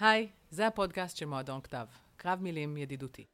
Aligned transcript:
היי, 0.00 0.28
זה 0.50 0.66
הפודקאסט 0.66 1.16
של 1.16 1.26
מועדון 1.26 1.60
כתב, 1.60 1.84
קרב 2.16 2.42
מילים 2.42 2.76
ידידותי. 2.76 3.24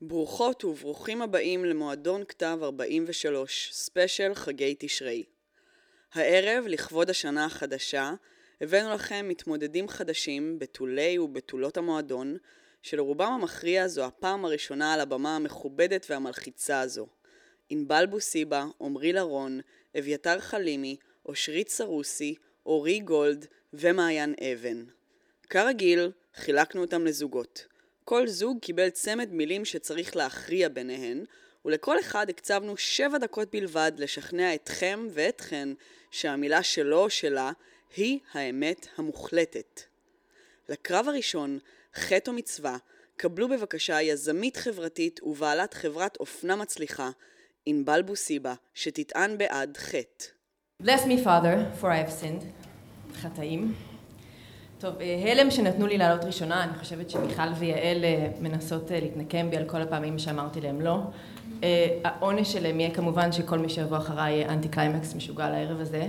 ברוכות 0.00 0.64
וברוכים 0.64 1.22
הבאים 1.22 1.64
למועדון 1.64 2.24
כתב 2.24 2.58
43, 2.62 3.70
ספיישל 3.72 4.34
חגי 4.34 4.74
תשרי. 4.78 5.24
הערב, 6.12 6.64
לכבוד 6.66 7.10
השנה 7.10 7.44
החדשה, 7.44 8.12
הבאנו 8.60 8.94
לכם 8.94 9.26
מתמודדים 9.28 9.88
חדשים, 9.88 10.58
בתולי 10.58 11.18
ובתולות 11.18 11.76
המועדון, 11.76 12.36
שלרובם 12.82 13.32
המכריע 13.32 13.88
זו 13.88 14.04
הפעם 14.04 14.44
הראשונה 14.44 14.94
על 14.94 15.00
הבמה 15.00 15.36
המכובדת 15.36 16.06
והמלחיצה 16.10 16.80
הזו. 16.80 17.06
ענבל 17.68 18.06
בוסיבה, 18.06 18.66
עמרי 18.80 19.12
לרון, 19.12 19.60
אביתר 19.98 20.40
חלימי, 20.40 20.96
אושרית 21.26 21.68
סרוסי, 21.68 22.34
אורי 22.66 23.00
גולד 23.00 23.46
ומעיין 23.72 24.34
אבן. 24.52 24.84
כרגיל, 25.52 26.10
חילקנו 26.34 26.80
אותם 26.80 27.06
לזוגות. 27.06 27.66
כל 28.04 28.28
זוג 28.28 28.58
קיבל 28.58 28.90
צמד 28.90 29.32
מילים 29.32 29.64
שצריך 29.64 30.16
להכריע 30.16 30.68
ביניהן, 30.68 31.24
ולכל 31.64 32.00
אחד 32.00 32.30
הקצבנו 32.30 32.76
שבע 32.76 33.18
דקות 33.18 33.48
בלבד 33.52 33.92
לשכנע 33.98 34.54
אתכם 34.54 35.08
ואתכן 35.10 35.68
שהמילה 36.10 36.62
שלו 36.62 36.98
או 36.98 37.10
שלה 37.10 37.52
היא 37.96 38.18
האמת 38.32 38.86
המוחלטת. 38.96 39.80
לקרב 40.68 41.08
הראשון, 41.08 41.58
חטא 41.94 42.30
או 42.30 42.36
מצווה, 42.36 42.76
קבלו 43.16 43.48
בבקשה 43.48 44.02
יזמית 44.02 44.56
חברתית 44.56 45.20
ובעלת 45.22 45.74
חברת 45.74 46.16
אופנה 46.16 46.56
מצליחה, 46.56 47.10
ענבל 47.66 48.02
בוסיבה, 48.02 48.54
שתטען 48.74 49.38
בעד 49.38 49.76
חטא. 49.76 50.24
Bless 50.82 51.06
me 51.06 51.24
father, 51.24 51.80
for 51.80 51.84
I 51.84 52.06
have 52.06 52.22
sinned. 52.22 52.44
חטאים. 53.22 53.91
טוב, 54.82 54.94
אה, 55.00 55.32
הלם 55.32 55.50
שנתנו 55.50 55.86
לי 55.86 55.98
לעלות 55.98 56.24
ראשונה, 56.24 56.64
אני 56.64 56.78
חושבת 56.78 57.10
שמיכל 57.10 57.42
ויעל 57.58 58.04
אה, 58.04 58.28
מנסות 58.40 58.92
אה, 58.92 59.00
להתנקם 59.00 59.50
בי 59.50 59.56
על 59.56 59.64
כל 59.64 59.82
הפעמים 59.82 60.18
שאמרתי 60.18 60.60
להם 60.60 60.80
לא. 60.80 60.98
העונש 62.04 62.52
שלהם 62.52 62.80
יהיה 62.80 62.90
כמובן 62.90 63.32
שכל 63.32 63.58
מי 63.58 63.68
שיבוא 63.68 63.96
אחריי 63.96 64.32
יהיה 64.32 64.52
אנטי 64.52 64.68
קליימקס 64.68 65.14
משוגע 65.14 65.50
לערב 65.50 65.80
הזה, 65.80 66.06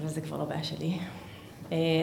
אבל 0.00 0.08
זה 0.08 0.20
כבר 0.20 0.38
לא 0.38 0.44
בעיה 0.44 0.64
שלי. 0.64 0.98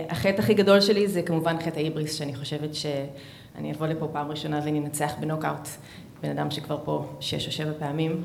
החטא 0.10 0.42
הכי 0.42 0.54
גדול 0.54 0.82
שלי 0.82 1.08
זה 1.08 1.22
כמובן 1.22 1.56
חטא 1.60 1.80
ההיבריס, 1.80 2.16
שאני 2.16 2.36
חושבת 2.36 2.76
שאני 2.76 3.72
אבוא 3.72 3.88
לפה 3.88 4.08
פעם 4.12 4.32
ראשונה 4.32 4.62
ואני 4.66 4.80
אנצח 4.80 5.12
בנוקאוט 5.20 5.68
בן 6.22 6.30
אדם 6.30 6.52
שכבר 6.52 6.78
פה 6.84 7.06
שש 7.20 7.48
או 7.48 7.52
שבע 7.52 7.72
פעמים, 7.80 8.24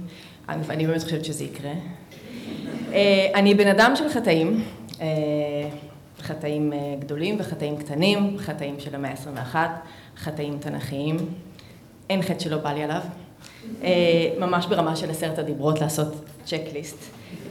אני 0.49 0.87
באמת 0.87 1.03
חושבת 1.03 1.25
שזה 1.25 1.45
יקרה. 1.45 1.73
אני 3.35 3.55
בן 3.55 3.69
אדם 3.69 3.93
של 3.97 4.09
חטאים. 4.09 4.65
חטאים 6.25 6.73
אה, 6.73 6.79
גדולים 6.99 7.37
וחטאים 7.41 7.77
קטנים, 7.77 8.37
חטאים 8.39 8.81
של 8.81 8.95
המאה 8.95 9.11
ה-21, 9.11 9.57
חטאים 10.17 10.59
תנכיים. 10.61 11.17
אין 12.11 12.23
חטא 12.23 12.39
שלא 12.39 12.57
בא 12.57 12.73
לי 12.73 12.83
עליו. 12.83 13.01
אה, 13.83 13.91
ממש 14.39 14.67
ברמה 14.67 14.97
של 14.97 15.11
עשרת 15.11 15.39
הדיברות 15.39 15.81
לעשות 15.81 16.15
צ'קליסט. 16.45 16.97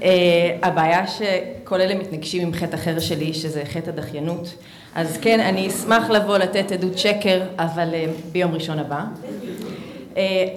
אה, 0.04 0.58
הבעיה 0.64 1.08
שכל 1.08 1.82
אלה 1.82 1.96
מתנגשים 1.96 2.42
עם 2.42 2.54
חטא 2.54 2.76
אחר 2.76 3.00
שלי, 3.00 3.34
שזה 3.34 3.64
חטא 3.66 3.90
הדחיינות. 3.90 4.56
אז 4.96 5.18
כן, 5.22 5.40
אני 5.40 5.68
אשמח 5.68 6.10
לבוא 6.10 6.38
לתת 6.38 6.72
עדות 6.72 6.98
שקר, 6.98 7.42
אבל 7.58 7.90
ביום 8.32 8.54
ראשון 8.54 8.80
הבא. 8.80 9.04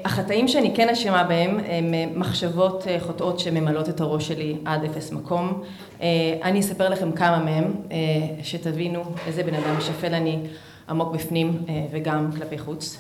החטאים 0.05 0.49
שאני 0.49 0.75
כן 0.75 0.89
אשמה 0.89 1.25
בהם 1.25 1.61
הם 1.69 1.95
מחשבות 2.15 2.87
חוטאות 3.01 3.39
שממלאות 3.39 3.89
את 3.89 4.01
הראש 4.01 4.29
שלי 4.29 4.57
עד 4.65 4.85
אפס 4.85 5.13
מקום. 5.13 5.63
אני 6.43 6.61
אספר 6.61 6.89
לכם 6.89 7.13
כמה 7.13 7.39
מהם, 7.39 7.75
שתבינו 8.43 9.03
איזה 9.27 9.43
בן 9.43 9.55
אדם 9.55 9.81
שפל 9.81 10.15
אני 10.15 10.39
עמוק 10.89 11.15
בפנים 11.15 11.63
וגם 11.93 12.31
כלפי 12.37 12.59
חוץ. 12.59 12.99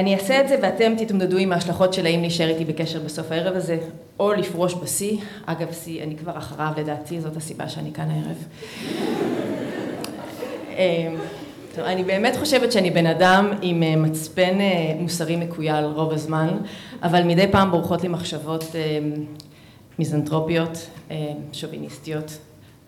אני 0.00 0.14
אעשה 0.14 0.40
את 0.40 0.48
זה 0.48 0.58
ואתם 0.62 0.92
תתמודדו 0.98 1.36
עם 1.36 1.52
ההשלכות 1.52 1.94
של 1.94 2.06
האם 2.06 2.20
להישאר 2.20 2.48
איתי 2.48 2.64
בקשר 2.64 3.00
בסוף 3.00 3.32
הערב 3.32 3.56
הזה 3.56 3.78
או 4.20 4.32
לפרוש 4.32 4.74
בשיא, 4.74 5.16
אגב 5.46 5.72
שיא 5.72 6.02
אני 6.02 6.16
כבר 6.16 6.38
אחריו 6.38 6.72
לדעתי, 6.76 7.20
זאת 7.20 7.36
הסיבה 7.36 7.68
שאני 7.68 7.92
כאן 7.92 8.08
הערב. 8.10 8.36
טוב, 11.74 11.84
אני 11.84 12.04
באמת 12.04 12.36
חושבת 12.36 12.72
שאני 12.72 12.90
בן 12.90 13.06
אדם 13.06 13.50
עם 13.62 13.82
אה, 13.82 13.96
מצפן 13.96 14.60
אה, 14.60 14.94
מוסרי 15.00 15.36
מקוייל 15.36 15.84
רוב 15.84 16.12
הזמן, 16.12 16.48
אבל 17.02 17.22
מדי 17.22 17.46
פעם 17.50 17.70
בורחות 17.70 18.02
לי 18.02 18.08
מחשבות 18.08 18.64
אה, 18.74 18.98
מיזנטרופיות, 19.98 20.90
שוביניסטיות, 21.52 22.38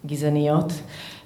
גזעניות. 0.07 0.73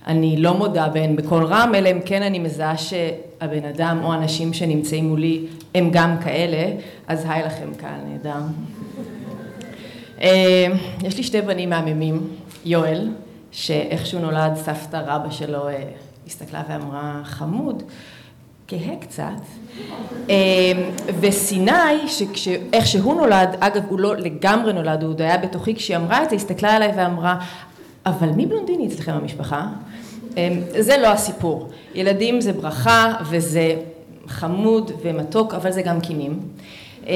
אני 0.06 0.36
לא 0.36 0.54
מודה 0.54 0.88
בהן 0.88 1.16
בקול 1.16 1.44
רם, 1.44 1.72
אלא 1.74 1.90
אם 1.90 2.00
כן 2.04 2.22
אני 2.22 2.38
מזהה 2.38 2.78
שהבן 2.78 3.64
אדם 3.64 4.00
או 4.04 4.12
האנשים 4.12 4.52
שנמצאים 4.52 5.08
מולי 5.08 5.46
הם 5.74 5.90
גם 5.92 6.16
כאלה, 6.24 6.72
אז 7.06 7.26
היי 7.28 7.42
לכם 7.42 7.68
קהל 7.76 8.00
נהדר. 8.08 8.40
יש 11.02 11.16
לי 11.16 11.22
שתי 11.22 11.42
בנים 11.42 11.70
מהממים, 11.70 12.28
יואל, 12.64 13.08
שאיכשהו 13.52 14.20
נולד 14.20 14.56
סבתא 14.56 15.02
רבא 15.06 15.30
שלו 15.30 15.68
הסתכלה 16.30 16.62
ואמרה, 16.68 17.20
חמוד, 17.24 17.82
כהה 18.68 18.96
קצת. 19.00 19.40
אמ, 20.28 20.34
וסיני, 21.20 22.08
שאיך 22.34 22.86
שהוא 22.86 23.14
נולד, 23.14 23.56
אגב 23.60 23.82
הוא 23.88 24.00
לא 24.00 24.16
לגמרי 24.16 24.72
נולד, 24.72 25.02
הוא 25.02 25.10
עוד 25.10 25.22
היה 25.22 25.38
בתוכי, 25.38 25.74
כשהיא 25.74 25.96
אמרה 25.96 26.22
את 26.22 26.30
זה, 26.30 26.36
הסתכלה 26.36 26.72
עליי 26.72 26.92
ואמרה, 26.96 27.36
אבל 28.06 28.28
מי 28.28 28.46
בלונדיני 28.46 28.86
אצלכם 28.86 29.18
במשפחה? 29.20 29.66
אמ, 30.36 30.60
זה 30.78 30.98
לא 30.98 31.06
הסיפור. 31.06 31.68
ילדים 31.94 32.40
זה 32.40 32.52
ברכה 32.52 33.12
וזה 33.30 33.74
חמוד 34.26 34.92
ומתוק, 35.02 35.54
אבל 35.54 35.70
זה 35.72 35.82
גם 35.82 36.00
קינים. 36.00 36.40
אה, 37.08 37.14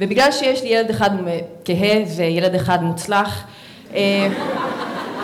ובגלל 0.00 0.32
שיש 0.32 0.62
לי 0.62 0.68
ילד 0.68 0.90
אחד 0.90 1.10
כהה 1.64 2.02
וילד 2.16 2.54
אחד 2.54 2.82
מוצלח, 2.82 3.44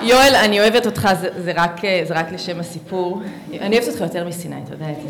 יואל, 0.05 0.35
אני 0.45 0.61
אוהבת 0.61 0.87
אותך, 0.87 1.09
זה, 1.21 1.29
זה, 1.37 1.53
רק, 1.57 1.81
זה 2.05 2.15
רק 2.15 2.33
לשם 2.33 2.61
הסיפור. 2.61 3.21
אני 3.61 3.79
אוהבת 3.79 3.89
אותך 3.89 4.01
יותר 4.01 4.29
מסיני, 4.29 4.57
אתה 4.65 4.75
יודע 4.75 4.91
את 4.91 4.97
זה. 5.03 5.09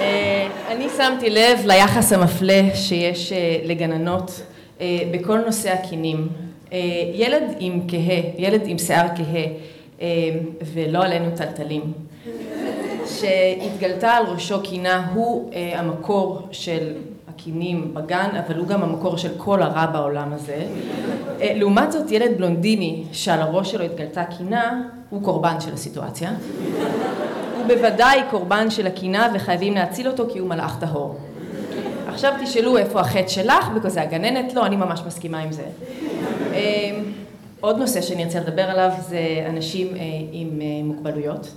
אה, 0.00 0.48
אני 0.70 0.86
שמתי 0.96 1.30
לב 1.30 1.58
ליחס 1.66 2.12
המפלה 2.12 2.62
שיש 2.74 3.32
אה, 3.32 3.58
לגננות 3.64 4.40
אה, 4.80 4.98
בכל 5.10 5.38
נושא 5.38 5.72
הכינים. 5.72 6.28
ילד 7.14 7.42
עם 7.58 7.80
כהה, 7.88 8.20
ילד 8.38 8.60
עם 8.64 8.78
שיער 8.78 9.06
כהה, 9.16 9.44
ולא 10.74 11.04
עלינו 11.04 11.30
טלטלים, 11.36 11.92
שהתגלתה 13.06 14.10
על 14.10 14.24
ראשו 14.26 14.62
קינה, 14.62 15.06
הוא 15.14 15.50
המקור 15.74 16.48
של 16.52 16.92
הקינים 17.42 17.94
בגן, 17.94 18.28
אבל 18.46 18.58
הוא 18.58 18.66
גם 18.66 18.82
המקור 18.82 19.16
של 19.16 19.30
כל 19.36 19.62
הרע 19.62 19.86
בעולם 19.86 20.32
הזה. 20.32 20.66
אה, 21.40 21.52
לעומת 21.54 21.92
זאת, 21.92 22.10
ילד 22.10 22.36
בלונדיני 22.36 23.04
שעל 23.12 23.40
הראש 23.40 23.70
שלו 23.70 23.84
התגלתה 23.84 24.24
קינה, 24.24 24.82
הוא 25.10 25.22
קורבן 25.22 25.60
של 25.60 25.74
הסיטואציה. 25.74 26.30
הוא 27.56 27.66
בוודאי 27.66 28.20
קורבן 28.30 28.70
של 28.70 28.86
הקינה 28.86 29.32
וחייבים 29.34 29.74
להציל 29.74 30.08
אותו 30.08 30.24
כי 30.32 30.38
הוא 30.38 30.48
מלאך 30.48 30.76
טהור. 30.80 31.18
עכשיו 32.08 32.32
תשאלו 32.44 32.78
איפה 32.78 33.00
החטא 33.00 33.28
שלך, 33.28 33.68
בכזה 33.68 34.02
הגננת, 34.02 34.54
לא, 34.54 34.66
אני 34.66 34.76
ממש 34.76 35.00
מסכימה 35.06 35.38
עם 35.38 35.52
זה. 35.52 35.64
אה, 36.54 37.00
עוד 37.60 37.78
נושא 37.78 38.00
שאני 38.00 38.24
ארצה 38.24 38.40
לדבר 38.40 38.70
עליו 38.70 38.90
זה 39.08 39.20
אנשים 39.48 39.86
אה, 39.86 40.00
עם 40.32 40.60
מוגבלויות. 40.84 41.48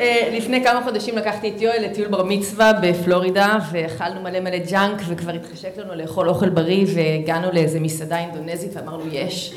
אה, 0.00 0.28
לפני 0.36 0.64
כמה 0.64 0.82
חודשים 0.84 1.16
לקחתי 1.16 1.52
את 1.56 1.60
יואל 1.60 1.84
לטיול 1.84 2.08
בר 2.08 2.22
מצווה 2.24 2.72
בפלורידה 2.82 3.58
ואכלנו 3.72 4.22
מלא 4.22 4.40
מלא 4.40 4.58
ג'אנק 4.70 5.02
וכבר 5.06 5.32
התחשק 5.32 5.78
לנו 5.78 5.94
לאכול 5.94 6.28
אוכל 6.28 6.48
בריא 6.48 6.86
והגענו 6.94 7.48
לאיזה 7.52 7.80
מסעדה 7.80 8.18
אינדונזית 8.18 8.76
ואמרנו 8.76 9.02
יש 9.12 9.54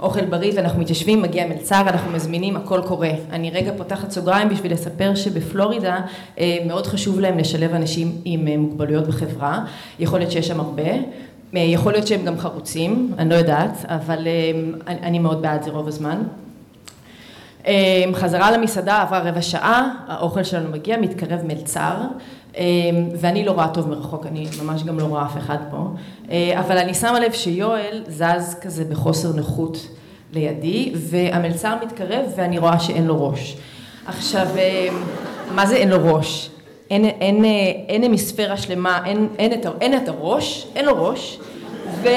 אוכל 0.00 0.24
בריא 0.24 0.52
ואנחנו 0.56 0.80
מתיישבים, 0.80 1.22
מגיע 1.22 1.46
מלצר, 1.46 1.80
אנחנו 1.80 2.10
מזמינים, 2.10 2.56
הכל 2.56 2.80
קורה. 2.86 3.10
אני 3.30 3.50
רגע 3.50 3.72
פותחת 3.76 4.10
סוגריים 4.10 4.48
בשביל 4.48 4.72
לספר 4.72 5.14
שבפלורידה 5.14 6.00
אה, 6.38 6.58
מאוד 6.66 6.86
חשוב 6.86 7.20
להם 7.20 7.38
לשלב 7.38 7.74
אנשים 7.74 8.12
עם 8.24 8.48
אה, 8.48 8.56
מוגבלויות 8.56 9.06
בחברה, 9.06 9.64
יכול 9.98 10.18
להיות 10.18 10.32
שיש 10.32 10.48
שם 10.48 10.60
הרבה. 10.60 10.92
יכול 11.52 11.92
להיות 11.92 12.06
שהם 12.06 12.24
גם 12.24 12.38
חרוצים, 12.38 13.12
אני 13.18 13.30
לא 13.30 13.34
יודעת, 13.34 13.84
אבל 13.84 14.28
אני 14.86 15.18
מאוד 15.18 15.42
בעד 15.42 15.62
זה 15.62 15.70
רוב 15.70 15.88
הזמן. 15.88 16.22
אמ, 17.66 18.14
חזרה 18.14 18.50
למסעדה, 18.50 19.02
עברה 19.02 19.18
רבע 19.18 19.42
שעה, 19.42 19.90
האוכל 20.08 20.42
שלנו 20.42 20.70
מגיע, 20.70 20.96
מתקרב 20.96 21.40
מלצר, 21.44 21.94
אמ, 22.56 22.62
ואני 23.20 23.44
לא 23.44 23.50
רואה 23.50 23.68
טוב 23.68 23.88
מרחוק, 23.88 24.26
אני 24.26 24.46
ממש 24.62 24.84
גם 24.84 24.98
לא 24.98 25.04
רואה 25.04 25.24
אף 25.24 25.36
אחד 25.36 25.56
פה, 25.70 25.88
אה, 26.30 26.60
אבל 26.60 26.78
אני 26.78 26.94
שמה 26.94 27.20
לב 27.20 27.32
שיואל 27.32 28.02
זז 28.08 28.56
כזה 28.60 28.84
בחוסר 28.84 29.32
נוחות 29.32 29.88
לידי, 30.32 30.92
והמלצר 30.94 31.74
מתקרב 31.82 32.24
ואני 32.36 32.58
רואה 32.58 32.78
שאין 32.78 33.06
לו 33.06 33.28
ראש. 33.28 33.56
עכשיו, 34.06 34.46
אמ, 34.56 35.02
מה 35.54 35.66
זה 35.66 35.76
אין 35.76 35.88
לו 35.88 36.14
ראש? 36.14 36.50
אין, 36.90 37.04
אין, 37.04 37.44
אה, 37.44 37.50
אין 37.88 38.04
המספירה 38.04 38.56
שלמה, 38.56 39.00
אין, 39.06 39.28
אין, 39.38 39.52
את, 39.52 39.66
אין 39.80 39.96
את 39.96 40.08
הראש, 40.08 40.66
אין 40.76 40.84
לו 40.84 41.06
ראש, 41.08 41.38
ו... 42.02 42.08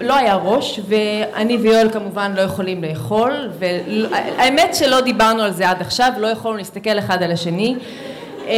לא 0.00 0.16
היה 0.16 0.34
ראש, 0.34 0.80
ואני 0.88 1.56
ויואל 1.56 1.90
כמובן 1.92 2.32
לא 2.36 2.40
יכולים 2.40 2.84
לאכול, 2.84 3.50
והאמת 3.58 4.74
שלא 4.74 5.00
דיברנו 5.00 5.42
על 5.42 5.52
זה 5.52 5.70
עד 5.70 5.80
עכשיו, 5.80 6.12
לא 6.18 6.26
יכולנו 6.26 6.58
להסתכל 6.58 6.98
אחד 6.98 7.22
על 7.22 7.32
השני. 7.32 7.76
אמ, 8.46 8.52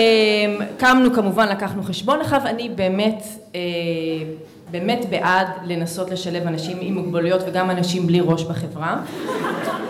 קמנו 0.79 1.15
כמובן, 1.15 1.49
לקחנו 1.49 1.83
חשבון 1.83 2.21
אחד, 2.21 2.41
ואני 2.45 2.69
באמת, 2.69 3.25
אה, 3.55 3.61
באמת 4.71 5.07
בעד 5.11 5.47
לנסות 5.65 6.11
לשלב 6.11 6.47
אנשים 6.47 6.79
עם 6.81 6.95
מוגבלויות 6.95 7.41
וגם 7.47 7.71
אנשים 7.71 8.07
בלי 8.07 8.21
ראש 8.21 8.43
בחברה. 8.43 8.97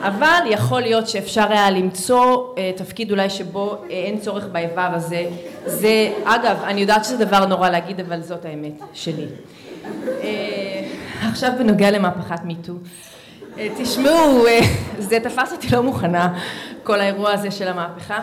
אבל 0.03 0.41
יכול 0.51 0.81
להיות 0.81 1.09
שאפשר 1.09 1.53
היה 1.53 1.71
למצוא 1.71 2.47
אה, 2.59 2.71
תפקיד 2.77 3.11
אולי 3.11 3.31
שבו 3.31 3.71
אה, 3.71 3.79
אין 3.91 4.19
צורך 4.19 4.47
באיבר 4.53 4.89
הזה. 4.95 5.27
זה, 5.67 6.13
אגב, 6.25 6.57
אני 6.65 6.81
יודעת 6.81 7.05
שזה 7.05 7.25
דבר 7.25 7.47
נורא 7.47 7.69
להגיד, 7.71 8.01
אבל 8.01 8.23
זאת 8.23 8.45
האמת 8.45 8.81
שלי. 8.93 9.27
עכשיו 11.35 11.51
בנוגע 11.59 11.91
למהפכת 11.91 12.45
מיטו. 12.45 12.73
תשמעו, 13.79 14.45
זה 14.99 15.21
תפס 15.21 15.53
אותי 15.53 15.67
לא 15.73 15.83
מוכנה, 15.83 16.39
כל 16.83 17.01
האירוע 17.01 17.33
הזה 17.33 17.51
של 17.51 17.69
המהפכה. 17.69 18.19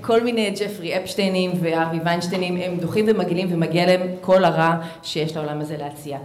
כל 0.00 0.20
מיני 0.20 0.54
ג'פרי 0.60 0.96
אפשטיינים 0.96 1.50
וארווי 1.60 1.98
ויינשטיינים 2.04 2.56
הם 2.56 2.76
דוחים 2.78 3.04
ומגעילים 3.08 3.48
ומגיע 3.50 3.86
להם 3.86 4.00
כל 4.20 4.44
הרע 4.44 4.74
שיש 5.02 5.36
לעולם 5.36 5.60
הזה 5.60 5.76
להציע. 5.78 6.18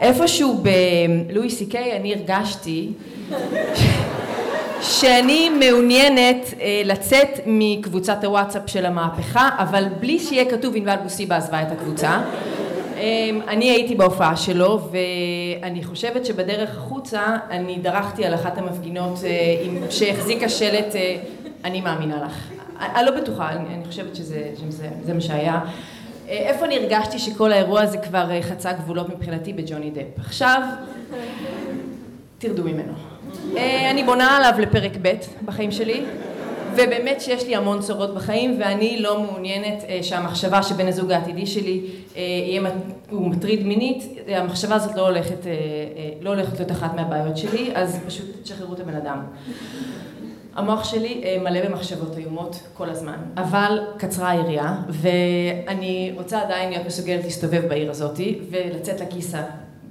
איפשהו 0.00 0.62
בלואי 1.28 1.50
סי 1.50 1.66
קיי 1.66 1.96
אני 1.96 2.14
הרגשתי 2.14 2.88
שאני 4.80 5.48
מעוניינת 5.48 6.54
לצאת 6.84 7.40
מקבוצת 7.46 8.24
הוואטסאפ 8.24 8.62
של 8.66 8.86
המהפכה, 8.86 9.48
אבל 9.58 9.84
בלי 10.00 10.18
שיהיה 10.18 10.50
כתוב 10.50 10.76
ענבל 10.76 10.96
בוסיבה 11.02 11.36
עזבה 11.36 11.62
את 11.62 11.72
הקבוצה. 11.72 12.20
אני 13.48 13.70
הייתי 13.70 13.94
בהופעה 13.94 14.36
שלו 14.36 14.80
ואני 15.60 15.84
חושבת 15.84 16.26
שבדרך 16.26 16.76
החוצה 16.76 17.36
אני 17.50 17.78
דרכתי 17.78 18.24
על 18.24 18.34
אחת 18.34 18.58
המפגינות 18.58 19.18
שהחזיקה 19.90 20.48
שלט 20.48 20.94
אני 21.64 21.80
מאמינה 21.80 22.24
לך. 22.24 22.50
אני 22.80 23.06
לא 23.06 23.20
בטוחה, 23.20 23.50
אני 23.52 23.84
חושבת 23.86 24.16
שזה 24.16 25.14
מה 25.14 25.20
שהיה. 25.20 25.60
איפה 26.28 26.64
אני 26.64 26.76
הרגשתי 26.76 27.18
שכל 27.18 27.52
האירוע 27.52 27.80
הזה 27.80 27.98
כבר 27.98 28.42
חצה 28.42 28.72
גבולות 28.72 29.08
מבחינתי 29.08 29.52
בג'וני 29.52 29.90
דפ. 29.90 30.18
עכשיו, 30.18 30.62
תרדו 32.38 32.62
ממנו. 32.64 32.92
אני 33.90 34.04
בונה 34.04 34.36
עליו 34.36 34.52
לפרק 34.58 34.92
ב' 35.02 35.12
בחיים 35.44 35.70
שלי, 35.70 36.04
ובאמת 36.76 37.20
שיש 37.20 37.46
לי 37.46 37.56
המון 37.56 37.80
צרות 37.80 38.14
בחיים 38.14 38.56
ואני 38.60 38.98
לא 39.00 39.20
מעוניינת 39.20 39.84
שהמחשבה 40.02 40.62
שבן 40.62 40.88
הזוג 40.88 41.12
העתידי 41.12 41.46
שלי 41.46 41.80
הוא 43.10 43.30
מטריד 43.30 43.66
מינית, 43.66 44.04
המחשבה 44.28 44.74
הזאת 44.74 44.96
לא 44.96 45.08
הולכת, 45.08 45.38
לא 46.20 46.30
הולכת 46.30 46.58
להיות 46.58 46.70
אחת 46.70 46.94
מהבעיות 46.94 47.36
שלי, 47.36 47.70
אז 47.74 48.00
פשוט 48.06 48.26
תשחררו 48.42 48.74
את 48.74 48.80
הבן 48.80 48.94
אדם. 48.94 49.22
המוח 50.54 50.84
שלי 50.84 51.38
מלא 51.42 51.68
במחשבות 51.68 52.18
איומות 52.18 52.62
כל 52.74 52.90
הזמן, 52.90 53.16
אבל 53.36 53.80
קצרה 53.96 54.30
היריעה 54.30 54.82
ואני 54.88 56.12
רוצה 56.16 56.42
עדיין 56.42 56.70
להיות 56.70 56.86
מסוגלת 56.86 57.24
להסתובב 57.24 57.62
בעיר 57.68 57.90
הזאתי 57.90 58.38
ולצאת 58.50 59.00
לכיסה 59.00 59.42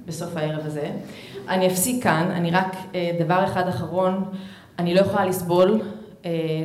בסוף 0.06 0.36
הערב 0.36 0.66
הזה. 0.66 0.90
אני 1.48 1.66
אפסיק 1.66 2.04
כאן, 2.04 2.30
אני 2.34 2.50
רק 2.50 2.76
דבר 3.20 3.44
אחד 3.44 3.68
אחרון, 3.68 4.24
אני 4.78 4.94
לא 4.94 5.00
יכולה 5.00 5.24
לסבול 5.24 5.80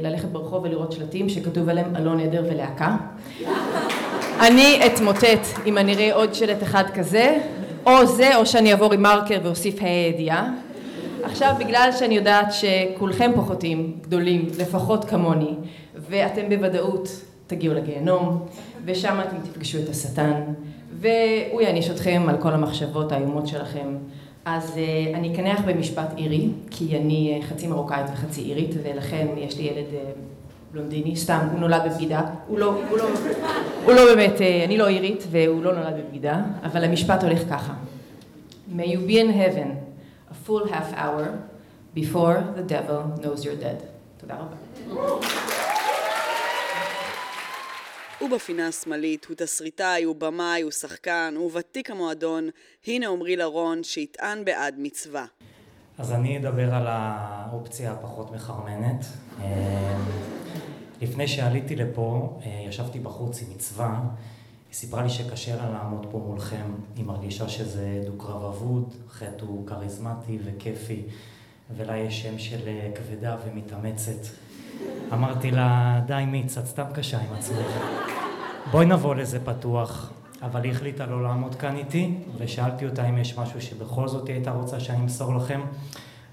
ללכת 0.01 0.27
ברחוב 0.27 0.63
ולראות 0.63 0.91
שלטים 0.91 1.29
שכתוב 1.29 1.69
עליהם 1.69 1.95
אלון 1.95 2.19
עדר 2.19 2.43
ולהקה. 2.49 2.97
אני 4.47 4.81
אתמוטט 4.85 5.47
אם 5.65 5.77
אני 5.77 5.93
אראה 5.93 6.13
עוד 6.13 6.33
שלט 6.33 6.63
אחד 6.63 6.83
כזה, 6.93 7.37
או 7.85 8.05
זה 8.05 8.35
או 8.35 8.45
שאני 8.45 8.71
אעבור 8.71 8.93
עם 8.93 9.01
מרקר 9.01 9.39
ואוסיף 9.43 9.81
ה' 9.81 9.85
הידיעה. 9.85 10.51
עכשיו 11.23 11.53
בגלל 11.59 11.89
שאני 11.99 12.15
יודעת 12.15 12.47
שכולכם 12.53 13.31
פה 13.35 13.41
חוטאים 13.41 13.97
גדולים, 14.01 14.45
לפחות 14.59 15.05
כמוני, 15.05 15.53
ואתם 15.95 16.49
בוודאות 16.49 17.09
תגיעו 17.47 17.73
לגיהנום, 17.73 18.45
ושם 18.85 19.19
אתם 19.27 19.35
תפגשו 19.51 19.77
את 19.83 19.89
השטן, 19.89 20.41
והוא 20.91 21.61
יעניש 21.61 21.89
אתכם 21.89 22.25
על 22.27 22.37
כל 22.37 22.53
המחשבות 22.53 23.11
האיומות 23.11 23.47
שלכם. 23.47 23.95
אז 24.45 24.79
אני 25.13 25.33
אקנח 25.33 25.61
במשפט 25.65 26.13
אירי, 26.17 26.49
כי 26.71 26.97
אני 26.97 27.41
חצי 27.49 27.67
מרוקאית 27.67 28.05
וחצי 28.13 28.41
אירית, 28.41 28.75
ולכן 28.83 29.27
יש 29.37 29.57
לי 29.57 29.63
ילד 29.63 29.85
בלונדיני, 30.71 31.15
סתם, 31.15 31.47
הוא 31.51 31.59
נולד 31.59 31.81
בבגידה, 31.85 32.21
הוא 32.47 32.59
לא, 32.59 32.73
הוא 32.89 32.97
לא, 32.97 33.03
הוא 33.85 33.93
לא 33.93 34.05
באמת, 34.05 34.41
אני 34.65 34.77
לא 34.77 34.87
אירית 34.87 35.23
והוא 35.31 35.63
לא 35.63 35.73
נולד 35.73 35.93
בבגידה, 35.97 36.41
אבל 36.63 36.83
המשפט 36.83 37.23
הולך 37.23 37.39
ככה. 37.49 37.73
May 38.75 38.87
you 38.87 39.09
be 39.09 39.17
in 39.17 39.31
heaven 39.31 39.69
a 40.31 40.47
full 40.47 40.65
half 40.71 40.93
hour 40.93 41.25
before 41.93 42.37
the 42.55 42.63
devil 42.73 43.21
knows 43.21 43.43
you're 43.43 43.61
dead. 43.63 43.83
תודה 44.17 44.35
רבה. 44.35 45.60
ובפינה 48.21 48.67
השמאלית 48.67 49.25
הוא 49.25 49.35
תסריטאי, 49.35 50.03
הוא 50.03 50.15
במאי, 50.15 50.61
הוא 50.61 50.71
שחקן, 50.71 51.33
הוא 51.37 51.51
ותיק 51.53 51.91
המועדון, 51.91 52.49
הנה 52.87 53.07
עמרי 53.07 53.35
לרון 53.35 53.83
שיטען 53.83 54.45
בעד 54.45 54.75
מצווה. 54.77 55.25
אז 55.97 56.11
אני 56.11 56.37
אדבר 56.37 56.73
על 56.73 56.87
האופציה 56.87 57.91
הפחות 57.91 58.31
מחרמנת. 58.31 59.05
לפני 61.01 61.27
שעליתי 61.27 61.75
לפה, 61.75 62.39
ישבתי 62.67 62.99
בחוץ 62.99 63.41
עם 63.41 63.47
מצווה, 63.55 63.99
היא 64.69 64.75
סיפרה 64.75 65.03
לי 65.03 65.09
שקשה 65.09 65.55
לה 65.55 65.69
לעמוד 65.69 66.07
פה 66.11 66.17
מולכם, 66.17 66.71
היא 66.95 67.05
מרגישה 67.05 67.49
שזה 67.49 68.01
דו-קרב 68.05 68.43
אבוד, 68.43 68.93
חטא 69.09 69.45
הוא 69.45 69.67
כריזמטי 69.67 70.37
וכיפי, 70.43 71.03
ולה 71.77 71.97
יש 71.97 72.21
שם 72.21 72.39
של 72.39 72.69
כבדה 72.95 73.37
ומתאמצת. 73.45 74.27
אמרתי 75.13 75.51
לה, 75.51 75.99
די 76.05 76.23
מיץ, 76.27 76.57
את 76.57 76.65
סתם 76.65 76.85
קשה 76.93 77.19
עם 77.19 77.33
עצמך. 77.37 77.77
בואי 78.71 78.85
נבוא 78.85 79.15
לזה 79.15 79.39
פתוח. 79.45 80.11
אבל 80.41 80.63
היא 80.63 80.71
החליטה 80.71 81.05
לא 81.05 81.23
לעמוד 81.23 81.55
כאן 81.55 81.77
איתי, 81.77 82.13
ושאלתי 82.37 82.85
אותה 82.85 83.09
אם 83.09 83.17
יש 83.17 83.37
משהו 83.37 83.61
שבכל 83.61 84.07
זאת 84.07 84.27
היא 84.27 84.35
הייתה 84.35 84.51
רוצה 84.51 84.79
שאני 84.79 84.99
אמסור 84.99 85.35
לכם, 85.35 85.61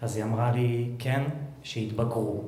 אז 0.03 0.17
היא 0.17 0.25
אמרה 0.25 0.53
לי, 0.53 0.91
כן, 0.99 1.23
שיתבגרו. 1.63 2.43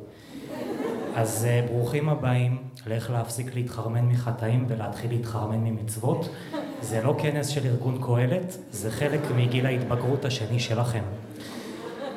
אז 1.16 1.46
ברוכים 1.68 2.08
הבאים 2.08 2.58
לאיך 2.86 3.10
להפסיק 3.10 3.54
להתחרמן 3.54 4.04
מחטאים 4.04 4.64
ולהתחיל 4.68 5.10
להתחרמן 5.10 5.64
ממצוות. 5.64 6.28
זה 6.80 7.02
לא 7.02 7.14
כנס 7.18 7.46
של 7.46 7.66
ארגון 7.66 7.98
קהלת, 8.02 8.56
זה 8.70 8.90
חלק 8.90 9.20
מגיל 9.36 9.66
ההתבגרות 9.66 10.24
השני 10.24 10.60
שלכם. 10.60 11.02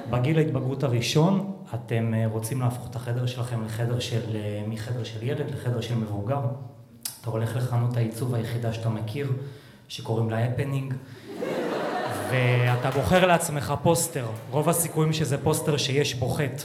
בגיל 0.09 0.37
ההתבגרות 0.37 0.83
הראשון, 0.83 1.51
אתם 1.73 2.13
רוצים 2.31 2.61
להפוך 2.61 2.89
את 2.89 2.95
החדר 2.95 3.25
שלכם 3.25 3.65
לחדר 3.65 3.99
של, 3.99 4.37
מחדר 4.67 5.03
של 5.03 5.23
ילד 5.23 5.51
לחדר 5.51 5.81
של 5.81 5.95
מבוגר. 5.95 6.41
אתה 7.21 7.29
הולך 7.29 7.55
לחנות 7.55 7.97
העיצוב 7.97 8.35
היחידה 8.35 8.73
שאתה 8.73 8.89
מכיר, 8.89 9.31
שקוראים 9.87 10.29
לה 10.29 10.45
הפנינג, 10.45 10.93
ואתה 12.29 12.91
בוחר 12.91 13.25
לעצמך 13.25 13.73
פוסטר. 13.83 14.25
רוב 14.51 14.69
הסיכויים 14.69 15.13
שזה 15.13 15.43
פוסטר 15.43 15.77
שיש 15.77 16.15
בו 16.15 16.29
חטא. 16.29 16.63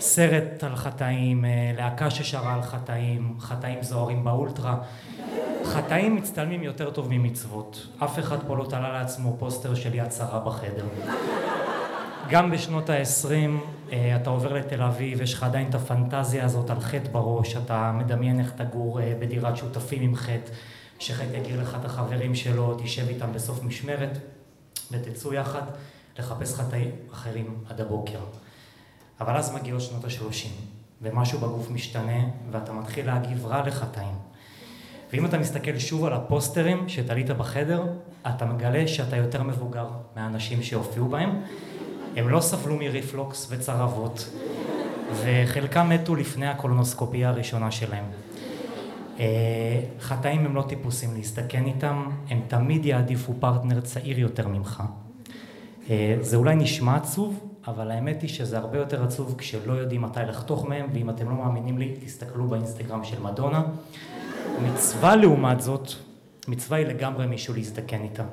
סרט 0.00 0.64
על 0.64 0.76
חטאים, 0.76 1.44
להקה 1.76 2.10
ששרה 2.10 2.54
על 2.54 2.62
חטאים, 2.62 3.34
חטאים 3.40 3.82
זוהרים 3.82 4.24
באולטרה. 4.24 4.76
חטאים 5.64 6.16
מצטלמים 6.16 6.62
יותר 6.62 6.90
טוב 6.90 7.06
ממצוות. 7.10 7.86
אף 8.04 8.18
אחד 8.18 8.38
פה 8.46 8.56
לא 8.56 8.64
תלה 8.64 8.92
לעצמו 8.92 9.36
פוסטר 9.38 9.74
של 9.74 9.94
יד 9.94 10.12
שרה 10.12 10.40
בחדר. 10.40 10.84
גם 12.30 12.50
בשנות 12.50 12.90
ה-20 12.90 13.94
אתה 14.16 14.30
עובר 14.30 14.52
לתל 14.52 14.82
אביב, 14.82 15.20
יש 15.20 15.34
לך 15.34 15.42
עדיין 15.42 15.68
את 15.68 15.74
הפנטזיה 15.74 16.44
הזאת 16.44 16.70
על 16.70 16.80
חטא 16.80 17.08
בראש, 17.12 17.56
אתה 17.56 17.92
מדמיין 17.94 18.40
איך 18.40 18.50
תגור 18.50 19.00
בדירת 19.18 19.56
שותפים 19.56 20.02
עם 20.02 20.16
חטא, 20.16 20.52
שחטא 20.98 21.36
יגיר 21.36 21.60
לך 21.60 21.76
את 21.80 21.84
החברים 21.84 22.34
שלו, 22.34 22.76
תשב 22.82 23.08
איתם 23.08 23.32
בסוף 23.32 23.62
משמרת 23.62 24.18
ותצאו 24.90 25.34
יחד 25.34 25.62
לחפש 26.18 26.54
חטאים 26.54 26.90
אחרים 27.12 27.54
עד 27.70 27.80
הבוקר. 27.80 28.18
אבל 29.20 29.36
אז 29.36 29.54
מגיעות 29.54 29.80
שנות 29.80 30.04
ה-30 30.04 30.48
ומשהו 31.02 31.38
בגוף 31.38 31.70
משתנה 31.70 32.24
ואתה 32.50 32.72
מתחיל 32.72 33.06
להגיב 33.06 33.46
רע 33.46 33.66
לחטאים. 33.66 34.14
ואם 35.12 35.26
אתה 35.26 35.38
מסתכל 35.38 35.78
שוב 35.78 36.04
על 36.04 36.12
הפוסטרים 36.12 36.88
שתלית 36.88 37.30
בחדר, 37.30 37.84
אתה 38.28 38.44
מגלה 38.44 38.88
שאתה 38.88 39.16
יותר 39.16 39.42
מבוגר 39.42 39.88
מהאנשים 40.16 40.62
שהופיעו 40.62 41.08
בהם. 41.08 41.40
הם 42.16 42.28
לא 42.28 42.40
סבלו 42.40 42.76
מריפלוקס 42.76 43.46
וצרבות, 43.50 44.28
וחלקם 45.24 45.88
מתו 45.88 46.14
לפני 46.14 46.46
הקולונוסקופיה 46.46 47.28
הראשונה 47.28 47.70
שלהם. 47.70 48.04
חטאים 50.00 50.46
הם 50.46 50.56
לא 50.56 50.62
טיפוסים 50.62 51.14
להסתכן 51.14 51.66
איתם, 51.66 52.10
הם 52.28 52.40
תמיד 52.48 52.86
יעדיפו 52.86 53.34
פרטנר 53.40 53.80
צעיר 53.80 54.18
יותר 54.18 54.48
ממך. 54.48 54.82
זה 56.20 56.36
אולי 56.36 56.56
נשמע 56.56 56.96
עצוב, 56.96 57.40
אבל 57.66 57.90
האמת 57.90 58.22
היא 58.22 58.30
שזה 58.30 58.58
הרבה 58.58 58.78
יותר 58.78 59.04
עצוב 59.04 59.34
כשלא 59.38 59.72
יודעים 59.72 60.02
מתי 60.02 60.20
לחתוך 60.28 60.64
מהם, 60.64 60.86
ואם 60.92 61.10
אתם 61.10 61.28
לא 61.28 61.34
מאמינים 61.34 61.78
לי, 61.78 61.94
תסתכלו 62.04 62.48
באינסטגרם 62.48 63.04
של 63.04 63.22
מדונה. 63.22 63.62
מצווה 64.62 65.16
לעומת 65.16 65.60
זאת, 65.60 65.90
מצווה 66.48 66.78
היא 66.78 66.86
לגמרי 66.86 67.26
מישהו 67.26 67.54
להזדקן 67.54 68.02
איתה. 68.02 68.24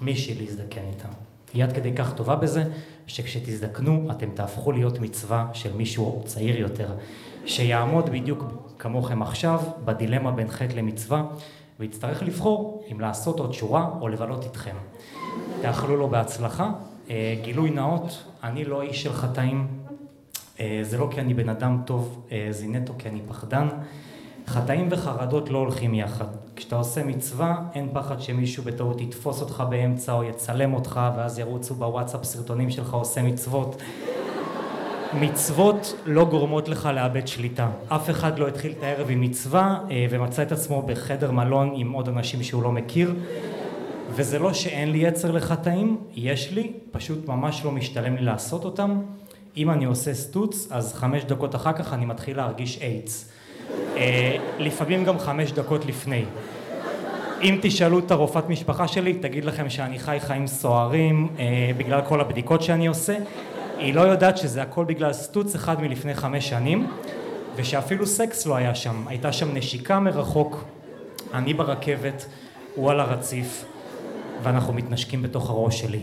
מישהי 0.00 0.34
להזדקן 0.34 0.80
איתה. 0.94 1.08
היא 1.56 1.64
עד 1.64 1.72
כדי 1.72 1.92
כך 1.92 2.14
טובה 2.14 2.36
בזה, 2.36 2.64
שכשתזדקנו 3.06 4.08
אתם 4.10 4.30
תהפכו 4.34 4.72
להיות 4.72 5.00
מצווה 5.00 5.48
של 5.52 5.76
מישהו 5.76 6.22
צעיר 6.24 6.60
יותר, 6.60 6.88
שיעמוד 7.46 8.10
בדיוק 8.10 8.44
כמוכם 8.78 9.22
עכשיו 9.22 9.60
בדילמה 9.84 10.30
בין 10.30 10.48
חטא 10.48 10.72
למצווה, 10.74 11.24
ויצטרך 11.80 12.22
לבחור 12.22 12.84
אם 12.92 13.00
לעשות 13.00 13.40
עוד 13.40 13.52
שורה 13.52 13.90
או 14.00 14.08
לבלות 14.08 14.44
איתכם. 14.44 14.76
תאכלו 15.62 15.96
לו 15.96 16.08
בהצלחה. 16.08 16.72
אה, 17.10 17.34
גילוי 17.42 17.70
נאות, 17.70 18.24
אני 18.42 18.64
לא 18.64 18.82
איש 18.82 19.02
של 19.02 19.12
חטאים, 19.12 19.66
אה, 20.60 20.80
זה 20.82 20.98
לא 20.98 21.08
כי 21.10 21.20
אני 21.20 21.34
בן 21.34 21.48
אדם 21.48 21.82
טוב, 21.84 22.26
אה, 22.32 22.48
זה 22.50 22.66
נטו 22.66 22.92
כי 22.98 23.08
אני 23.08 23.20
פחדן. 23.28 23.68
חטאים 24.46 24.88
וחרדות 24.90 25.50
לא 25.50 25.58
הולכים 25.58 25.94
יחד. 25.94 26.24
כשאתה 26.56 26.76
עושה 26.76 27.04
מצווה, 27.04 27.56
אין 27.74 27.88
פחד 27.92 28.20
שמישהו 28.20 28.62
בטעות 28.62 29.00
יתפוס 29.00 29.40
אותך 29.40 29.64
באמצע 29.70 30.12
או 30.12 30.24
יצלם 30.24 30.74
אותך 30.74 31.00
ואז 31.16 31.38
ירוצו 31.38 31.74
בוואטסאפ 31.74 32.24
סרטונים 32.24 32.70
שלך 32.70 32.94
עושה 32.94 33.22
מצוות. 33.22 33.82
מצוות 35.20 35.94
לא 36.06 36.24
גורמות 36.24 36.68
לך 36.68 36.88
לאבד 36.94 37.28
שליטה. 37.28 37.68
אף 37.88 38.10
אחד 38.10 38.38
לא 38.38 38.48
התחיל 38.48 38.72
את 38.78 38.82
הערב 38.82 39.06
עם 39.10 39.20
מצווה 39.20 39.80
ומצא 40.10 40.42
את 40.42 40.52
עצמו 40.52 40.82
בחדר 40.82 41.30
מלון 41.30 41.72
עם 41.76 41.92
עוד 41.92 42.08
אנשים 42.08 42.42
שהוא 42.42 42.62
לא 42.62 42.72
מכיר. 42.72 43.14
וזה 44.10 44.38
לא 44.38 44.52
שאין 44.52 44.90
לי 44.90 44.98
יצר 44.98 45.30
לחטאים, 45.30 45.96
יש 46.14 46.52
לי, 46.52 46.72
פשוט 46.90 47.28
ממש 47.28 47.64
לא 47.64 47.72
משתלם 47.72 48.16
לי 48.16 48.22
לעשות 48.22 48.64
אותם. 48.64 49.00
אם 49.56 49.70
אני 49.70 49.84
עושה 49.84 50.14
סטוץ, 50.14 50.68
אז 50.70 50.94
חמש 50.94 51.24
דקות 51.24 51.54
אחר 51.54 51.72
כך 51.72 51.92
אני 51.92 52.06
מתחיל 52.06 52.36
להרגיש 52.36 52.82
איידס. 52.82 53.35
אה, 53.96 54.36
לפעמים 54.58 55.04
גם 55.04 55.18
חמש 55.18 55.52
דקות 55.52 55.86
לפני. 55.86 56.24
אם 57.42 57.58
תשאלו 57.62 57.98
את 57.98 58.10
הרופאת 58.10 58.48
משפחה 58.48 58.88
שלי, 58.88 59.14
תגיד 59.14 59.44
לכם 59.44 59.70
שאני 59.70 59.98
חי 59.98 60.16
חיים 60.20 60.46
סוערים 60.46 61.28
אה, 61.38 61.70
בגלל 61.76 62.00
כל 62.08 62.20
הבדיקות 62.20 62.62
שאני 62.62 62.86
עושה. 62.86 63.16
היא 63.78 63.94
לא 63.94 64.00
יודעת 64.00 64.38
שזה 64.38 64.62
הכל 64.62 64.84
בגלל 64.84 65.12
סטוץ 65.12 65.54
אחד 65.54 65.80
מלפני 65.80 66.14
חמש 66.14 66.48
שנים, 66.48 66.86
ושאפילו 67.56 68.06
סקס 68.06 68.46
לא 68.46 68.56
היה 68.56 68.74
שם. 68.74 69.04
הייתה 69.06 69.32
שם 69.32 69.56
נשיקה 69.56 70.00
מרחוק, 70.00 70.64
אני 71.34 71.54
ברכבת, 71.54 72.26
הוא 72.74 72.90
על 72.90 73.00
הרציף. 73.00 73.64
ואנחנו 74.42 74.72
מתנשקים 74.72 75.22
בתוך 75.22 75.50
הראש 75.50 75.80
שלי. 75.80 76.00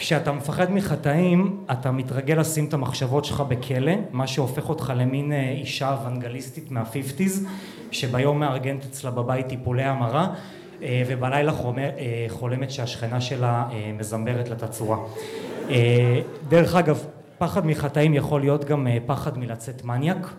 כשאתה 0.00 0.32
מפחד 0.32 0.72
מחטאים, 0.72 1.64
אתה 1.72 1.90
מתרגל 1.90 2.40
לשים 2.40 2.64
את 2.64 2.74
המחשבות 2.74 3.24
שלך 3.24 3.40
בכלא, 3.40 3.92
מה 4.12 4.26
שהופך 4.26 4.68
אותך 4.68 4.92
למין 4.96 5.32
אה, 5.32 5.50
אישה 5.50 5.92
אוונגליסטית 5.92 6.70
מהפיפטיז, 6.70 7.46
שביום 7.90 8.40
מארגנת 8.40 8.84
אצלה 8.84 9.10
בבית 9.10 9.46
טיפולי 9.46 9.82
המרה, 9.82 10.34
אה, 10.82 11.02
ובלילה 11.06 11.52
אה, 11.78 12.26
חולמת 12.28 12.70
שהשכנה 12.70 13.20
שלה 13.20 13.68
מזמרת 13.98 14.62
הצורה. 14.62 14.98
דרך 16.48 16.74
אגב, 16.74 17.04
פחד 17.38 17.66
מחטאים 17.66 18.14
יכול 18.14 18.40
להיות 18.40 18.64
גם 18.64 18.86
פחד 19.06 19.38
מלצאת 19.38 19.84
מניאק. 19.84 20.34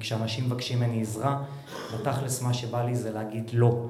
כשאנשים 0.00 0.44
מבקשים 0.44 0.78
ממני 0.78 1.00
עזרה, 1.00 1.42
בתכלס 1.94 2.42
מה 2.42 2.54
שבא 2.54 2.84
לי 2.84 2.94
זה 2.94 3.12
להגיד 3.12 3.50
לא. 3.52 3.88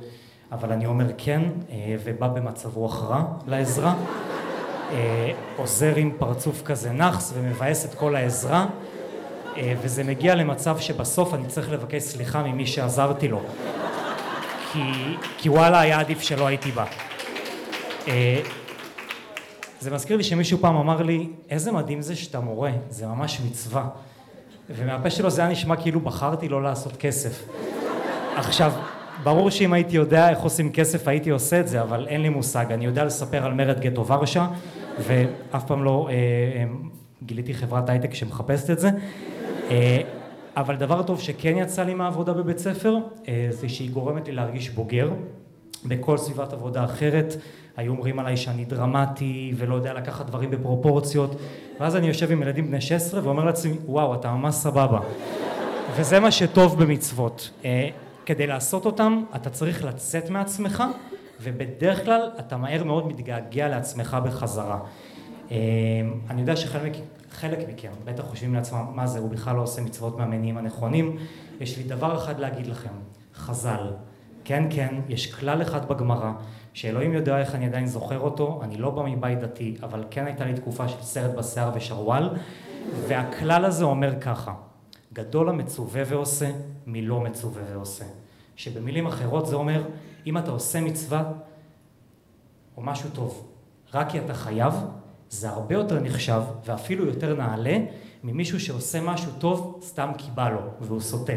אבל 0.53 0.73
אני 0.73 0.87
אומר 0.87 1.07
כן, 1.19 1.43
אה, 1.71 1.97
ובא 2.05 2.29
במצב 2.29 2.77
רוח 2.77 3.05
רע 3.05 3.25
לעזרה. 3.47 3.95
אה, 4.93 5.33
עוזר 5.57 5.97
עם 5.97 6.13
פרצוף 6.19 6.63
כזה 6.63 6.93
נאחס 6.93 7.33
ומבאס 7.37 7.85
את 7.85 7.95
כל 7.95 8.17
העזרה, 8.17 8.67
אה, 9.57 9.75
וזה 9.83 10.05
מגיע 10.05 10.35
למצב 10.35 10.79
שבסוף 10.79 11.35
אני 11.35 11.47
צריך 11.47 11.71
לבקש 11.73 12.03
סליחה 12.03 12.43
ממי 12.43 12.67
שעזרתי 12.67 13.29
לו. 13.29 13.41
כי, 14.73 14.81
כי 15.39 15.49
וואלה 15.49 15.81
היה 15.81 16.01
עדיף 16.01 16.23
שלא 16.23 16.47
הייתי 16.47 16.71
בה. 16.71 16.85
זה 19.81 19.91
מזכיר 19.91 20.17
לי 20.17 20.23
שמישהו 20.25 20.59
פעם 20.59 20.77
אמר 20.77 21.03
לי, 21.03 21.29
איזה 21.51 21.73
מדהים 21.73 22.03
זה 22.03 22.17
שאתה 22.17 22.41
מורה, 22.41 22.71
זה 22.89 23.07
ממש 23.07 23.41
מצווה. 23.41 23.89
ומהפה 24.71 25.11
שלו 25.11 25.31
זה 25.31 25.41
היה 25.41 25.51
נשמע 25.51 25.77
כאילו 25.77 26.01
בחרתי 26.01 26.49
לא 26.49 26.63
לעשות 26.63 26.97
כסף. 26.97 27.45
עכשיו, 28.37 28.73
ברור 29.23 29.51
שאם 29.51 29.73
הייתי 29.73 29.97
יודע 29.97 30.31
איך 30.31 30.39
עושים 30.39 30.73
כסף 30.73 31.09
הייתי 31.09 31.31
עושה 31.31 31.61
את 31.61 31.69
זה, 31.69 31.83
אבל 31.83 32.07
אין 32.07 32.23
לי 32.23 32.29
מושג. 32.29 32.73
אני 32.73 32.85
יודע 32.85 33.05
לספר 33.05 33.45
על 33.45 33.55
מרד 33.55 33.81
גטו 33.81 34.07
ורשה, 34.07 34.47
ואף 34.99 35.65
פעם 35.67 35.85
לא 35.85 36.09
אה, 36.11 36.15
אה, 36.15 36.65
גיליתי 37.23 37.55
חברת 37.55 37.89
הייטק 37.89 38.15
שמחפשת 38.15 38.71
את 38.71 38.79
זה. 38.79 38.91
אה, 39.71 40.01
אבל 40.57 40.77
דבר 40.77 41.03
טוב 41.03 41.21
שכן 41.21 41.57
יצא 41.57 41.83
לי 41.83 41.95
מהעבודה 41.95 42.33
בבית 42.33 42.59
ספר, 42.59 42.97
אה, 43.29 43.47
זה 43.51 43.69
שהיא 43.69 43.91
גורמת 43.91 44.29
לי 44.29 44.35
להרגיש 44.35 44.71
בוגר. 44.71 45.11
בכל 45.85 46.19
סביבת 46.19 46.53
עבודה 46.53 46.85
אחרת 46.85 47.37
היו 47.77 47.93
אומרים 47.93 48.19
עליי 48.19 48.37
שאני 48.37 48.65
דרמטי 48.65 49.53
ולא 49.57 49.75
יודע 49.75 49.95
לקחת 49.95 50.27
דברים 50.27 50.51
בפרופורציות 50.51 51.37
ואז 51.81 51.97
אני 51.97 52.07
יושב 52.07 52.33
עם 52.33 52.43
ילדים 52.43 52.67
בני 52.67 52.81
16 52.81 53.21
ואומר 53.25 53.45
לעצמי 53.45 53.73
וואו 53.87 54.15
אתה 54.15 54.31
ממש 54.31 54.55
סבבה 54.55 55.01
וזה 55.97 56.21
מה 56.21 56.31
שטוב 56.31 56.79
במצוות 56.83 57.51
אה, 57.65 57.89
כדי 58.29 58.47
לעשות 58.47 58.87
אותם 58.87 59.23
אתה 59.37 59.51
צריך 59.51 59.85
לצאת 59.85 60.31
מעצמך 60.31 60.85
ובדרך 61.43 62.05
כלל 62.05 62.31
אתה 62.39 62.57
מהר 62.57 62.85
מאוד 62.85 63.07
מתגעגע 63.07 63.69
לעצמך 63.69 64.17
בחזרה. 64.25 64.81
אמ, 65.51 65.57
אני 66.31 66.41
יודע 66.41 66.57
שחלק 66.57 66.93
מכם 67.69 67.91
בטח 68.05 68.25
חושבים 68.25 68.55
לעצמם 68.55 68.85
מה 68.95 69.07
זה 69.07 69.19
הוא 69.19 69.31
בכלל 69.31 69.57
לא 69.57 69.63
עושה 69.63 69.83
מצוות 69.83 70.19
מהמניעים 70.19 70.59
הנכונים 70.59 71.17
יש 71.61 71.79
לי 71.79 71.83
דבר 71.83 72.17
אחד 72.17 72.41
להגיד 72.41 72.67
לכם 72.67 72.93
חז"ל 73.35 73.91
כן 74.45 74.65
כן 74.71 74.95
יש 75.09 75.35
כלל 75.35 75.63
אחד 75.63 75.89
בגמרא 75.89 76.33
שאלוהים 76.75 77.13
יודע 77.13 77.39
איך 77.39 77.55
אני 77.55 77.67
עדיין 77.67 77.87
זוכר 77.87 78.19
אותו 78.19 78.61
אני 78.63 78.77
לא 78.77 78.91
בא 78.91 79.03
מבית 79.03 79.41
דתי 79.41 79.77
אבל 79.83 80.05
כן 80.11 80.27
הייתה 80.27 80.45
לי 80.45 80.55
תקופה 80.55 80.89
של 80.89 81.03
סרט 81.03 81.35
בשיער 81.35 81.71
ושרוואל 81.75 82.29
והכלל 83.09 83.65
הזה 83.65 83.85
אומר 83.85 84.21
ככה 84.21 84.55
גדול 85.13 85.49
המצווה 85.49 86.03
ועושה 86.07 86.51
מלא 86.89 87.21
מצווה 87.21 87.63
ועושה. 87.73 88.05
שבמילים 88.57 89.07
אחרות 89.07 89.47
זה 89.47 89.57
אומר, 89.57 89.83
אם 90.27 90.39
אתה 90.39 90.51
עושה 90.51 90.81
מצווה 90.81 91.25
או 92.77 92.83
משהו 92.83 93.11
טוב, 93.11 93.47
רק 93.95 94.11
כי 94.11 94.19
אתה 94.19 94.35
חייב, 94.35 94.75
זה 95.31 95.49
הרבה 95.49 95.75
יותר 95.75 96.01
נחשב 96.01 96.43
ואפילו 96.65 97.07
יותר 97.07 97.35
נעלה 97.37 97.77
ממישהו 98.25 98.61
שעושה 98.61 99.01
משהו 99.01 99.33
טוב 99.39 99.81
סתם 99.83 100.11
כי 100.19 100.31
בא 100.35 100.49
לו 100.49 100.61
והוא 100.81 101.01
סוטה. 101.01 101.33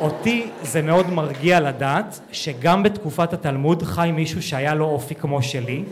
אותי 0.00 0.50
זה 0.62 0.82
מאוד 0.82 1.10
מרגיע 1.10 1.60
לדעת 1.60 2.20
שגם 2.32 2.82
בתקופת 2.82 3.32
התלמוד 3.32 3.82
חי 3.82 4.12
מישהו 4.14 4.42
שהיה 4.42 4.74
לו 4.74 4.84
אופי 4.84 5.14
כמו 5.14 5.42
שלי 5.42 5.84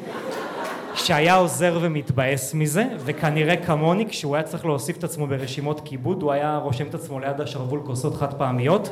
שהיה 0.94 1.34
עוזר 1.34 1.78
ומתבאס 1.80 2.54
מזה, 2.54 2.84
וכנראה 2.98 3.56
כמוני, 3.56 4.06
כשהוא 4.08 4.34
היה 4.36 4.42
צריך 4.42 4.64
להוסיף 4.64 4.96
את 4.96 5.04
עצמו 5.04 5.26
ברשימות 5.26 5.80
כיבוד, 5.84 6.22
הוא 6.22 6.32
היה 6.32 6.56
רושם 6.56 6.86
את 6.86 6.94
עצמו 6.94 7.20
ליד 7.20 7.40
השרוול 7.40 7.80
כוסות 7.84 8.14
חד 8.14 8.34
פעמיות, 8.34 8.90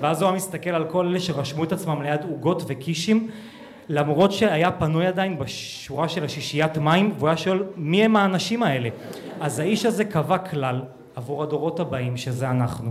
ואז 0.00 0.22
הוא 0.22 0.28
היה 0.28 0.36
מסתכל 0.36 0.70
על 0.70 0.84
כל 0.84 1.06
אלה 1.06 1.20
שרשמו 1.20 1.64
את 1.64 1.72
עצמם 1.72 2.02
ליד 2.02 2.20
עוגות 2.30 2.62
וקישים, 2.66 3.28
למרות 3.88 4.32
שהיה 4.32 4.70
פנוי 4.70 5.06
עדיין 5.06 5.38
בשורה 5.38 6.08
של 6.08 6.24
השישיית 6.24 6.78
מים, 6.78 7.12
והוא 7.16 7.28
היה 7.28 7.36
שואל 7.36 7.62
מי 7.76 8.04
הם 8.04 8.16
האנשים 8.16 8.62
האלה. 8.62 8.88
אז 9.40 9.58
האיש 9.58 9.86
הזה 9.86 10.04
קבע 10.04 10.38
כלל 10.38 10.82
עבור 11.16 11.42
הדורות 11.42 11.80
הבאים, 11.80 12.16
שזה 12.16 12.50
אנחנו, 12.50 12.90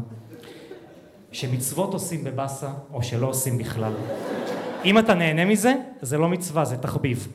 שמצוות 1.31 1.93
עושים 1.93 2.23
בבאסה, 2.23 2.69
או 2.93 3.03
שלא 3.03 3.27
עושים 3.27 3.57
בכלל. 3.57 3.91
אם 4.85 4.99
אתה 4.99 5.13
נהנה 5.13 5.45
מזה, 5.45 5.73
זה 6.01 6.17
לא 6.17 6.29
מצווה, 6.29 6.65
זה 6.65 6.77
תחביב. 6.77 7.27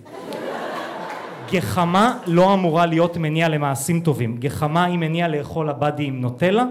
גחמה 1.52 2.18
לא 2.26 2.54
אמורה 2.54 2.86
להיות 2.86 3.16
מניע 3.16 3.48
למעשים 3.48 4.00
טובים. 4.00 4.36
גחמה 4.36 4.84
היא 4.84 4.98
מניע 4.98 5.28
לאכול 5.28 5.68
עבדי 5.68 6.04
עם 6.04 6.20
נוטלה. 6.20 6.64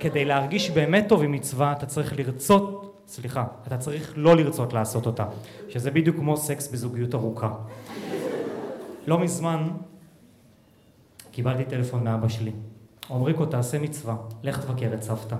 כדי 0.00 0.24
להרגיש 0.24 0.70
באמת 0.70 1.04
טוב 1.08 1.22
עם 1.22 1.32
מצווה 1.32 1.72
אתה 1.72 1.86
צריך 1.86 2.18
לרצות, 2.18 3.02
סליחה, 3.06 3.44
אתה 3.66 3.76
צריך 3.76 4.12
לא 4.16 4.36
לרצות 4.36 4.72
לעשות 4.72 5.06
אותה. 5.06 5.24
שזה 5.68 5.90
בדיוק 5.90 6.16
כמו 6.16 6.36
סקס 6.36 6.68
בזוגיות 6.68 7.14
ארוכה. 7.14 7.50
לא 9.06 9.18
מזמן 9.18 9.68
קיבלתי 11.30 11.64
טלפון 11.64 12.04
מאבא 12.04 12.28
שלי. 12.28 12.52
עומריקו 13.08 13.46
תעשה 13.46 13.78
מצווה, 13.78 14.16
לך 14.42 14.64
תבקר 14.64 14.94
את 14.94 15.02
סבתא. 15.02 15.36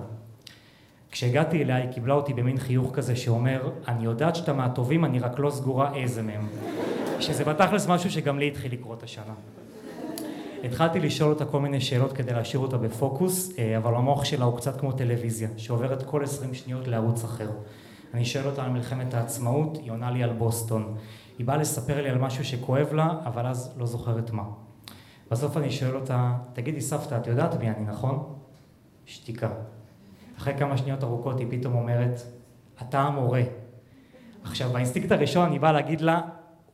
כשהגעתי 1.11 1.63
אליה 1.63 1.75
היא 1.75 1.91
קיבלה 1.91 2.13
אותי 2.13 2.33
במין 2.33 2.57
חיוך 2.57 2.91
כזה 2.93 3.15
שאומר 3.15 3.69
אני 3.87 4.05
יודעת 4.05 4.35
שאתה 4.35 4.53
מהטובים 4.53 5.05
אני 5.05 5.19
רק 5.19 5.39
לא 5.39 5.49
סגורה 5.49 5.95
איזה 5.95 6.21
מהם 6.21 6.47
שזה 7.19 7.43
בתכלס 7.43 7.87
משהו 7.87 8.11
שגם 8.11 8.39
לי 8.39 8.47
התחיל 8.47 8.71
לקרות 8.71 9.03
השנה. 9.03 9.33
התחלתי 10.63 10.99
לשאול 10.99 11.29
אותה 11.29 11.45
כל 11.45 11.59
מיני 11.59 11.81
שאלות 11.81 12.13
כדי 12.13 12.33
להשאיר 12.33 12.61
אותה 12.61 12.77
בפוקוס, 12.77 13.59
אה, 13.59 13.77
אבל 13.77 13.95
המוח 13.95 14.25
שלה 14.25 14.45
הוא 14.45 14.57
קצת 14.57 14.79
כמו 14.79 14.91
טלוויזיה, 14.91 15.49
שעוברת 15.57 16.03
כל 16.03 16.23
עשרים 16.23 16.53
שניות 16.53 16.87
לערוץ 16.87 17.23
אחר. 17.23 17.49
אני 18.13 18.25
שואל 18.25 18.45
אותה 18.45 18.63
על 18.63 18.69
מלחמת 18.69 19.13
העצמאות, 19.13 19.77
היא 19.77 19.91
עונה 19.91 20.11
לי 20.11 20.23
על 20.23 20.33
בוסטון. 20.33 20.95
היא 21.37 21.45
באה 21.45 21.57
לספר 21.57 22.01
לי 22.01 22.09
על 22.09 22.17
משהו 22.17 22.45
שכואב 22.45 22.93
לה, 22.93 23.09
אבל 23.25 23.47
אז 23.47 23.73
לא 23.77 23.85
זוכרת 23.85 24.31
מה. 24.31 24.43
בסוף 25.31 25.57
אני 25.57 25.71
שואל 25.71 25.95
אותה, 25.95 26.33
תגידי 26.53 26.81
סבתא, 26.81 27.15
את 27.15 27.27
יודעת 27.27 27.59
מי 27.59 27.69
אני, 27.69 27.85
נכון? 27.85 28.33
שתיקה. 29.05 29.49
אחרי 30.37 30.57
כמה 30.57 30.77
שניות 30.77 31.03
ארוכות 31.03 31.39
היא 31.39 31.47
פתאום 31.49 31.75
אומרת, 31.75 32.21
אתה 32.81 32.99
המורה. 32.99 33.41
עכשיו, 34.43 34.69
באינסטינקט 34.69 35.11
הראשון 35.11 35.45
אני 35.45 35.59
בא 35.59 35.71
להגיד 35.71 36.01
לה, 36.01 36.21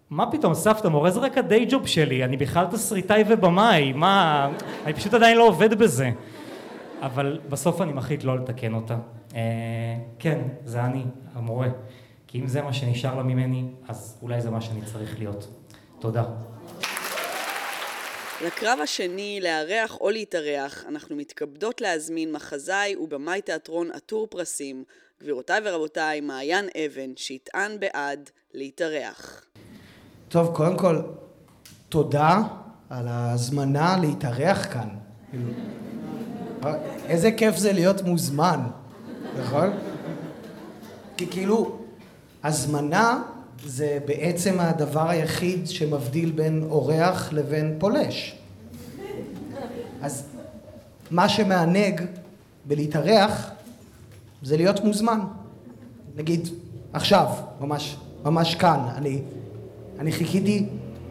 מה 0.09 0.31
פתאום, 0.31 0.53
סבתא, 0.53 0.87
מורה 0.87 1.11
זה 1.11 1.19
רק 1.19 1.37
הדיי 1.37 1.65
ג'וב 1.69 1.87
שלי, 1.87 2.23
אני 2.23 2.37
בכלל 2.37 2.65
תסריטאי 2.71 3.23
ובמאי, 3.27 3.93
מה... 3.93 4.49
אני 4.85 4.93
פשוט 4.93 5.13
עדיין 5.13 5.37
לא 5.37 5.47
עובד 5.47 5.73
בזה. 5.73 6.09
אבל 7.01 7.39
בסוף 7.49 7.81
אני 7.81 7.93
מחליט 7.93 8.23
לא 8.23 8.37
לתקן 8.37 8.73
אותה. 8.73 8.97
אה, 9.35 9.39
כן, 10.19 10.41
זה 10.65 10.85
אני, 10.85 11.03
המורה. 11.33 11.67
כי 12.27 12.39
אם 12.39 12.47
זה 12.47 12.61
מה 12.61 12.73
שנשאר 12.73 13.15
לה 13.15 13.23
ממני, 13.23 13.65
אז 13.87 14.17
אולי 14.21 14.41
זה 14.41 14.49
מה 14.49 14.61
שאני 14.61 14.81
צריך 14.81 15.19
להיות. 15.19 15.47
תודה. 15.99 16.23
לקרב 18.45 18.79
השני, 18.83 19.39
לארח 19.41 19.97
או 20.01 20.09
להתארח, 20.09 20.85
אנחנו 20.87 21.15
מתכבדות 21.15 21.81
להזמין 21.81 22.31
מחזאי 22.31 22.95
ובמאי 22.95 23.41
תיאטרון 23.41 23.91
עטור 23.91 24.27
פרסים, 24.27 24.83
גבירותיי 25.21 25.61
ורבותיי, 25.63 26.21
מעיין 26.21 26.69
אבן, 26.85 27.11
שיטען 27.15 27.79
בעד 27.79 28.29
להתארח. 28.53 29.45
טוב, 30.33 30.55
קודם 30.55 30.77
כל, 30.77 31.01
תודה 31.89 32.41
על 32.89 33.07
ההזמנה 33.07 33.97
להתארח 34.01 34.67
כאן. 34.73 34.87
איזה 37.07 37.31
כיף 37.31 37.57
זה 37.57 37.73
להיות 37.73 38.01
מוזמן, 38.01 38.59
נכון? 39.39 39.69
כי 41.17 41.27
כאילו, 41.27 41.77
הזמנה 42.43 43.21
זה 43.65 43.99
בעצם 44.05 44.59
הדבר 44.59 45.09
היחיד 45.09 45.67
שמבדיל 45.67 46.31
בין 46.31 46.67
אורח 46.69 47.33
לבין 47.33 47.75
פולש. 47.79 48.35
אז 50.01 50.23
מה 51.11 51.29
שמענג 51.29 52.01
בלהתארח 52.65 53.51
זה 54.43 54.57
להיות 54.57 54.83
מוזמן. 54.83 55.19
נגיד, 56.15 56.47
עכשיו, 56.93 57.27
ממש, 57.61 57.97
ממש 58.23 58.55
כאן, 58.55 58.79
אני, 58.95 59.21
אני 60.03 60.11
חיכיתי 60.11 60.65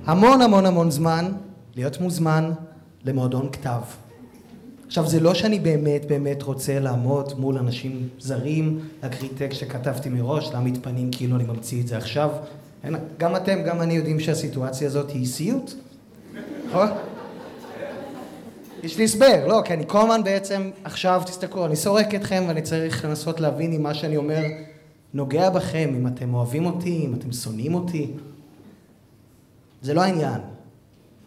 המון 0.06 0.42
המון 0.42 0.66
המון 0.66 0.90
זמן 0.90 1.32
להיות 1.76 2.00
מוזמן 2.00 2.52
למועדון 3.04 3.48
כתב. 3.52 3.80
עכשיו, 4.86 5.06
זה 5.06 5.20
לא 5.20 5.34
שאני 5.34 5.58
באמת 5.58 6.04
באמת 6.04 6.42
רוצה 6.42 6.80
לעמוד 6.80 7.32
מול 7.38 7.58
אנשים 7.58 8.08
זרים, 8.18 8.80
להקריא 9.02 9.30
טקסט 9.36 9.60
שכתבתי 9.60 10.08
מראש, 10.08 10.50
להעמיד 10.52 10.78
פנים 10.82 11.10
כאילו 11.12 11.36
אני 11.36 11.44
ממציא 11.44 11.82
את 11.82 11.88
זה 11.88 11.96
עכשיו. 11.96 12.30
גם 13.18 13.36
אתם, 13.36 13.62
גם 13.62 13.80
אני 13.80 13.94
יודעים 13.94 14.20
שהסיטואציה 14.20 14.86
הזאת 14.86 15.10
היא 15.10 15.26
סיוט, 15.26 15.72
נכון? 16.68 16.88
יש 18.82 18.98
לי 18.98 19.04
הסבר, 19.04 19.46
לא, 19.46 19.62
כי 19.64 19.74
אני 19.74 19.84
כל 19.86 20.00
הזמן 20.00 20.24
בעצם, 20.24 20.70
עכשיו 20.84 21.22
תסתכלו, 21.26 21.66
אני 21.66 21.76
סורק 21.76 22.14
אתכם 22.14 22.44
ואני 22.48 22.62
צריך 22.62 23.04
לנסות 23.04 23.40
להבין 23.40 23.72
אם 23.72 23.82
מה 23.82 23.94
שאני 23.94 24.16
אומר 24.16 24.42
נוגע 25.14 25.50
בכם, 25.50 25.94
אם 25.96 26.06
אתם 26.06 26.34
אוהבים 26.34 26.66
אותי, 26.66 27.06
אם 27.06 27.14
אתם 27.14 27.32
שונאים 27.32 27.74
אותי. 27.74 28.10
זה 29.82 29.94
לא 29.94 30.02
העניין. 30.02 30.40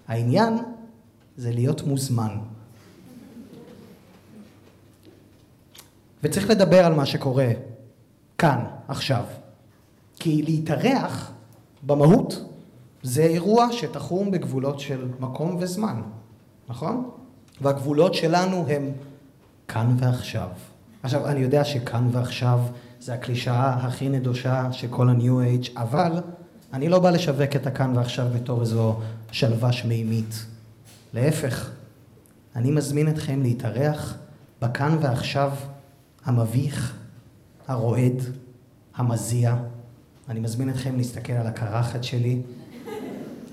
העניין 0.07 0.57
זה 1.37 1.51
להיות 1.51 1.81
מוזמן. 1.81 2.37
וצריך 6.23 6.49
לדבר 6.49 6.85
על 6.85 6.93
מה 6.93 7.05
שקורה 7.05 7.47
כאן, 8.37 8.65
עכשיו. 8.87 9.23
כי 10.15 10.41
להתארח, 10.41 11.31
במהות, 11.83 12.45
זה 13.03 13.23
אירוע 13.23 13.67
שתחום 13.71 14.31
בגבולות 14.31 14.79
של 14.79 15.07
מקום 15.19 15.57
וזמן, 15.59 16.01
נכון? 16.69 17.09
והגבולות 17.61 18.13
שלנו 18.13 18.65
הם 18.67 18.91
כאן 19.67 19.95
ועכשיו. 19.99 20.49
עכשיו, 21.03 21.27
אני 21.27 21.39
יודע 21.39 21.63
שכאן 21.63 22.09
ועכשיו 22.11 22.59
זה 22.99 23.13
הקלישאה 23.13 23.73
הכי 23.73 24.09
נדושה 24.09 24.71
של 24.71 24.87
כל 24.87 25.09
ה-New 25.09 25.65
Age, 25.65 25.79
אבל 25.79 26.11
אני 26.75 26.89
לא 26.89 26.99
בא 26.99 27.09
לשווק 27.09 27.55
את 27.55 27.67
הכאן 27.67 27.97
ועכשיו 27.97 28.27
בתור 28.35 28.61
איזו 28.61 28.99
שלווה 29.31 29.71
שמימית. 29.71 30.45
להפך, 31.13 31.69
אני 32.55 32.71
מזמין 32.71 33.09
אתכם 33.09 33.41
להתארח 33.41 34.17
בכאן 34.61 34.97
ועכשיו 35.01 35.51
המביך, 36.25 36.95
הרועד, 37.67 38.21
המזיע. 38.95 39.55
אני 40.29 40.39
מזמין 40.39 40.69
אתכם 40.69 40.97
להסתכל 40.97 41.33
על 41.33 41.47
הקרחת 41.47 42.03
שלי. 42.03 42.41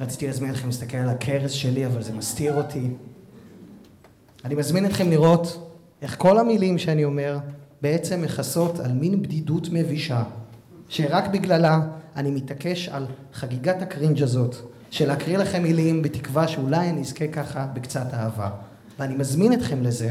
רציתי 0.00 0.26
להזמין 0.26 0.50
אתכם 0.50 0.66
להסתכל 0.66 0.96
על 0.96 1.08
הכרס 1.08 1.50
שלי, 1.50 1.86
אבל 1.86 2.02
זה 2.02 2.12
מסתיר 2.12 2.56
אותי. 2.56 2.90
אני 4.44 4.54
מזמין 4.54 4.86
אתכם 4.86 5.10
לראות 5.10 5.72
איך 6.02 6.16
כל 6.18 6.38
המילים 6.38 6.78
שאני 6.78 7.04
אומר 7.04 7.38
בעצם 7.82 8.22
מכסות 8.22 8.80
על 8.80 8.92
מין 8.92 9.22
בדידות 9.22 9.68
מבישה, 9.72 10.22
שרק 10.88 11.28
בגללה 11.28 11.80
אני 12.16 12.30
מתעקש 12.30 12.88
על 12.88 13.06
חגיגת 13.34 13.82
הקרינג' 13.82 14.22
הזאת, 14.22 14.56
של 14.90 15.08
להקריא 15.08 15.38
לכם 15.38 15.62
מילים 15.62 16.02
בתקווה 16.02 16.48
שאולי 16.48 16.90
אני 16.90 17.00
אזכה 17.00 17.28
ככה 17.28 17.66
בקצת 17.66 18.14
אהבה. 18.14 18.50
ואני 18.98 19.14
מזמין 19.14 19.52
אתכם 19.52 19.82
לזה, 19.82 20.10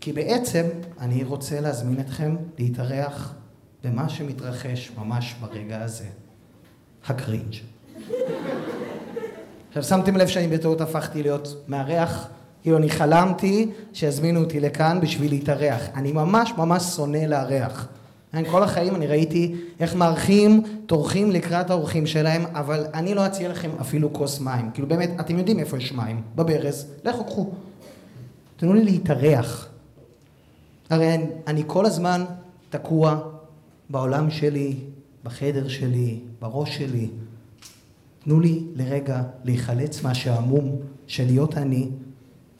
כי 0.00 0.12
בעצם 0.12 0.66
אני 1.00 1.24
רוצה 1.24 1.60
להזמין 1.60 2.00
אתכם 2.00 2.36
להתארח 2.58 3.34
במה 3.84 4.08
שמתרחש 4.08 4.92
ממש 4.98 5.34
ברגע 5.40 5.82
הזה, 5.82 6.06
הקרינג'. 7.06 7.54
עכשיו 9.68 9.82
שמתם 9.82 10.16
לב 10.16 10.26
שאני 10.26 10.48
בטעות 10.48 10.80
הפכתי 10.80 11.22
להיות 11.22 11.64
מארח? 11.68 12.28
כאילו 12.62 12.76
אני 12.76 12.90
חלמתי 12.90 13.70
שיזמינו 13.92 14.40
אותי 14.40 14.60
לכאן 14.60 15.00
בשביל 15.00 15.30
להתארח. 15.30 15.82
אני 15.94 16.12
ממש 16.12 16.52
ממש 16.58 16.82
שונא 16.82 17.18
לארח. 17.18 17.88
כל 18.50 18.62
החיים 18.62 18.94
אני 18.94 19.06
ראיתי 19.06 19.54
איך 19.80 19.94
מארחים, 19.94 20.62
טורחים 20.86 21.30
לקראת 21.30 21.70
האורחים 21.70 22.06
שלהם, 22.06 22.42
אבל 22.52 22.86
אני 22.94 23.14
לא 23.14 23.26
אציע 23.26 23.48
לכם 23.48 23.70
אפילו 23.80 24.12
כוס 24.12 24.40
מים. 24.40 24.70
כאילו 24.74 24.88
באמת, 24.88 25.10
אתם 25.20 25.38
יודעים 25.38 25.58
איפה 25.58 25.76
יש 25.76 25.92
מים, 25.92 26.22
בברז, 26.34 26.86
לכו 27.04 27.24
קחו. 27.24 27.50
תנו 28.56 28.74
לי 28.74 28.84
להתארח. 28.84 29.68
הרי 30.90 31.14
אני, 31.14 31.24
אני 31.46 31.62
כל 31.66 31.86
הזמן 31.86 32.24
תקוע 32.70 33.20
בעולם 33.90 34.30
שלי, 34.30 34.76
בחדר 35.24 35.68
שלי, 35.68 36.20
בראש 36.40 36.78
שלי. 36.78 37.08
תנו 38.24 38.40
לי 38.40 38.62
לרגע 38.74 39.22
להיחלץ 39.44 40.02
מהשעמום 40.02 40.76
של 41.06 41.24
להיות 41.26 41.56
אני 41.56 41.88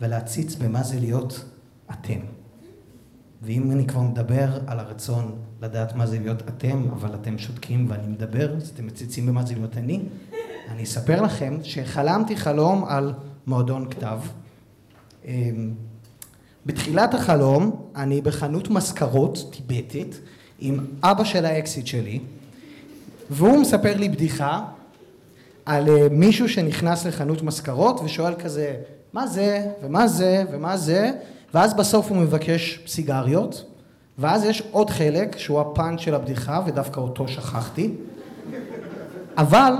ולהציץ 0.00 0.54
במה 0.54 0.82
זה 0.82 1.00
להיות 1.00 1.44
אתם. 1.90 2.18
ואם 3.42 3.70
אני 3.70 3.86
כבר 3.86 4.00
מדבר 4.00 4.48
על 4.66 4.80
הרצון 4.80 5.36
לדעת 5.62 5.94
מה 5.94 6.06
זה 6.06 6.18
להיות 6.18 6.42
אתם, 6.48 6.82
אבל 6.92 7.14
אתם 7.14 7.38
שותקים 7.38 7.86
ואני 7.88 8.06
מדבר, 8.06 8.56
אז 8.56 8.68
אתם 8.74 8.86
מציצים 8.86 9.26
במה 9.26 9.46
זה 9.46 9.54
להיות 9.54 9.76
אני, 9.76 10.00
אני 10.70 10.82
אספר 10.82 11.22
לכם 11.22 11.58
שחלמתי 11.62 12.36
חלום 12.36 12.84
על 12.84 13.12
מועדון 13.46 13.90
כתב. 13.90 14.18
אמ, 15.24 15.74
בתחילת 16.66 17.14
החלום 17.14 17.90
אני 17.96 18.20
בחנות 18.20 18.70
מזכרות 18.70 19.38
טיבטית 19.52 20.20
עם 20.58 20.86
אבא 21.02 21.24
של 21.24 21.44
האקסיט 21.44 21.86
שלי 21.86 22.20
והוא 23.30 23.58
מספר 23.58 23.96
לי 23.96 24.08
בדיחה 24.08 24.64
על 25.66 25.88
אה, 25.88 26.08
מישהו 26.10 26.48
שנכנס 26.48 27.06
לחנות 27.06 27.42
מזכרות 27.42 28.00
ושואל 28.04 28.34
כזה 28.34 28.76
מה 29.12 29.26
זה? 29.26 29.66
ומה 29.82 30.08
זה? 30.08 30.44
ומה 30.52 30.76
זה 30.76 31.10
ואז 31.54 31.74
בסוף 31.74 32.10
הוא 32.10 32.18
מבקש 32.18 32.80
סיגריות 32.86 33.64
ואז 34.18 34.44
יש 34.44 34.62
עוד 34.70 34.90
חלק 34.90 35.38
שהוא 35.38 35.60
הפאנץ' 35.60 36.00
של 36.00 36.14
הבדיחה 36.14 36.60
ודווקא 36.66 37.00
אותו 37.00 37.28
שכחתי 37.28 37.94
אבל 39.36 39.72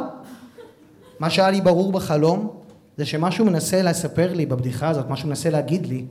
מה 1.19 1.31
שהיה 1.31 1.51
לי 1.51 1.61
ברור 1.61 1.93
בחלום 1.93 2.51
זה 2.97 3.07
שמשהו 3.07 3.45
מנסה 3.45 3.83
לספר 3.83 4.33
לי 4.33 4.47
בבדיחה 4.47 4.89
הזאת, 4.89 5.11
משהו 5.11 5.29
מנסה 5.29 5.51
להגיד 5.51 5.87
לי 5.87 6.05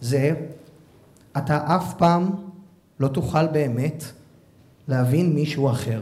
זה 0.00 0.34
אתה 1.36 1.76
אף 1.76 1.94
פעם 1.98 2.30
לא 3.00 3.08
תוכל 3.08 3.46
באמת 3.46 4.04
להבין 4.88 5.34
מישהו 5.34 5.70
אחר. 5.70 6.00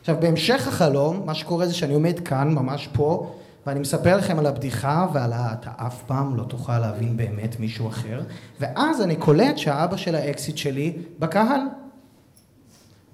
עכשיו 0.00 0.16
בהמשך 0.20 0.68
החלום, 0.68 1.22
מה 1.26 1.34
שקורה 1.34 1.66
זה 1.66 1.74
שאני 1.74 1.94
עומד 1.94 2.20
כאן, 2.20 2.54
ממש 2.54 2.88
פה, 2.92 3.34
ואני 3.66 3.80
מספר 3.80 4.16
לכם 4.16 4.38
על 4.38 4.46
הבדיחה 4.46 5.06
ועל 5.12 5.32
ה... 5.32 5.52
אתה 5.52 5.70
אף 5.76 6.02
פעם 6.06 6.36
לא 6.36 6.42
תוכל 6.42 6.78
להבין 6.78 7.16
באמת 7.16 7.60
מישהו 7.60 7.88
אחר, 7.88 8.22
ואז 8.60 9.02
אני 9.02 9.16
קולט 9.16 9.58
שהאבא 9.58 9.96
של 9.96 10.14
האקסיט 10.14 10.56
שלי 10.56 10.96
בקהל. 11.18 11.60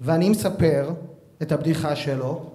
ואני 0.01 0.29
מספר 0.29 0.93
את 1.41 1.51
הבדיחה 1.51 1.95
שלו, 1.95 2.45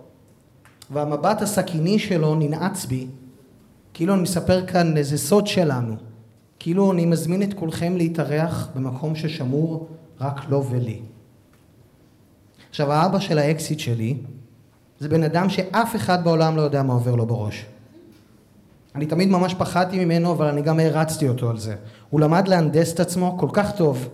והמבט 0.90 1.42
הסכיני 1.42 1.98
שלו 1.98 2.34
ננעץ 2.34 2.84
בי, 2.84 3.06
כאילו 3.94 4.14
אני 4.14 4.22
מספר 4.22 4.66
כאן 4.66 4.96
איזה 4.96 5.18
סוד 5.18 5.46
שלנו. 5.46 5.96
כאילו 6.58 6.92
אני 6.92 7.06
מזמין 7.06 7.42
את 7.42 7.54
כולכם 7.54 7.96
להתארח 7.96 8.68
במקום 8.74 9.14
ששמור 9.14 9.88
רק 10.20 10.48
לו 10.48 10.64
ולי. 10.64 11.00
עכשיו 12.70 12.92
האבא 12.92 13.18
של 13.18 13.38
האקסיט 13.38 13.78
שלי 13.78 14.16
זה 14.98 15.08
בן 15.08 15.22
אדם 15.22 15.48
שאף 15.48 15.96
אחד 15.96 16.24
בעולם 16.24 16.56
לא 16.56 16.62
יודע 16.62 16.82
מה 16.82 16.92
עובר 16.92 17.14
לו 17.14 17.26
בראש. 17.26 17.66
אני 18.96 19.06
תמיד 19.06 19.28
ממש 19.28 19.54
פחדתי 19.54 20.04
ממנו 20.04 20.32
אבל 20.32 20.46
אני 20.46 20.62
גם 20.62 20.80
הרצתי 20.80 21.28
אותו 21.28 21.50
על 21.50 21.58
זה. 21.58 21.74
הוא 22.10 22.20
למד 22.20 22.48
להנדס 22.48 22.94
את 22.94 23.00
עצמו 23.00 23.38
כל 23.38 23.48
כך 23.52 23.76
טוב 23.76 24.08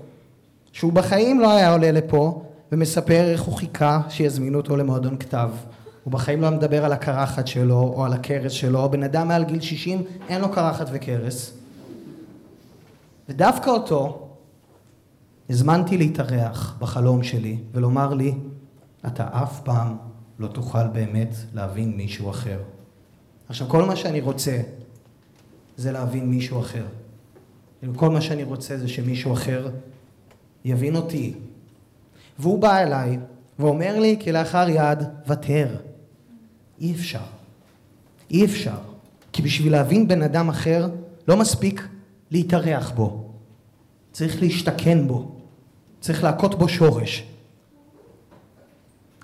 שהוא 0.73 0.92
בחיים 0.92 1.40
לא 1.40 1.53
היה 1.53 1.73
עולה 1.73 1.92
לפה 1.92 2.42
ומספר 2.73 3.25
איך 3.33 3.42
הוא 3.42 3.55
חיכה 3.55 4.01
שיזמינו 4.09 4.59
אותו 4.59 4.77
למועדון 4.77 5.16
כתב 5.16 5.51
הוא 6.05 6.12
בחיים 6.12 6.40
לא 6.42 6.51
מדבר 6.51 6.85
על 6.85 6.92
הקרחת 6.92 7.47
שלו 7.47 7.92
או 7.97 8.05
על 8.05 8.12
הכרס 8.12 8.53
שלו, 8.53 8.88
בן 8.90 9.03
אדם 9.03 9.29
מעל 9.29 9.45
גיל 9.45 9.61
60 9.61 10.03
אין 10.29 10.40
לו 10.40 10.53
קרחת 10.53 10.87
וכרס. 10.92 11.53
ודווקא 13.29 13.71
אותו 13.71 14.29
הזמנתי 15.51 15.99
להתארח 15.99 16.77
בחלום 16.79 17.23
שלי 17.23 17.59
ולומר 17.73 18.14
לי, 18.14 18.35
אתה 19.07 19.27
אף 19.33 19.61
פעם 19.61 19.97
לא 20.38 20.47
תוכל 20.47 20.87
באמת 20.87 21.37
להבין 21.55 21.97
מישהו 21.97 22.31
אחר. 22.31 22.59
עכשיו, 23.53 23.69
כל 23.69 23.85
מה 23.85 23.97
שאני 23.97 24.21
רוצה 24.21 24.61
זה 25.77 25.93
להבין 25.93 26.31
מישהו 26.31 26.61
אחר. 26.61 26.85
כל 27.97 28.11
מה 28.11 28.21
שאני 28.21 28.43
רוצה 28.43 28.79
זה 28.79 28.88
שמישהו 28.88 29.33
אחר 29.33 29.71
יבין 30.65 30.97
אותי. 30.97 31.35
והוא 32.38 32.59
בא 32.59 32.79
אליי 32.79 33.19
ואומר 33.59 34.01
לי 34.01 34.17
כלאחר 34.25 34.69
יד, 34.69 34.99
ותר. 35.27 35.77
אי 36.81 36.93
אפשר. 36.93 37.23
אי 38.31 38.45
אפשר. 38.45 38.79
כי 39.33 39.43
בשביל 39.43 39.73
להבין 39.73 40.09
בן 40.09 40.23
אדם 40.23 40.49
אחר, 40.49 40.88
לא 41.29 41.37
מספיק 41.37 41.88
להתארח 42.31 42.91
בו. 42.91 43.31
צריך 44.12 44.43
להשתכן 44.43 45.09
בו. 45.09 45.37
צריך 46.01 46.25
להכות 46.25 46.59
בו 46.59 46.69
שורש. 46.69 47.27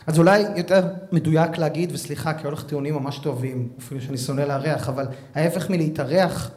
אז 0.09 0.19
אולי 0.19 0.45
יותר 0.57 0.89
מדויק 1.13 1.59
להגיד, 1.59 1.91
וסליחה 1.93 2.35
כי 2.35 2.47
הולך 2.47 2.65
טיעונים 2.65 2.95
ממש 2.95 3.19
טובים, 3.19 3.69
אפילו 3.79 4.01
שאני 4.01 4.19
שונא 4.19 4.41
לארח, 4.41 4.89
אבל 4.89 5.07
ההפך 5.35 5.71
מלהתארח 5.71 6.51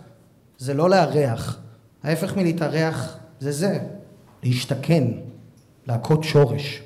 זה 0.58 0.74
לא 0.74 0.90
לארח, 0.90 1.60
ההפך 2.04 2.38
מלהתארח 2.38 3.18
זה 3.40 3.52
זה, 3.52 3.80
להשתכן, 4.44 5.04
להכות 5.88 6.24
שורש. 6.24 6.82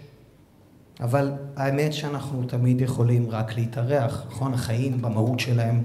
אבל 1.00 1.32
האמת 1.56 1.94
שאנחנו 1.94 2.44
תמיד 2.44 2.82
יכולים 2.82 3.30
רק 3.30 3.56
להתארח, 3.56 4.24
נכון? 4.28 4.54
החיים 4.54 5.02
במהות 5.02 5.40
שלהם 5.40 5.84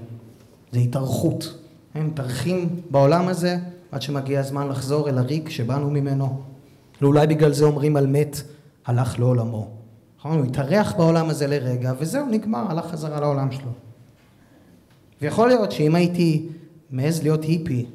זה 0.73 0.79
התארכות. 0.79 1.59
הם 1.95 2.07
מתארחים 2.07 2.81
בעולם 2.91 3.29
הזה 3.29 3.59
עד 3.93 4.03
שמגיע 4.03 4.41
הזמן 4.41 4.69
לחזור 4.69 5.09
אל 5.09 5.19
הריק 5.19 5.49
שבאנו 5.49 5.91
ממנו. 5.91 6.43
ואולי 7.01 7.27
בגלל 7.27 7.53
זה 7.53 7.65
אומרים 7.65 7.97
על 7.97 8.07
מת, 8.07 8.43
הלך 8.87 9.19
לעולמו. 9.19 9.80
נכון? 10.21 10.39
הוא 10.39 10.47
התארח 10.47 10.95
בעולם 10.97 11.31
הזה 11.31 11.47
לרגע, 11.47 11.93
וזהו, 11.99 12.27
נגמר, 12.27 12.71
הלך 12.71 12.87
חזרה 12.87 13.21
לעולם 13.21 13.53
שלו. 13.53 13.71
ויכול 15.23 15.49
להיות 15.49 15.73
שאם 15.73 15.95
הייתי 15.95 16.49
מעז 16.91 17.23
להיות 17.23 17.45
היפי, 17.45 17.87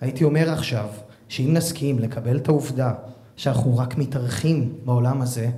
הייתי 0.00 0.24
אומר 0.24 0.50
עכשיו, 0.50 0.88
שאם 1.28 1.50
נסכים 1.52 1.98
לקבל 1.98 2.36
את 2.36 2.48
העובדה 2.48 2.94
שאנחנו 3.36 3.78
רק 3.78 3.98
מתארחים 3.98 4.72
בעולם 4.84 5.22
הזה, 5.22 5.50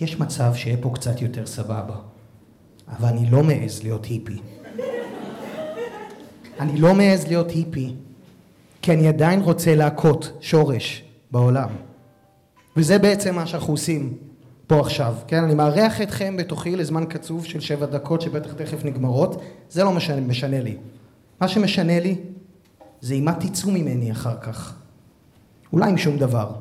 יש 0.00 0.20
מצב 0.20 0.54
שיהיה 0.54 0.76
פה 0.80 0.90
קצת 0.94 1.22
יותר 1.22 1.46
סבבה. 1.46 1.96
אבל 2.88 3.08
אני 3.08 3.30
לא 3.30 3.42
מעז 3.42 3.82
להיות 3.82 4.04
היפי. 4.04 4.38
אני 6.60 6.80
לא 6.80 6.94
מעז 6.94 7.26
להיות 7.26 7.50
היפי, 7.50 7.94
כי 8.82 8.92
אני 8.92 9.08
עדיין 9.08 9.40
רוצה 9.40 9.74
להכות 9.74 10.32
שורש 10.40 11.04
בעולם. 11.30 11.68
וזה 12.76 12.98
בעצם 12.98 13.34
מה 13.34 13.46
שאנחנו 13.46 13.72
עושים 13.72 14.27
פה 14.68 14.80
עכשיו, 14.80 15.14
כן? 15.26 15.44
אני 15.44 15.54
מארח 15.54 16.00
אתכם 16.00 16.36
בתוכי 16.36 16.76
לזמן 16.76 17.04
קצוב 17.08 17.44
של 17.44 17.60
שבע 17.60 17.86
דקות 17.86 18.20
שבטח 18.20 18.52
תכף 18.52 18.84
נגמרות, 18.84 19.42
זה 19.70 19.84
לא 19.84 19.92
משנה, 19.92 20.20
משנה 20.20 20.60
לי. 20.60 20.76
מה 21.40 21.48
שמשנה 21.48 22.00
לי 22.00 22.16
זה 23.00 23.14
אם 23.14 23.24
מה 23.24 23.32
תצאו 23.32 23.70
ממני 23.70 24.12
אחר 24.12 24.36
כך. 24.40 24.74
אולי 25.72 25.90
עם 25.90 25.98
שום 25.98 26.18
דבר. 26.18 26.52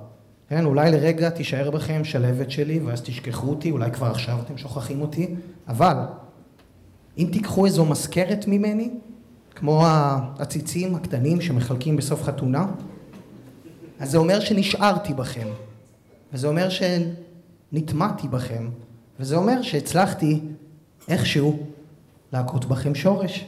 כן, 0.50 0.66
אולי 0.66 0.92
לרגע 0.92 1.30
תישאר 1.30 1.72
בכם 1.72 2.04
שלבת 2.04 2.52
שלי 2.52 2.80
ואז 2.80 3.02
תשכחו 3.02 3.50
אותי, 3.50 3.72
אולי 3.72 3.92
כבר 3.92 4.08
עכשיו 4.08 4.38
אתם 4.46 4.58
שוכחים 4.58 5.02
אותי, 5.02 5.36
אבל 5.68 5.96
אם 7.18 7.30
תיקחו 7.32 7.66
איזו 7.66 7.86
מזכרת 7.86 8.46
ממני, 8.48 8.90
כמו 9.56 9.86
העציצים 9.86 10.96
הקטנים 10.96 11.42
שמחלקים 11.42 11.98
בסוף 11.98 12.24
חתונה, 12.24 12.66
אז 14.00 14.12
זה 14.12 14.18
אומר 14.18 14.40
שנשארתי 14.40 15.14
בכם, 15.14 15.48
וזה 16.34 16.48
אומר 16.48 16.70
שנטמעתי 17.72 18.28
בכם, 18.28 18.70
וזה 19.20 19.36
אומר 19.36 19.62
שהצלחתי 19.62 20.42
איכשהו 21.08 21.60
להכות 22.34 22.66
בכם 22.66 22.96
שורש, 22.96 23.46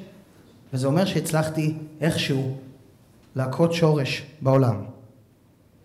וזה 0.73 0.87
אומר 0.87 1.05
שהצלחתי 1.05 1.77
איכשהו 2.01 2.57
להכות 3.35 3.73
שורש 3.73 4.25
בעולם. 4.41 4.83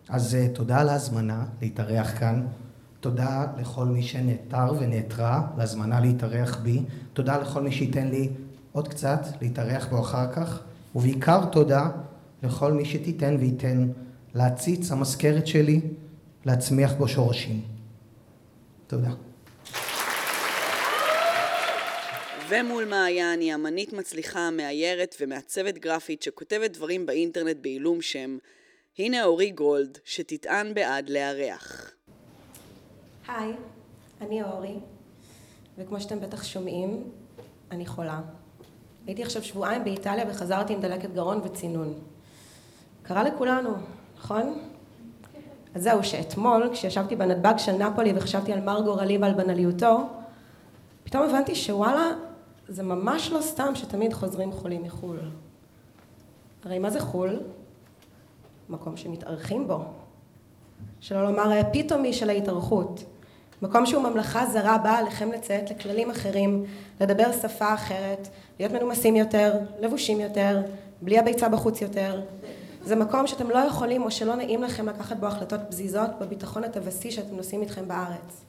אז 0.09 0.37
uh, 0.37 0.57
תודה 0.57 0.81
על 0.81 0.89
ההזמנה 0.89 1.45
להתארח 1.63 2.19
כאן, 2.19 2.47
תודה 3.01 3.47
לכל 3.59 3.87
מי 3.87 4.03
שנעתר 4.03 4.73
ונעתרה 4.79 5.47
להזמנה 5.57 6.01
להתארח 6.01 6.59
בי, 6.63 6.83
תודה 7.13 7.39
לכל 7.39 7.63
מי 7.63 7.73
שייתן 7.73 8.09
לי 8.09 8.29
עוד 8.73 8.89
קצת 8.89 9.27
להתארח 9.41 9.87
בו 9.91 10.01
אחר 10.01 10.33
כך, 10.33 10.61
ובעיקר 10.95 11.45
תודה 11.45 11.91
לכל 12.43 12.73
מי 12.73 12.85
שתיתן 12.85 13.37
וייתן 13.41 13.89
להציץ 14.35 14.93
המזכרת 14.93 15.47
שלי, 15.47 15.81
להצמיח 16.45 16.93
בו 16.93 17.09
שורשים. 17.09 17.74
תודה. 18.95 19.11
ומול 22.49 22.85
מעיין 22.85 23.41
היא 23.41 23.55
אמנית 23.55 23.93
מצליחה, 23.93 24.51
מאיירת 24.51 25.17
ומעצבת 25.21 25.79
גרפית 25.79 26.23
שכותבת 26.23 26.71
דברים 26.71 27.07
באינטרנט 27.07 27.57
בעילום 27.61 28.03
שם. 28.03 28.39
הנה 28.99 29.25
אורי 29.25 29.51
גולד, 29.51 29.99
שתטען 30.05 30.75
בעד 30.75 31.11
לארח. 31.11 31.91
היי, 33.29 33.53
אני 34.21 34.43
אורי, 34.43 34.75
וכמו 35.79 36.01
שאתם 36.01 36.21
בטח 36.21 36.45
שומעים, 36.45 37.11
אני 37.71 37.87
חולה. 37.87 38.21
הייתי 39.07 39.23
עכשיו 39.23 39.43
שבועיים 39.43 39.85
באיטליה 39.85 40.25
וחזרתי 40.31 40.73
עם 40.73 40.81
דלקת 40.81 41.11
גרון 41.11 41.41
וצינון. 41.45 41.99
קרה 43.03 43.23
לכולנו, 43.25 43.71
נכון? 44.17 44.74
אז 45.75 45.83
זהו, 45.83 46.05
שאתמול, 46.05 46.71
כשישבתי 46.73 47.17
בנתב"ג 47.17 47.55
של 47.59 47.73
נפולי 47.73 48.13
וחשבתי 48.17 48.53
על 48.53 48.61
מר 48.61 48.81
גורלי 48.81 49.19
ועל 49.19 49.35
בנאליותו, 49.35 50.07
פתאום 51.05 51.23
הבנתי 51.23 51.55
שוואלה, 51.55 52.11
זה 52.69 52.83
ממש 52.83 53.31
לא 53.31 53.41
סתם 53.41 53.75
שתמיד 53.75 54.13
חוזרים 54.13 54.53
חולים 54.53 54.83
מחו"ל. 54.83 55.19
הרי 56.65 56.79
מה 56.79 56.91
זה 56.91 57.01
חו"ל? 57.01 57.41
מקום 58.69 58.97
שמתארחים 58.97 59.67
בו. 59.67 59.79
שלא 61.01 61.25
לומר 61.25 61.61
פתאומי 61.73 62.13
של 62.13 62.31
ההתארחות. 62.31 63.05
מקום 63.63 63.87
שהוא 63.87 64.03
ממלכה 64.03 64.47
זרה 64.47 64.79
באה 64.79 64.99
עליכם 64.99 65.33
לציית 65.33 65.71
לכללים 65.71 66.11
אחרים, 66.11 66.65
לדבר 67.01 67.33
שפה 67.43 67.75
אחרת, 67.75 68.29
להיות 68.59 68.73
מנומסים 68.73 69.17
יותר, 69.17 69.55
לבושים 69.81 70.21
יותר, 70.21 70.63
בלי 71.03 71.19
הביצה 71.19 71.49
בחוץ 71.49 71.81
יותר. 71.83 72.21
זה 72.85 72.97
מקום 72.97 73.27
שאתם 73.27 73.51
לא 73.51 73.59
יכולים 73.59 74.03
או 74.03 74.11
שלא 74.11 74.35
נעים 74.35 74.63
לכם 74.63 74.89
לקחת 74.89 75.17
בו 75.17 75.27
החלטות 75.27 75.61
פזיזות 75.69 76.11
בביטחון 76.21 76.65
הטווסי 76.65 77.11
שאתם 77.11 77.37
נושאים 77.37 77.61
איתכם 77.61 77.89
בארץ. 77.89 78.45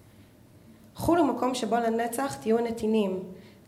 חו"ל 0.95 1.17
הוא 1.17 1.27
מקום 1.27 1.55
שבו 1.55 1.75
לנצח 1.75 2.35
תהיו 2.41 2.57
נתינים, 2.57 3.19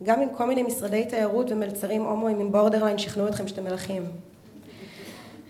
גם 0.02 0.22
אם 0.22 0.28
כל 0.36 0.44
מיני 0.44 0.62
משרדי 0.62 1.04
תיירות 1.04 1.50
ומלצרים 1.50 2.02
הומואים 2.02 2.40
עם 2.40 2.52
בורדרליין 2.52 2.98
שכנעו 2.98 3.28
אתכם 3.28 3.48
שאתם 3.48 3.64
מלכים. 3.64 4.02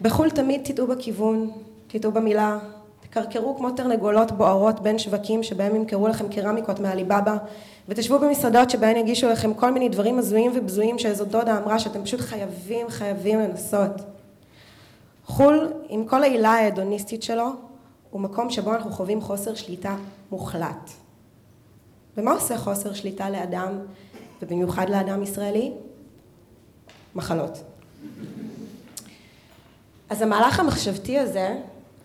בחו"ל 0.03 0.31
תמיד 0.31 0.61
תטעו 0.65 0.87
בכיוון, 0.87 1.51
תטעו 1.87 2.13
במילה, 2.13 2.59
תקרקרו 3.01 3.57
כמו 3.57 3.71
תרנגולות 3.71 4.33
בוערות 4.33 4.81
בין 4.81 4.99
שווקים 4.99 5.43
שבהם 5.43 5.77
ימכרו 5.77 6.09
לכם 6.09 6.29
קרמיקות 6.29 6.81
מעליבאבא 6.81 7.37
ותשבו 7.89 8.19
במסעדות 8.19 8.71
שבהן 8.71 8.97
יגישו 8.97 9.29
לכם 9.29 9.55
כל 9.55 9.71
מיני 9.71 9.89
דברים 9.89 10.19
הזויים 10.19 10.53
ובזויים 10.55 10.99
שאיזו 10.99 11.25
דודה 11.25 11.59
אמרה 11.59 11.79
שאתם 11.79 12.05
פשוט 12.05 12.21
חייבים 12.21 12.87
חייבים 12.89 13.41
לנסות. 13.41 14.18
חו"ל 15.29 15.73
עם 15.88 16.07
כל 16.07 16.23
העילה 16.23 16.51
ההדוניסטית 16.51 17.23
שלו 17.23 17.49
הוא 18.11 18.21
מקום 18.21 18.51
שבו 18.51 18.75
אנחנו 18.75 18.91
חווים 18.91 19.21
חוסר 19.21 19.55
שליטה 19.55 19.97
מוחלט. 20.31 20.91
ומה 22.17 22.33
עושה 22.33 22.59
חוסר 22.59 22.95
שליטה 22.95 23.31
לאדם 23.31 23.79
ובמיוחד 24.43 24.91
לאדם 24.91 25.23
ישראלי? 25.23 25.73
מחלות. 27.14 27.59
אז 30.11 30.23
המהלך 30.23 30.61
המחשבתי 30.61 31.19
הזה 31.19 31.57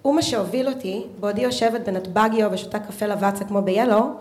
הוא 0.02 0.16
מה 0.16 0.22
שהוביל 0.22 0.68
אותי, 0.70 1.04
בעודי 1.20 1.42
יושבת 1.42 1.82
בנתב"גיו 1.86 2.50
ושותה 2.52 2.80
קפה 2.80 3.06
לבצה 3.06 3.46
כמו 3.46 3.62
ביאלו, 3.62 4.14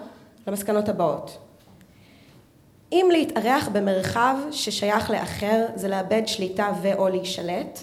למסקנות 0.46 0.88
הבאות. 0.88 1.38
אם 2.92 3.08
להתארח 3.12 3.68
במרחב 3.72 4.36
ששייך 4.50 5.10
לאחר 5.10 5.66
זה 5.74 5.88
לאבד 5.88 6.22
שליטה 6.26 6.72
ו/או 6.82 7.08
להישלט, 7.08 7.82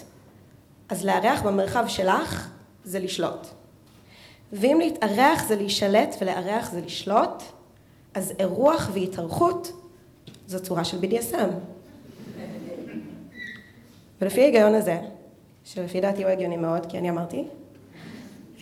אז 0.90 1.04
לארח 1.04 1.42
במרחב 1.42 1.84
שלך 1.88 2.48
זה 2.84 2.98
לשלוט. 2.98 3.46
ואם 4.52 4.78
להתארח 4.80 5.44
זה 5.48 5.56
להישלט 5.56 6.16
ולארח 6.20 6.70
זה 6.70 6.80
לשלוט, 6.80 7.42
אז 8.14 8.32
אירוח 8.38 8.90
והתארכות 8.92 9.72
זו 10.46 10.62
צורה 10.62 10.84
של 10.84 10.98
BDSM. 11.00 11.50
ולפי 14.20 14.42
ההיגיון 14.42 14.74
הזה, 14.74 14.98
שלפי 15.64 16.00
דעתי 16.00 16.22
הוא 16.22 16.30
הגיוני 16.30 16.56
מאוד, 16.56 16.86
כי 16.86 16.98
אני 16.98 17.10
אמרתי, 17.10 17.44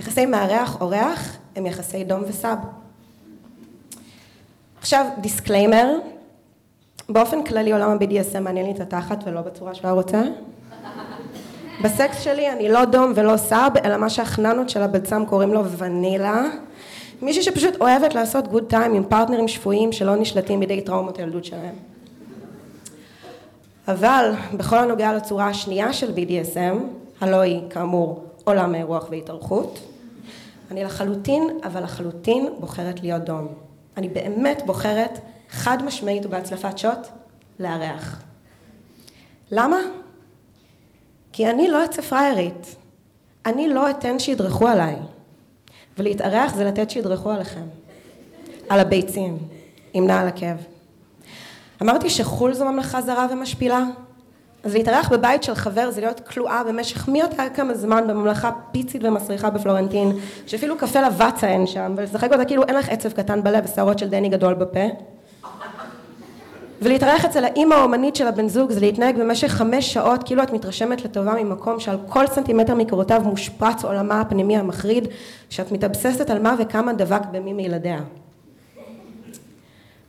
יחסי 0.01 0.27
מארח-אורח 0.27 1.37
הם 1.57 1.67
יחסי 1.67 2.05
דום 2.05 2.23
וסאב. 2.29 2.57
עכשיו, 4.79 5.07
דיסקליימר, 5.21 5.99
באופן 7.09 7.45
כללי 7.45 7.73
עולם 7.73 7.91
ה-BDSM 7.91 8.41
מעניין 8.41 8.67
לי 8.67 8.73
את 8.73 8.81
התחת 8.81 9.19
ולא 9.27 9.41
בצורה 9.41 9.75
שהוא 9.75 9.91
רוצה. 9.91 10.23
בסקס 11.83 12.21
שלי 12.21 12.53
אני 12.53 12.69
לא 12.69 12.85
דום 12.85 13.13
ולא 13.15 13.37
סאב, 13.37 13.73
אלא 13.85 13.97
מה 13.97 14.11
שהחננות 14.11 14.71
של 14.71 14.83
הבלסם 14.83 15.27
קוראים 15.27 15.55
לו 15.55 15.65
ונילה. 15.71 16.45
מישהי 17.23 17.43
שפשוט 17.43 17.81
אוהבת 17.81 18.15
לעשות 18.15 18.49
good 18.49 18.65
time 18.69 18.95
עם 18.95 19.05
פרטנרים 19.05 19.49
שפויים 19.49 19.93
שלא 19.93 20.17
נשלטים 20.17 20.61
בידי 20.61 20.81
טראומות 20.81 21.19
הילדות 21.19 21.45
שלהם. 21.45 21.75
אבל 23.89 24.33
בכל 24.57 24.79
הנוגע 24.79 25.13
לצורה 25.13 25.49
השנייה 25.49 25.93
של 25.93 26.13
BDSM, 26.15 26.77
הלא 27.21 27.37
היא 27.37 27.61
כאמור 27.71 28.25
עולם 28.45 28.75
האירוח 28.75 29.07
והתארכות, 29.11 29.81
אני 30.71 30.85
לחלוטין, 30.85 31.43
אבל 31.65 31.83
לחלוטין 31.83 32.49
בוחרת 32.61 33.01
להיות 33.03 33.23
דום. 33.23 33.49
אני 33.97 34.09
באמת 34.09 34.63
בוחרת 34.67 35.19
חד 35.51 35.85
משמעית 35.85 36.27
ובהצלפת 36.27 36.79
שוט 36.79 36.99
לארח. 37.61 38.23
למה? 39.51 39.77
כי 41.39 41.51
אני 41.51 41.69
לא 41.69 41.85
אצא 41.85 42.03
פריירית. 42.03 42.77
אני 43.47 43.69
לא 43.69 43.91
אתן 43.91 44.19
שידרכו 44.19 44.69
עליי. 44.69 44.97
ולהתארח 45.99 46.55
זה 46.55 46.65
לתת 46.65 46.91
שידרכו 46.91 47.31
עליכם. 47.31 47.65
על 48.69 48.81
הביצים, 48.81 49.39
עם 49.93 50.07
נעל 50.07 50.29
עקב. 50.29 50.57
אמרתי 51.83 52.11
שחו"ל 52.11 52.55
זו 52.55 52.65
ממלכה 52.65 53.03
זרה 53.03 53.27
ומשפילה? 53.31 53.85
אז 54.65 54.75
להתארח 54.75 55.09
בבית 55.13 55.43
של 55.43 55.55
חבר 55.55 55.91
זה 55.91 56.01
להיות 56.01 56.21
כלואה 56.21 56.65
במשך 56.65 57.09
מי 57.09 57.21
יודע 57.21 57.49
כמה 57.49 57.75
זמן 57.75 58.07
בממלכה 58.09 58.51
פיצית 58.73 59.05
ומסריחה 59.05 59.51
בפלורנטין, 59.51 60.13
שאפילו 60.47 60.79
קפה 60.79 61.01
לבצה 61.01 61.49
אין 61.49 61.67
שם, 61.67 61.95
ולשחק 61.97 62.33
אותה 62.33 62.45
כאילו 62.45 62.63
אין 62.63 62.77
לך 62.77 62.89
עצב 62.89 63.13
קטן 63.13 63.43
בלב 63.43 63.65
ושערות 63.65 63.99
של 63.99 64.09
דני 64.09 64.29
גדול 64.29 64.55
בפה. 64.55 64.87
ולהתארח 66.83 67.25
אצל 67.25 67.45
האימא 67.45 67.75
האומנית 67.75 68.17
של 68.17 68.27
הבן 68.27 68.49
זוג 68.49 68.71
זה 68.71 68.81
להתנהג 68.81 69.19
במשך 69.19 69.49
חמש 69.49 69.93
שעות 69.93 70.23
כאילו 70.23 70.43
את 70.43 70.53
מתרשמת 70.53 71.05
לטובה 71.05 71.35
ממקום 71.43 71.81
שעל 71.81 71.99
כל 72.09 72.27
סנטימטר 72.27 72.75
מקורותיו 72.75 73.23
מושפרץ 73.25 73.85
עולמה 73.85 74.21
הפנימי 74.21 74.57
המחריד 74.57 75.09
שאת 75.51 75.73
מתאבססת 75.73 76.31
על 76.31 76.43
מה 76.43 76.55
וכמה 76.59 76.93
דבק 76.93 77.21
במי 77.33 77.53
מילדיה. 77.53 78.01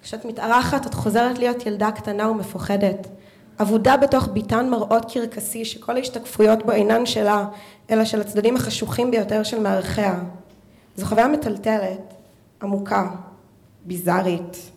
כשאת 0.03 0.25
מתארחת 0.25 0.88
את 0.88 0.93
חוזרת 0.93 1.39
להיות 1.39 1.65
ילדה 1.65 1.91
קטנה 1.91 2.29
ומפוחדת. 2.29 3.08
אבודה 3.62 3.97
בתוך 3.97 4.27
ביתן 4.27 4.69
מראות 4.69 5.12
קרקסי 5.12 5.65
שכל 5.65 5.95
ההשתקפויות 5.95 6.65
בו 6.65 6.71
אינן 6.71 7.05
שלה 7.05 7.45
אלא 7.91 8.05
של 8.05 8.21
הצדדים 8.21 8.55
החשוכים 8.55 9.12
ביותר 9.12 9.43
של 9.43 9.60
מערכיה. 9.60 10.19
זו 10.95 11.05
חוויה 11.05 11.27
מטלטלת, 11.27 12.13
עמוקה, 12.62 13.08
ביזארית. 13.86 14.71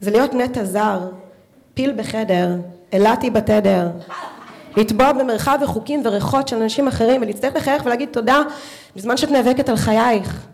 זה 0.00 0.10
להיות 0.10 0.34
נטע 0.34 0.64
זר 0.64 1.00
פיל 1.76 1.92
בחדר, 1.96 2.48
אילתי 2.92 3.30
בתדר, 3.30 3.88
לטבוע 4.76 5.12
במרחב 5.12 5.58
וחוקים 5.62 6.00
וריחות 6.04 6.48
של 6.48 6.62
אנשים 6.62 6.88
אחרים 6.88 7.22
ולהצטרך 7.22 7.56
לחייך 7.56 7.86
ולהגיד 7.86 8.08
תודה 8.12 8.42
בזמן 8.96 9.16
שאת 9.16 9.30
נאבקת 9.30 9.68
על 9.68 9.76
חייך. 9.76 10.46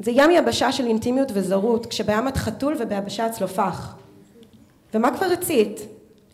זה 0.00 0.10
ים 0.10 0.30
יבשה 0.30 0.72
של 0.72 0.86
אינטימיות 0.86 1.28
וזרות, 1.34 1.86
כשבים 1.86 2.28
את 2.28 2.36
חתול 2.36 2.76
וביבשה 2.80 3.26
את 3.26 3.32
צלופח. 3.32 3.94
ומה 4.94 5.16
כבר 5.16 5.26
רצית? 5.26 5.80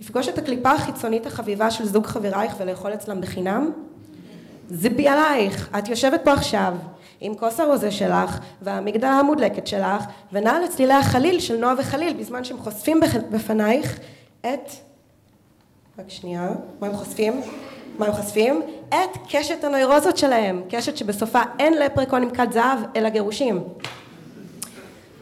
לפגוש 0.00 0.28
את 0.28 0.38
הקליפה 0.38 0.70
החיצונית 0.70 1.26
החביבה 1.26 1.70
של 1.70 1.86
זוג 1.86 2.06
חברייך 2.06 2.54
ולאכול 2.58 2.94
אצלם 2.94 3.20
בחינם? 3.20 3.70
זה 4.68 4.90
בי 4.90 5.08
עלייך, 5.08 5.70
את 5.78 5.88
יושבת 5.88 6.20
פה 6.24 6.32
עכשיו 6.32 6.74
עם 7.22 7.34
כוס 7.34 7.60
הרוזה 7.60 7.90
שלך 7.90 8.38
והמגדל 8.62 9.08
המודלקת 9.08 9.66
שלך 9.66 10.04
ונעל 10.32 10.64
לצלילי 10.64 10.94
החליל 10.94 11.40
של 11.40 11.56
נועה 11.56 11.74
וחליל 11.78 12.12
בזמן 12.12 12.44
שהם 12.44 12.58
חושפים 12.58 13.00
בפנייך 13.30 13.98
את 14.40 14.70
רק 15.98 16.10
שנייה, 16.10 16.50
מה 16.80 16.86
הם 16.86 16.96
חושפים? 16.96 17.40
מה 17.98 18.06
הם 18.06 18.12
חושפים? 18.12 18.62
את 18.88 19.18
קשת 19.28 19.64
הנוירוזות 19.64 20.16
שלהם, 20.16 20.62
קשת 20.68 20.96
שבסופה 20.96 21.40
אין 21.58 21.74
לפריקון 21.74 22.22
עם 22.22 22.30
כד 22.30 22.52
זהב 22.52 22.78
אלא 22.96 23.08
גירושים. 23.08 23.64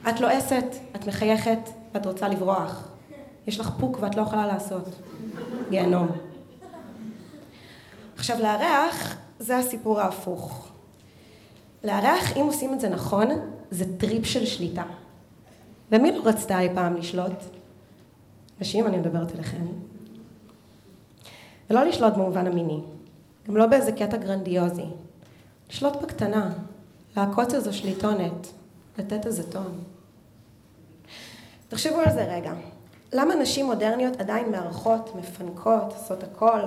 את 0.09 0.21
לועסת, 0.21 0.65
את 0.97 1.07
מחייכת 1.07 1.59
ואת 1.95 2.07
רוצה 2.07 2.29
לברוח. 2.29 2.89
יש 3.47 3.61
לך 3.61 3.71
פוק 3.81 3.99
ואת 4.01 4.15
לא 4.15 4.23
יכולה 4.23 4.47
לעשות. 4.47 4.85
גיהנום. 5.71 6.09
עכשיו 8.17 8.39
לארח 8.39 9.17
זה 9.39 9.57
הסיפור 9.57 10.01
ההפוך. 10.01 10.70
לארח, 11.85 12.37
אם 12.37 12.43
עושים 12.47 12.75
את 12.75 12.81
זה 12.81 12.89
נכון, 12.89 13.27
זה 13.71 13.85
טריפ 13.99 14.27
של 14.27 14.47
שליטה. 14.47 14.83
ומי 15.93 16.13
לא 16.13 16.23
רצתה 16.25 16.61
אי 16.61 16.69
פעם 16.75 16.97
לשלוט? 16.97 17.45
נשים, 18.61 18.87
אני 18.87 18.97
מדברת 18.97 19.35
אליכם. 19.35 19.67
ולא 21.71 21.85
לשלוט 21.85 22.15
במובן 22.15 22.47
המיני, 22.47 22.81
גם 23.49 23.57
לא 23.57 23.67
באיזה 23.67 23.93
קטע 23.93 24.17
גרנדיוזי. 24.17 24.87
לשלוט 25.71 25.97
בקטנה, 26.03 26.53
לעקוץ 27.17 27.55
איזו 27.55 27.73
שליטונת, 27.73 28.47
לתת 28.99 29.27
איזה 29.27 29.53
טון. 29.53 29.79
תחשבו 31.69 31.97
על 31.97 32.13
זה 32.13 32.35
רגע. 32.35 32.53
למה 33.13 33.35
נשים 33.35 33.67
מודרניות 33.67 34.21
עדיין 34.21 34.53
מארחות, 34.53 35.15
מפנקות, 35.15 35.93
עושות 35.93 36.23
הכל, 36.23 36.61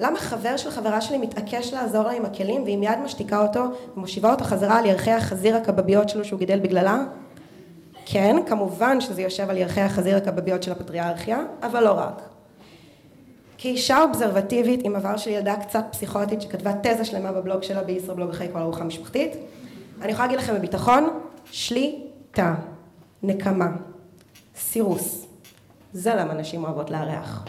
למה 0.00 0.18
חבר 0.18 0.56
של 0.56 0.70
חברה 0.70 1.00
שלי 1.00 1.18
מתעקש 1.18 1.72
לעזור 1.72 2.02
לה 2.02 2.12
עם 2.12 2.24
הכלים 2.24 2.62
והיא 2.62 2.78
מיד 2.78 2.98
משתיקה 3.04 3.42
אותו 3.42 3.60
ומושיבה 3.96 4.30
אותו 4.30 4.44
חזרה 4.44 4.78
על 4.78 4.86
ירחי 4.86 5.10
החזיר 5.10 5.56
הקבביות 5.56 6.08
שלו 6.08 6.24
שהוא 6.24 6.38
גידל 6.38 6.58
בגללה? 6.58 7.04
כן, 8.06 8.36
כמובן 8.46 9.00
שזה 9.00 9.22
יושב 9.22 9.50
על 9.50 9.56
ירחי 9.56 9.80
החזיר 9.80 10.16
הקבביות 10.16 10.62
של 10.62 10.72
הפטריארכיה, 10.72 11.38
אבל 11.62 11.84
לא 11.84 11.92
רק. 11.92 12.22
כאישה 13.58 14.02
אובזרבטיבית 14.02 14.80
עם 14.84 14.96
עבר 14.96 15.16
של 15.16 15.30
ילדה 15.30 15.56
קצת 15.56 15.84
פסיכוטית 15.90 16.42
שכתבה 16.42 16.72
תזה 16.82 17.04
שלמה 17.04 17.32
בבלוג 17.32 17.62
שלה 17.62 17.82
בישראבלוג 17.82 18.30
אחרי 18.30 18.48
כל 18.52 18.58
ארוחה 18.58 18.84
משפחתית, 18.84 19.36
אני 20.02 20.12
יכולה 20.12 20.26
להגיד 20.26 20.40
לכם 20.40 20.54
בביטחון, 20.54 21.20
שליטה, 21.50 22.54
נקמה, 23.22 23.68
סירוס. 24.56 25.26
זה 25.92 26.14
למה 26.14 26.34
נשים 26.34 26.64
אוהבות 26.64 26.90
לארח. 26.90 27.44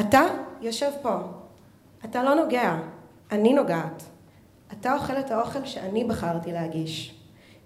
אתה 0.00 0.20
יושב 0.60 0.90
פה. 1.02 1.16
אתה 2.04 2.22
לא 2.22 2.34
נוגע, 2.34 2.76
אני 3.32 3.54
נוגעת. 3.54 4.02
אתה 4.72 4.94
אוכל 4.94 5.18
את 5.18 5.30
האוכל 5.30 5.64
שאני 5.64 6.04
בחרתי 6.04 6.52
להגיש. 6.52 7.14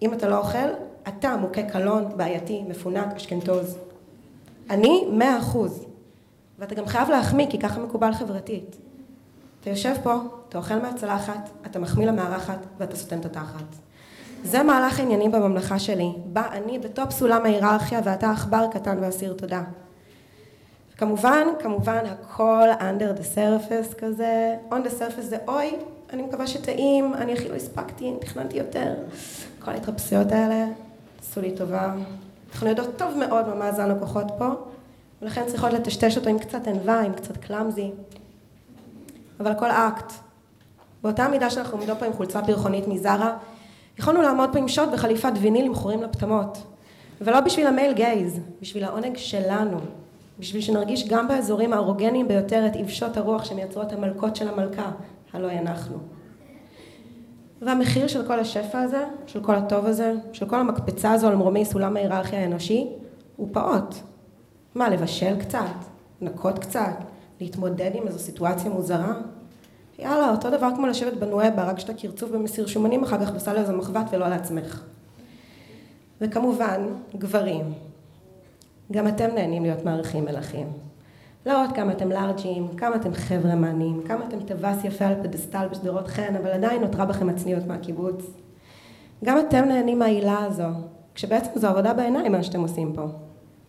אם 0.03 0.14
אתה 0.14 0.29
לא 0.29 0.38
אוכל, 0.38 0.68
אתה 1.09 1.37
מוכה 1.37 1.62
קלון, 1.62 2.16
בעייתי, 2.16 2.62
מפונק, 2.68 3.16
אשכנתוז. 3.16 3.79
אני 4.70 5.05
מאה 5.12 5.38
אחוז. 5.38 5.87
ואתה 6.59 6.74
גם 6.74 6.87
חייב 6.87 7.11
להחמיא, 7.11 7.46
כי 7.50 7.59
ככה 7.59 7.81
מקובל 7.81 8.12
חברתית. 8.12 8.76
אתה 9.61 9.70
יושב 9.70 9.94
פה, 10.03 10.14
אתה 10.48 10.59
אוכל 10.59 10.79
מהצלחת, 10.79 11.50
אתה 11.66 11.79
מחמיא 11.79 12.07
למארחת 12.07 12.59
ואתה 12.79 12.96
סותם 12.96 13.18
את 13.20 13.24
התחת. 13.24 13.64
זה 14.44 14.62
מהלך 14.62 15.00
עניינים 15.00 15.33
בממלכה 15.33 15.79
שלי, 15.79 16.12
בה 16.26 16.42
אני 16.53 16.79
בטופ 16.79 17.11
סולם 17.11 17.44
ההיררכיה 17.44 18.00
ואתה 18.05 18.31
עכבר 18.31 18.66
קטן 18.72 18.98
ואסיר 19.00 19.33
תודה. 19.33 19.62
כמובן, 21.00 21.46
כמובן 21.58 22.04
הכל 22.06 22.68
under 22.78 23.18
the 23.18 23.36
surface 23.36 23.94
כזה, 23.98 24.56
on 24.70 24.74
the 24.74 24.90
surface 24.90 25.20
זה 25.20 25.36
אוי, 25.48 25.70
אני 26.12 26.22
מקווה 26.22 26.46
שטעים, 26.46 27.14
אני 27.14 27.32
הכי 27.32 27.48
לא 27.48 27.54
הספקתי, 27.54 28.12
תכננתי 28.20 28.56
יותר. 28.56 28.94
כל 29.64 29.70
ההתרפסויות 29.70 30.32
האלה 30.32 30.66
עשו 31.20 31.40
לי 31.40 31.56
טובה. 31.56 31.94
אנחנו 32.52 32.68
יודעות 32.68 32.90
טוב 32.96 33.16
מאוד 33.18 33.48
מה 33.48 33.54
מאזן 33.54 33.90
הכוחות 33.90 34.24
פה, 34.38 34.48
ולכן 35.22 35.42
צריכות 35.46 35.72
לטשטש 35.72 36.16
אותו 36.16 36.28
עם 36.30 36.38
קצת 36.38 36.66
ענווה, 36.66 37.00
עם 37.00 37.12
קצת 37.12 37.36
קלאמזי. 37.36 37.90
אבל 39.40 39.50
הכל 39.50 39.70
אקט. 39.70 40.12
באותה 41.02 41.28
מידה 41.28 41.50
שאנחנו 41.50 41.78
עומדות 41.78 41.98
פה 41.98 42.06
עם 42.06 42.12
חולצה 42.12 42.42
פרחונית 42.42 42.88
מזרה, 42.88 43.36
יכולנו 43.98 44.22
לעמוד 44.22 44.52
פה 44.52 44.58
עם 44.58 44.68
שוט 44.68 44.88
וחליפת 44.92 45.32
ויניל 45.40 45.64
עם 45.64 45.74
חורים 45.74 46.02
לפטמות. 46.02 46.58
ולא 47.20 47.40
בשביל 47.40 47.66
המייל 47.66 47.92
גייז, 47.92 48.40
בשביל 48.60 48.84
העונג 48.84 49.16
שלנו, 49.16 49.80
בשביל 50.40 50.62
שנרגיש 50.62 51.09
גם 51.09 51.29
באזורים 51.29 51.72
הארוגניים 51.72 52.29
ביותר 52.29 52.66
את 52.66 52.76
עבשות 52.76 53.16
הרוח 53.16 53.44
שמייצרות 53.44 53.92
המלכות 53.92 54.37
של 54.37 54.48
המלכה, 54.48 54.90
הלא 55.33 55.53
אנחנו. 55.53 55.98
והמחיר 57.62 58.07
של 58.07 58.26
כל 58.26 58.40
השפע 58.40 58.81
הזה, 58.81 59.05
של 59.26 59.40
כל 59.40 59.55
הטוב 59.55 59.87
הזה, 59.87 60.14
של 60.33 60.48
כל 60.48 60.57
המקפצה 60.57 61.12
הזו 61.12 61.29
על 61.29 61.37
מרומי 61.37 61.64
סולם 61.64 61.96
ההיררכיה 61.96 62.40
האנושי, 62.40 62.88
הוא 63.37 63.48
פעוט. 63.53 63.94
מה, 64.74 64.88
לבשל 64.88 65.40
קצת? 65.40 65.61
לנקות 66.20 66.59
קצת? 66.59 66.96
להתמודד 67.40 67.90
עם 67.94 68.07
איזו 68.07 68.18
סיטואציה 68.18 68.70
מוזרה? 68.70 69.14
יאללה, 69.98 70.31
אותו 70.31 70.50
דבר 70.50 70.68
כמו 70.76 70.87
לשבת 70.87 71.12
בנואבה, 71.12 71.64
רק 71.64 71.79
שאתה 71.79 71.94
קרצוף 71.94 72.31
במסיר 72.31 72.66
שומנים 72.66 73.03
אחר 73.03 73.26
כך 73.26 73.33
בסל 73.33 73.57
איזה 73.57 73.72
מחבת 73.72 74.07
ולא 74.12 74.29
לעצמך. 74.29 74.83
וכמובן, 76.20 76.87
גברים, 77.18 77.72
גם 78.92 79.09
אתם 79.09 79.31
נהנים 79.35 79.62
להיות 79.62 79.85
מעריכים 79.85 80.24
מלכים. 80.24 80.66
להראות 81.46 81.72
כמה 81.72 81.92
אתם 81.92 82.09
לארג'ים, 82.09 82.68
כמה 82.76 82.96
אתם 82.96 83.14
חבר'ה 83.14 83.55
מענים, 83.55 84.03
כמה 84.07 84.24
אתם 84.29 84.40
טווס 84.40 84.85
יפה 84.85 85.05
על 85.05 85.14
פדסטל 85.22 85.66
בשדרות 85.70 86.09
חן, 86.09 86.37
אבל 86.37 86.50
עדיין 86.50 86.81
נותרה 86.81 87.05
בכם 87.05 87.29
הצניעות 87.29 87.66
מהקיבוץ. 87.66 88.26
גם 89.24 89.38
אתם 89.38 89.64
נהנים 89.64 89.98
מהעילה 89.98 90.38
הזו, 90.44 90.68
כשבעצם 91.14 91.50
זו 91.55 91.68
עבודה 91.68 91.92
בעיניים 91.92 92.33
מה 92.33 92.42
שאתם 92.42 92.61
עושים 92.61 92.92
פה. 92.92 93.03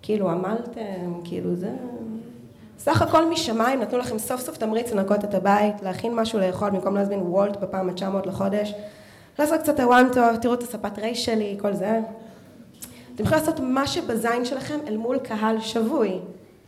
כאילו 0.01 0.29
עמלתם, 0.29 1.13
כאילו 1.23 1.55
זה... 1.55 1.71
סך 2.79 3.01
הכל 3.01 3.29
משמיים 3.29 3.79
נתנו 3.79 3.97
לכם 3.97 4.17
סוף 4.17 4.41
סוף 4.41 4.57
תמריץ 4.57 4.91
לנקות 4.91 5.23
את 5.23 5.33
הבית, 5.33 5.81
להכין 5.83 6.15
משהו 6.15 6.39
לאכול 6.39 6.69
במקום 6.69 6.95
להזמין 6.95 7.19
וולט 7.19 7.57
בפעם 7.57 7.89
ה-900 7.89 8.27
לחודש, 8.27 8.73
לעשות 9.39 9.61
קצת 9.61 9.79
הוואן 9.79 10.07
טוב, 10.13 10.35
תראו 10.35 10.53
את 10.53 10.63
הספת 10.63 10.99
רייש 10.99 11.25
שלי, 11.25 11.57
כל 11.61 11.73
זה. 11.73 11.99
אתם 13.21 13.27
יכולים 13.27 13.45
לעשות 13.45 13.59
מה 13.59 13.87
שבזין 13.87 14.45
שלכם 14.45 14.79
אל 14.87 14.97
מול 14.97 15.19
קהל 15.19 15.59
שבוי. 15.59 16.19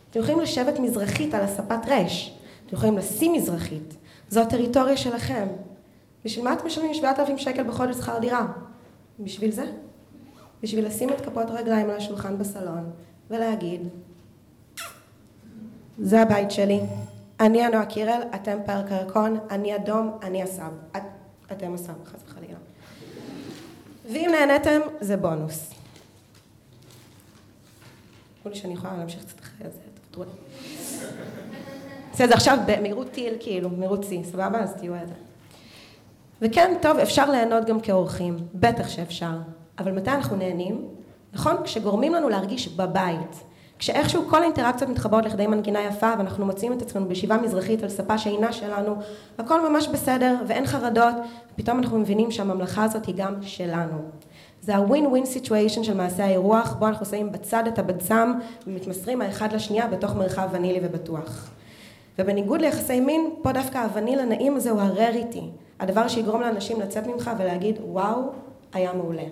אתם 0.10 0.20
יכולים 0.20 0.40
לשבת 0.40 0.80
מזרחית 0.80 1.34
על 1.34 1.42
הספת 1.42 1.80
רש. 1.88 2.38
אתם 2.66 2.76
יכולים 2.76 2.98
לשים 2.98 3.34
מזרחית. 3.34 3.96
זו 4.30 4.42
הטריטוריה 4.42 4.98
שלכם. 4.98 5.48
בשביל 6.26 6.46
מה 6.46 6.54
אתם 6.54 6.68
משלמים 6.68 6.94
7,000 6.94 7.38
שקל 7.38 7.64
בחודש 7.64 7.96
שכר 7.96 8.20
דירה? 8.20 8.46
בשביל 9.20 9.52
זה. 9.52 9.66
בשביל 10.64 10.86
לשים 10.86 11.10
את 11.10 11.22
כפות 11.22 11.50
הרגליים 11.50 11.90
על 11.90 11.96
השולחן 11.96 12.38
בסלון 12.38 12.92
ולהגיד 13.30 13.82
זה 16.00 16.22
הבית 16.22 16.52
שלי, 16.52 16.80
אני 17.40 17.64
הנועה 17.64 17.86
קירל, 17.86 18.22
אתם 18.36 18.58
פרק 18.66 18.92
הירקון, 18.92 19.40
אני 19.50 19.76
אדום, 19.76 20.18
אני 20.24 20.44
הסב. 20.44 20.72
את, 20.98 21.02
אתם 21.52 21.74
הסב, 21.74 21.94
חס 22.06 22.20
וחלילה. 22.28 22.58
ואם 24.06 24.30
נהניתם, 24.32 24.80
זה 25.02 25.18
בונוס. 25.18 25.83
אמרו 28.46 28.54
לי 28.56 28.62
שאני 28.62 28.74
יכולה 28.74 28.98
להמשיך 28.98 29.24
קצת 29.26 29.40
אחרי 29.40 29.70
זה, 29.70 29.80
תוותרו 30.12 30.24
לי. 30.24 30.30
זה 32.14 32.24
עכשיו 32.24 32.58
במהירות 32.66 33.12
טיל, 33.12 33.34
כאילו, 33.40 33.70
מהירות 33.70 34.04
שיא, 34.04 34.24
סבבה? 34.24 34.60
אז 34.60 34.74
תהיו 34.74 34.96
איזה. 34.96 35.14
וכן, 36.42 36.74
טוב, 36.82 36.98
אפשר 36.98 37.32
ליהנות 37.32 37.66
גם 37.66 37.80
כאורחים, 37.80 38.38
בטח 38.54 38.88
שאפשר, 38.88 39.38
אבל 39.80 39.92
מתי 39.92 40.12
אנחנו 40.12 40.36
נהנים? 40.36 40.88
נכון? 41.34 41.56
כשגורמים 41.64 42.14
לנו 42.14 42.30
להרגיש 42.30 42.68
בבית. 42.68 43.44
כשאיכשהו 43.80 44.28
כל 44.30 44.42
האינטראקציות 44.42 44.90
מתחברות 44.90 45.26
לכדי 45.26 45.48
מנגינה 45.48 45.82
יפה 45.82 46.14
ואנחנו 46.18 46.46
מוצאים 46.46 46.74
את 46.74 46.82
עצמנו 46.82 47.08
בישיבה 47.08 47.38
מזרחית 47.38 47.84
על 47.84 47.90
ספה 47.90 48.18
שאינה 48.18 48.54
שלנו, 48.54 48.96
הכל 49.38 49.70
ממש 49.70 49.88
בסדר 49.88 50.36
ואין 50.48 50.66
חרדות, 50.66 51.16
ופתאום 51.54 51.78
אנחנו 51.80 52.00
מבינים 52.00 52.32
שהממלכה 52.32 52.84
הזאת 52.84 53.06
היא 53.06 53.16
גם 53.18 53.36
שלנו. 53.42 53.98
זה 54.64 54.76
הווין 54.76 55.08
ווין 55.08 55.26
סיטואשן 55.26 55.84
של 55.84 55.94
מעשה 55.94 56.26
האירוח, 56.26 56.74
בו 56.74 56.88
אנחנו 56.88 57.06
שמים 57.06 57.32
בצד 57.32 57.68
את 57.68 57.80
הבצם 57.80 58.34
ומתמסרים 58.68 59.22
האחד 59.22 59.54
לשנייה 59.54 59.88
בתוך 59.88 60.16
מרחב 60.16 60.50
ונילי 60.52 60.80
ובטוח. 60.84 61.50
ובניגוד 62.20 62.62
ליחסי 62.62 63.00
מין, 63.00 63.30
פה 63.42 63.52
דווקא 63.52 63.78
הווניל 63.78 64.20
הנעים 64.20 64.56
הזה 64.56 64.70
הוא 64.70 64.82
הרריטי, 64.82 65.42
הדבר 65.80 66.08
שיגרום 66.08 66.42
לאנשים 66.42 66.82
לצאת 66.82 67.08
ממך 67.08 67.32
ולהגיד 67.38 67.80
וואו, 67.86 68.22
היה 68.74 68.94
מעולה. 68.94 69.24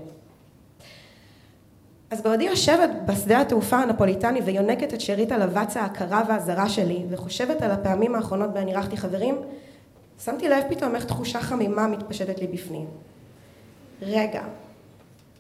אז 2.10 2.22
בעודי 2.22 2.44
יושבת 2.44 2.90
בשדה 3.06 3.42
התעופה 3.42 3.78
הנפוליטני 3.78 4.42
ויונקת 4.42 4.94
את 4.94 5.02
שארית 5.02 5.32
הלבץ 5.32 5.78
ההכרה 5.78 6.24
והזרה 6.28 6.70
שלי 6.70 7.06
וחושבת 7.10 7.62
על 7.62 7.72
הפעמים 7.72 8.16
האחרונות 8.16 8.54
בהן 8.54 8.68
אירחתי 8.68 8.98
חברים, 8.98 9.36
שמתי 10.26 10.50
לב 10.50 10.64
פתאום 10.70 10.96
איך 10.96 11.06
תחושה 11.06 11.42
חמימה 11.42 11.88
מתפשטת 11.88 12.40
לי 12.40 12.48
בפנים. 12.48 12.88
רגע, 14.02 14.42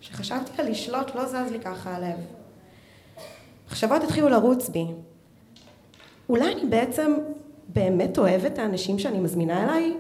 כשחשבתי 0.02 0.62
על 0.62 0.70
לשלוט 0.70 1.16
לא 1.16 1.26
זז 1.26 1.52
לי 1.52 1.60
ככה 1.60 1.96
הלב. 1.96 2.16
מחשבות 3.68 4.04
התחילו 4.04 4.30
לרוץ 4.30 4.70
בי. 4.70 4.86
אולי 6.30 6.54
אני 6.54 6.66
בעצם 6.66 7.14
באמת 7.68 8.18
אוהבת 8.18 8.54
את 8.54 8.60
האנשים 8.60 9.00
שאני 9.00 9.20
מזמינה 9.20 9.64
אליי? 9.64 9.94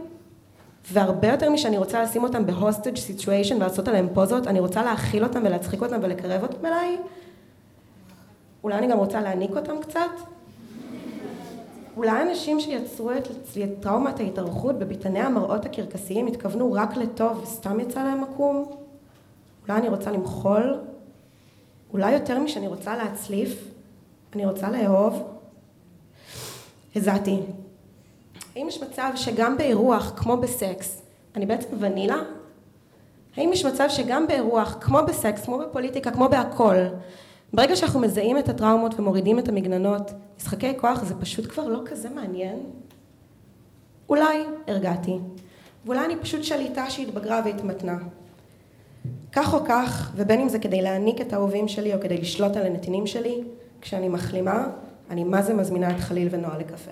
והרבה 0.91 1.27
יותר 1.27 1.49
משאני 1.49 1.77
רוצה 1.77 2.03
לשים 2.03 2.23
אותם 2.23 2.45
ב 2.45 2.52
hostage 2.52 2.97
situation 2.97 3.55
ולעשות 3.55 3.87
עליהם 3.87 4.07
פוזות, 4.13 4.47
אני 4.47 4.59
רוצה 4.59 4.83
להכיל 4.83 5.23
אותם 5.23 5.41
ולהצחיק 5.45 5.81
אותם 5.81 5.99
ולקרב 6.01 6.43
אותם 6.43 6.65
אליי? 6.65 6.97
אולי 8.63 8.77
אני 8.77 8.87
גם 8.87 8.97
רוצה 8.97 9.21
להנאיק 9.21 9.51
אותם 9.55 9.79
קצת? 9.81 9.99
אולי 11.97 12.21
אנשים 12.21 12.59
שיצרו 12.59 13.11
אצלי 13.11 13.63
את 13.63 13.69
טראומת 13.79 14.19
ההתארכות 14.19 14.79
בביתני 14.79 15.19
המראות 15.19 15.65
הקרקסיים 15.65 16.27
התכוונו 16.27 16.73
רק 16.73 16.97
לטוב 16.97 17.39
וסתם 17.43 17.79
יצא 17.79 18.03
להם 18.03 18.23
עקום? 18.23 18.80
אולי 19.67 19.79
אני 19.79 19.89
רוצה 19.89 20.11
למחול? 20.11 20.79
אולי 21.93 22.11
יותר 22.11 22.39
משאני 22.39 22.67
רוצה 22.67 22.95
להצליף? 22.97 23.67
אני 24.35 24.45
רוצה 24.45 24.69
לאהוב? 24.69 25.23
הזעתי. 26.95 27.39
האם 28.55 28.67
יש 28.67 28.83
מצב 28.83 29.11
שגם 29.15 29.57
באירוח, 29.57 30.13
כמו 30.15 30.37
בסקס, 30.37 31.01
אני 31.35 31.45
בעצם 31.45 31.67
ונילה? 31.79 32.17
האם 33.37 33.53
יש 33.53 33.65
מצב 33.65 33.85
שגם 33.89 34.27
באירוח, 34.27 34.77
כמו 34.81 34.99
בסקס, 35.07 35.45
כמו 35.45 35.57
בפוליטיקה, 35.57 36.11
כמו 36.11 36.29
בהכל, 36.29 36.75
ברגע 37.53 37.75
שאנחנו 37.75 37.99
מזהים 37.99 38.37
את 38.37 38.49
הטראומות 38.49 38.99
ומורידים 38.99 39.39
את 39.39 39.47
המגננות, 39.49 40.11
משחקי 40.37 40.77
כוח 40.77 41.03
זה 41.03 41.15
פשוט 41.21 41.51
כבר 41.51 41.67
לא 41.67 41.79
כזה 41.85 42.09
מעניין? 42.09 42.59
אולי 44.09 44.43
הרגעתי, 44.67 45.17
ואולי 45.85 46.05
אני 46.05 46.15
פשוט 46.15 46.43
שליטה 46.43 46.89
שהתבגרה 46.89 47.41
והתמתנה. 47.45 47.97
כך 49.31 49.53
או 49.53 49.59
כך, 49.65 50.11
ובין 50.15 50.41
אם 50.41 50.49
זה 50.49 50.59
כדי 50.59 50.81
להעניק 50.81 51.21
את 51.21 51.33
האהובים 51.33 51.67
שלי 51.67 51.93
או 51.93 52.01
כדי 52.01 52.17
לשלוט 52.17 52.57
על 52.57 52.65
הנתינים 52.65 53.07
שלי, 53.07 53.43
כשאני 53.81 54.09
מחלימה, 54.09 54.67
אני 55.09 55.23
מה 55.23 55.41
זה 55.41 55.53
מזמינה 55.53 55.95
את 55.95 55.99
חליל 55.99 56.27
ונועה 56.31 56.57
לקפה. 56.57 56.91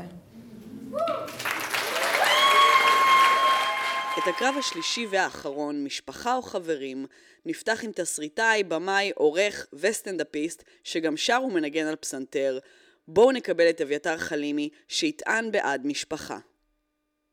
את 4.18 4.28
הקרב 4.28 4.56
השלישי 4.60 5.08
והאחרון, 5.12 5.84
משפחה 5.84 6.36
או 6.36 6.42
חברים, 6.42 7.06
נפתח 7.46 7.84
עם 7.84 7.92
תסריטאי, 7.92 8.64
במאי, 8.64 9.12
עורך 9.16 9.68
וסטנדאפיסט, 9.74 10.64
שגם 10.84 11.18
שר 11.18 11.42
ומנגן 11.48 11.86
על 11.88 11.96
פסנתר. 11.96 12.60
בואו 13.08 13.32
נקבל 13.32 13.70
את 13.70 13.82
אביתר 13.82 14.18
חלימי, 14.18 14.70
שיטען 14.88 15.52
בעד 15.52 15.86
משפחה. 15.86 16.38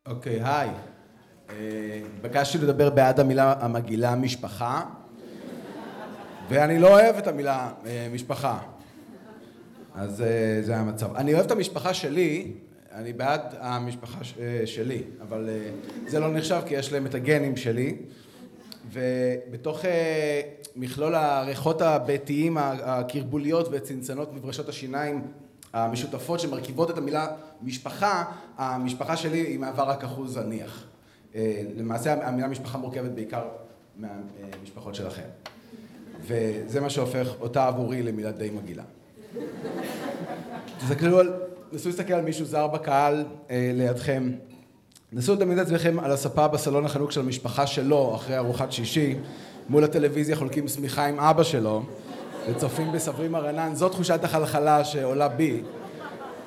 אוקיי, 0.07 0.41
היי. 0.45 0.71
התבקשתי 2.17 2.59
לדבר 2.59 2.91
בעד 2.91 3.21
המילה 3.21 3.55
המגעילה 3.61 4.15
משפחה, 4.15 4.83
ואני 6.49 6.79
לא 6.79 6.89
אוהב 6.89 7.17
את 7.17 7.27
המילה 7.27 7.71
משפחה. 8.13 8.59
אז 9.95 10.25
זה 10.63 10.77
המצב. 10.77 11.17
אני 11.17 11.35
אוהב 11.35 11.45
את 11.45 11.51
המשפחה 11.51 11.95
שלי, 11.95 12.53
אני 12.93 13.13
בעד 13.13 13.41
המשפחה 13.59 14.19
שלי, 14.65 15.03
אבל 15.23 15.49
זה 16.07 16.21
לא 16.21 16.33
נחשב 16.33 16.61
כי 16.67 16.75
יש 16.75 16.93
להם 16.93 17.07
את 17.07 17.15
הגנים 17.15 17.57
שלי. 17.57 17.97
ובתוך 18.93 19.81
מכלול 20.77 21.15
הריחות 21.15 21.83
הביתיים, 21.83 22.57
הקרבוליות 22.59 23.69
וצנצנות 23.73 24.33
מברשות 24.35 24.69
השיניים 24.69 25.23
המשותפות 25.73 26.41
שמרכיבות 26.41 26.91
את 26.91 26.99
המילה 26.99 27.27
משפחה, 27.63 28.25
המשפחה 28.59 29.17
שלי 29.17 29.39
היא 29.39 29.59
מעבר 29.59 29.83
רק 29.83 30.05
אחוז 30.05 30.35
זניח. 30.35 30.85
למעשה 31.77 32.29
המילה 32.29 32.49
משפחה 32.49 32.79
מורכבת 32.79 33.11
בעיקר 33.11 33.45
מהמשפחות 33.97 34.95
שלכם. 34.95 35.23
וזה 36.21 36.81
מה 36.81 36.91
שהופך 36.91 37.29
אותה 37.41 37.67
עבורי 37.67 38.03
למילה 38.03 38.31
די 38.33 38.51
מגעילה. 38.51 38.83
תסתכלו 40.79 41.21
על, 41.21 41.33
נסו 41.73 41.89
להסתכל 41.89 42.13
על 42.13 42.23
מישהו 42.23 42.45
זר 42.45 42.67
בקהל 42.67 43.25
אה, 43.51 43.71
לידכם. 43.75 44.33
נסו 45.13 45.35
לדמיין 45.35 45.61
את 45.61 45.67
עצמכם 45.67 46.01
על 46.01 46.13
הספה 46.13 46.49
בסלון 46.49 46.85
החנוק 46.85 47.13
של 47.13 47.21
המשפחה 47.21 47.67
שלו 47.67 48.15
אחרי 48.15 48.37
ארוחת 48.37 48.73
שישי, 48.73 49.15
מול 49.69 49.85
הטלוויזיה 49.85 50.37
חולקים 50.37 50.69
שמיכה 50.69 51.07
עם 51.07 51.21
אבא 51.21 51.43
שלו 51.43 51.83
וצופים 52.51 52.93
בסברים 52.93 53.35
הרנן, 53.35 53.75
זו 53.75 53.89
תחושת 53.89 54.25
החלחלה 54.25 54.85
שעולה 54.85 55.29
בי 55.29 55.63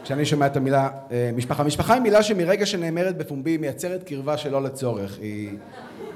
כשאני 0.04 0.26
שומע 0.26 0.46
את 0.46 0.58
המילה 0.58 0.90
אה, 1.12 1.32
משפחה. 1.36 1.64
משפחה 1.64 1.94
היא 1.94 2.02
מילה 2.02 2.24
שמרגע 2.24 2.66
שנאמרת 2.66 3.18
בפומבי 3.18 3.58
מייצרת 3.58 4.04
קרבה 4.04 4.38
שלא 4.38 4.64
לצורך. 4.64 5.18
היא... 5.22 5.58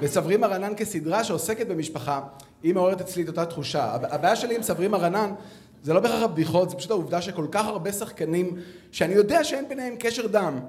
וסברים 0.00 0.44
הרנן 0.44 0.72
כסדרה 0.76 1.24
שעוסקת 1.24 1.66
במשפחה, 1.66 2.20
היא 2.62 2.74
מעוררת 2.74 3.00
אצלי 3.00 3.22
את 3.22 3.28
אותה 3.28 3.46
תחושה. 3.46 3.96
הבעיה 4.10 4.36
שלי 4.36 4.56
עם 4.56 4.62
סברים 4.62 4.94
הרנן 4.94 5.32
זה 5.82 5.92
לא 5.92 6.00
בהכרח 6.00 6.22
הבדיחות, 6.22 6.70
זה 6.70 6.76
פשוט 6.76 6.90
העובדה 6.90 7.22
שכל 7.22 7.46
כך 7.50 7.66
הרבה 7.66 7.92
שחקנים 7.92 8.56
שאני 8.92 9.14
יודע 9.14 9.44
שאין 9.44 9.68
ביניהם 9.68 9.94
קשר 9.98 10.26
דם, 10.26 10.60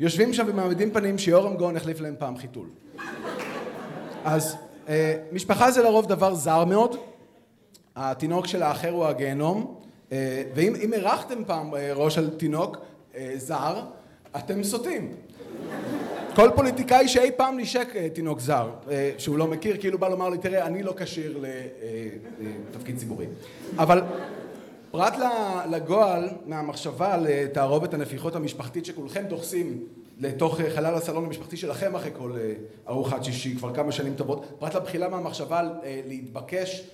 יושבים 0.00 0.32
שם 0.32 0.44
ומעמדים 0.48 0.90
פנים 0.90 1.18
שיורם 1.18 1.56
גאון 1.56 1.76
החליף 1.76 2.00
להם 2.00 2.14
פעם 2.18 2.36
חיתול. 2.36 2.66
אז 4.24 4.56
אה, 4.88 5.14
משפחה 5.32 5.70
זה 5.70 5.82
לרוב 5.82 6.06
דבר 6.06 6.34
זר 6.34 6.64
מאוד, 6.64 6.96
התינוק 7.96 8.46
של 8.46 8.62
האחר 8.62 8.90
הוא 8.90 9.06
הגיהנום, 9.06 9.80
ואם 10.54 10.92
אירחתם 10.92 11.44
פעם 11.46 11.74
אה, 11.74 11.92
ראש 11.94 12.14
של 12.14 12.36
תינוק 12.36 12.76
זר, 13.36 13.80
אתם 14.36 14.62
סוטים. 14.62 15.12
כל 16.34 16.50
פוליטיקאי 16.54 17.08
שאי 17.08 17.30
פעם 17.36 17.58
נשק 17.58 17.88
תינוק 18.12 18.40
זר, 18.40 18.70
שהוא 19.18 19.38
לא 19.38 19.46
מכיר, 19.46 19.76
כאילו 19.80 19.98
בא 19.98 20.08
לומר 20.08 20.28
לי, 20.28 20.38
תראה, 20.38 20.66
אני 20.66 20.82
לא 20.82 20.94
כשיר 20.96 21.44
לתפקיד 22.70 22.98
ציבורי. 22.98 23.26
אבל 23.76 24.02
פרט 24.90 25.14
לגועל 25.70 26.28
מהמחשבה 26.46 27.16
לתערובת 27.16 27.94
הנפיחות 27.94 28.36
המשפחתית 28.36 28.84
שכולכם 28.84 29.24
דוחסים 29.28 29.84
לתוך 30.18 30.60
חלל 30.60 30.94
הסלון 30.94 31.24
המשפחתי 31.24 31.56
שלכם 31.56 31.94
אחרי 31.94 32.10
כל 32.18 32.32
ארוחת 32.88 33.24
שישי 33.24 33.56
כבר 33.56 33.74
כמה 33.74 33.92
שנים 33.92 34.14
טובות, 34.14 34.44
פרט 34.58 34.74
לבחילה 34.74 35.08
מהמחשבה 35.08 35.62
להתבקש 36.06 36.80
אה, 36.80 36.86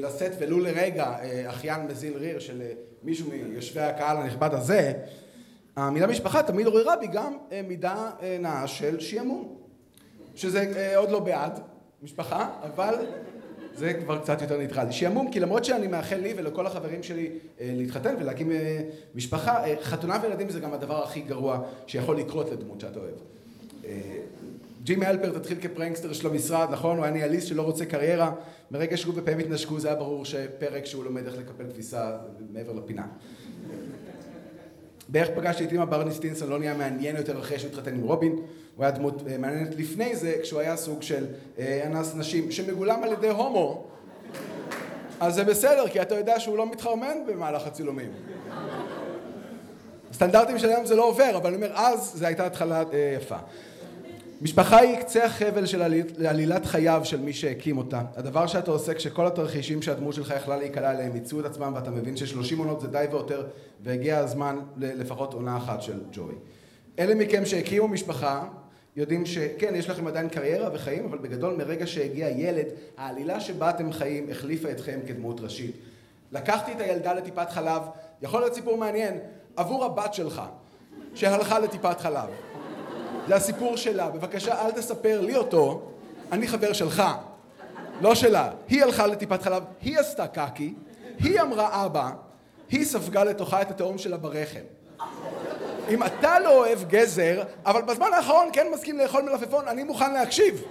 לשאת 0.00 0.32
ולו 0.38 0.58
לרגע 0.58 1.04
אה, 1.04 1.44
אחיין 1.50 1.86
מזיל 1.86 2.16
ריר 2.16 2.38
של 2.38 2.62
אה, 2.62 2.72
מישהו 3.02 3.30
מיושבי 3.48 3.80
הקהל 3.80 4.16
הנכבד 4.16 4.54
הזה, 4.54 4.92
המילה 5.76 6.06
משפחה 6.06 6.42
תמיד 6.42 6.66
עוררה 6.66 6.96
בי 6.96 7.06
גם 7.06 7.36
מידה 7.68 8.10
נאה 8.40 8.66
של 8.66 9.00
שעמום, 9.00 9.56
שזה 10.34 10.92
עוד 10.96 11.10
לא 11.10 11.20
בעד 11.20 11.60
משפחה, 12.02 12.50
אבל 12.62 12.94
זה 13.74 13.94
כבר 13.94 14.18
קצת 14.18 14.42
יותר 14.42 14.58
ניטרלי. 14.58 14.92
שעמום, 14.92 15.30
כי 15.30 15.40
למרות 15.40 15.64
שאני 15.64 15.86
מאחל 15.86 16.16
לי 16.16 16.34
ולכל 16.36 16.66
החברים 16.66 17.02
שלי 17.02 17.30
להתחתן 17.60 18.14
ולהקים 18.20 18.52
משפחה, 19.14 19.62
חתונה 19.82 20.18
וילדים 20.22 20.50
זה 20.50 20.60
גם 20.60 20.72
הדבר 20.72 21.04
הכי 21.04 21.20
גרוע 21.20 21.62
שיכול 21.86 22.16
לקרות 22.16 22.50
לדמות 22.50 22.80
שאתה 22.80 23.00
אוהב. 23.00 23.14
ג'ימי 24.82 25.06
אלפר 25.06 25.38
תתחיל 25.38 25.58
כפרנקסטר 25.60 26.12
של 26.12 26.26
המשרד, 26.26 26.68
נכון? 26.70 26.96
הוא 26.96 27.04
היה 27.04 27.14
ניהליסט 27.14 27.46
שלא 27.46 27.62
רוצה 27.62 27.84
קריירה. 27.84 28.32
מרגע 28.70 28.96
שהוא 28.96 29.14
ופעמים 29.16 29.38
התנשקו 29.38 29.80
זה 29.80 29.88
היה 29.88 29.96
ברור 29.96 30.24
שפרק 30.24 30.86
שהוא 30.86 31.04
לומד 31.04 31.26
איך 31.26 31.38
לקפל 31.38 31.64
כביסה 31.72 32.16
מעבר 32.52 32.72
לפינה. 32.72 33.06
בערך 35.08 35.28
פגשתי 35.36 35.64
את 35.64 35.72
אימא 35.72 35.84
ברני 35.84 36.12
סטינסון 36.12 36.50
לא 36.50 36.58
נהיה 36.58 36.74
מעניין 36.74 37.16
יותר 37.16 37.38
אחרי 37.38 37.58
שהוא 37.58 37.70
התחתן 37.70 37.94
עם 37.94 38.02
רובין. 38.02 38.32
הוא 38.76 38.84
היה 38.84 38.90
דמות 38.90 39.22
אה, 39.28 39.38
מעניינת 39.38 39.74
לפני 39.74 40.16
זה, 40.16 40.34
כשהוא 40.42 40.60
היה 40.60 40.76
סוג 40.76 41.02
של 41.02 41.26
אה, 41.58 41.82
אנס 41.86 42.14
נשים 42.14 42.50
שמגולם 42.50 43.02
על 43.02 43.12
ידי 43.12 43.28
הומו. 43.28 43.86
אז 45.20 45.34
זה 45.34 45.44
בסדר, 45.44 45.88
כי 45.88 46.02
אתה 46.02 46.14
יודע 46.14 46.40
שהוא 46.40 46.58
לא 46.58 46.70
מתחרמן 46.70 47.18
במהלך 47.26 47.66
הצילומים. 47.66 48.10
סטנדרטים 50.12 50.58
של 50.58 50.68
היום 50.68 50.86
זה 50.86 50.96
לא 50.96 51.04
עובר, 51.04 51.36
אבל 51.36 51.46
אני 51.46 51.56
אומר, 51.56 51.72
אז 51.74 52.12
זו 52.14 52.26
הייתה 52.26 52.46
התחלה 52.46 52.82
אה, 52.92 53.16
יפה. 53.16 53.36
משפחה 54.42 54.78
היא 54.78 54.96
קצה 54.96 55.24
החבל 55.24 55.66
של 55.66 55.82
עלילת 56.26 56.66
חייו 56.66 57.00
של 57.04 57.20
מי 57.20 57.32
שהקים 57.32 57.78
אותה. 57.78 58.02
הדבר 58.16 58.46
שאתה 58.46 58.70
עושה 58.70 58.94
כשכל 58.94 59.26
התרחישים 59.26 59.82
שהדמות 59.82 60.14
שלך 60.14 60.34
יכלה 60.36 60.56
להיקלע 60.56 60.90
אליהם 60.90 61.14
ייצאו 61.14 61.40
את 61.40 61.44
עצמם 61.44 61.72
ואתה 61.74 61.90
מבין 61.90 62.16
ששלושים 62.16 62.58
עונות 62.58 62.80
זה 62.80 62.88
די 62.88 63.04
ויותר 63.10 63.46
והגיע 63.82 64.18
הזמן 64.18 64.58
לפחות 64.76 65.34
עונה 65.34 65.56
אחת 65.56 65.82
של 65.82 66.00
ג'וי. 66.12 66.34
אלה 66.98 67.14
מכם 67.14 67.44
שהקימו 67.44 67.88
משפחה 67.88 68.44
יודעים 68.96 69.26
שכן, 69.26 69.74
יש 69.74 69.90
לכם 69.90 70.06
עדיין 70.06 70.28
קריירה 70.28 70.68
וחיים, 70.72 71.04
אבל 71.04 71.18
בגדול 71.18 71.56
מרגע 71.56 71.86
שהגיע 71.86 72.28
ילד, 72.28 72.66
העלילה 72.96 73.40
שבה 73.40 73.70
אתם 73.70 73.92
חיים 73.92 74.26
החליפה 74.30 74.70
אתכם 74.70 75.00
כדמות 75.06 75.40
ראשית. 75.40 75.76
לקחתי 76.32 76.72
את 76.72 76.80
הילדה 76.80 77.14
לטיפת 77.14 77.50
חלב, 77.50 77.82
יכול 78.22 78.40
להיות 78.40 78.54
סיפור 78.54 78.76
מעניין, 78.76 79.18
עבור 79.56 79.84
הבת 79.84 80.14
שלך, 80.14 80.42
שהלכה 81.14 81.58
לטיפת 81.58 82.00
חלב. 82.00 82.28
זה 83.30 83.36
הסיפור 83.36 83.76
שלה, 83.76 84.10
בבקשה 84.10 84.66
אל 84.66 84.70
תספר 84.70 85.20
לי 85.20 85.36
אותו, 85.36 85.82
אני 86.32 86.48
חבר 86.48 86.72
שלך, 86.72 87.02
לא 88.00 88.14
שלה. 88.14 88.50
היא 88.68 88.82
הלכה 88.82 89.06
לטיפת 89.06 89.42
חלב, 89.42 89.62
היא 89.82 89.98
עשתה 89.98 90.26
קקי, 90.26 90.74
היא 91.18 91.40
אמרה 91.40 91.86
אבא, 91.86 92.10
היא 92.70 92.84
ספגה 92.84 93.24
לתוכה 93.24 93.62
את 93.62 93.70
התאום 93.70 93.98
שלה 93.98 94.16
ברחם. 94.16 94.60
אם 95.88 96.02
אתה 96.02 96.38
לא 96.38 96.58
אוהב 96.58 96.78
גזר, 96.88 97.42
אבל 97.66 97.82
בזמן 97.82 98.06
האחרון 98.16 98.48
כן 98.52 98.66
מסכים 98.74 98.98
לאכול 98.98 99.22
מלפפון, 99.22 99.68
אני 99.68 99.84
מוכן 99.84 100.12
להקשיב. 100.12 100.62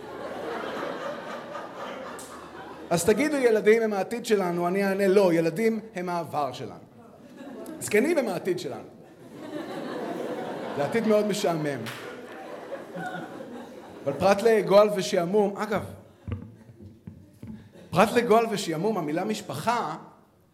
אז 2.89 3.05
תגידו 3.05 3.37
ילדים 3.37 3.81
הם 3.81 3.93
העתיד 3.93 4.25
שלנו, 4.25 4.67
אני 4.67 4.83
אענה 4.83 5.07
לא, 5.07 5.33
ילדים 5.33 5.79
הם 5.95 6.09
העבר 6.09 6.53
שלנו. 6.53 6.73
זקנים 7.79 8.17
הם 8.17 8.27
העתיד 8.27 8.59
שלנו. 8.59 8.89
זה 10.77 10.85
עתיד 10.85 11.07
מאוד 11.07 11.27
משעמם. 11.27 12.08
אבל 14.03 14.13
פרט 14.13 14.41
לגועל 14.41 14.89
ושעמום, 14.95 15.57
אגב, 15.57 15.83
פרט 17.89 18.09
לגועל 18.11 18.45
ושעמום, 18.51 18.97
המילה 18.97 19.23
משפחה 19.23 19.95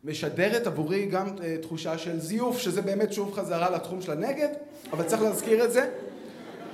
משדרת 0.04 0.68
עבורי 0.68 1.06
גם 1.06 1.28
אה, 1.43 1.56
תחושה 1.62 1.98
של 1.98 2.20
זיוף, 2.20 2.58
שזה 2.58 2.82
באמת 2.82 3.14
שוב 3.14 3.34
חזרה 3.34 3.70
לתחום 3.70 4.02
של 4.02 4.12
הנגד, 4.12 4.48
אבל 4.91 5.04
צריך 5.04 5.22
להזכיר 5.22 5.66
את 5.66 5.72
זה. 5.72 5.89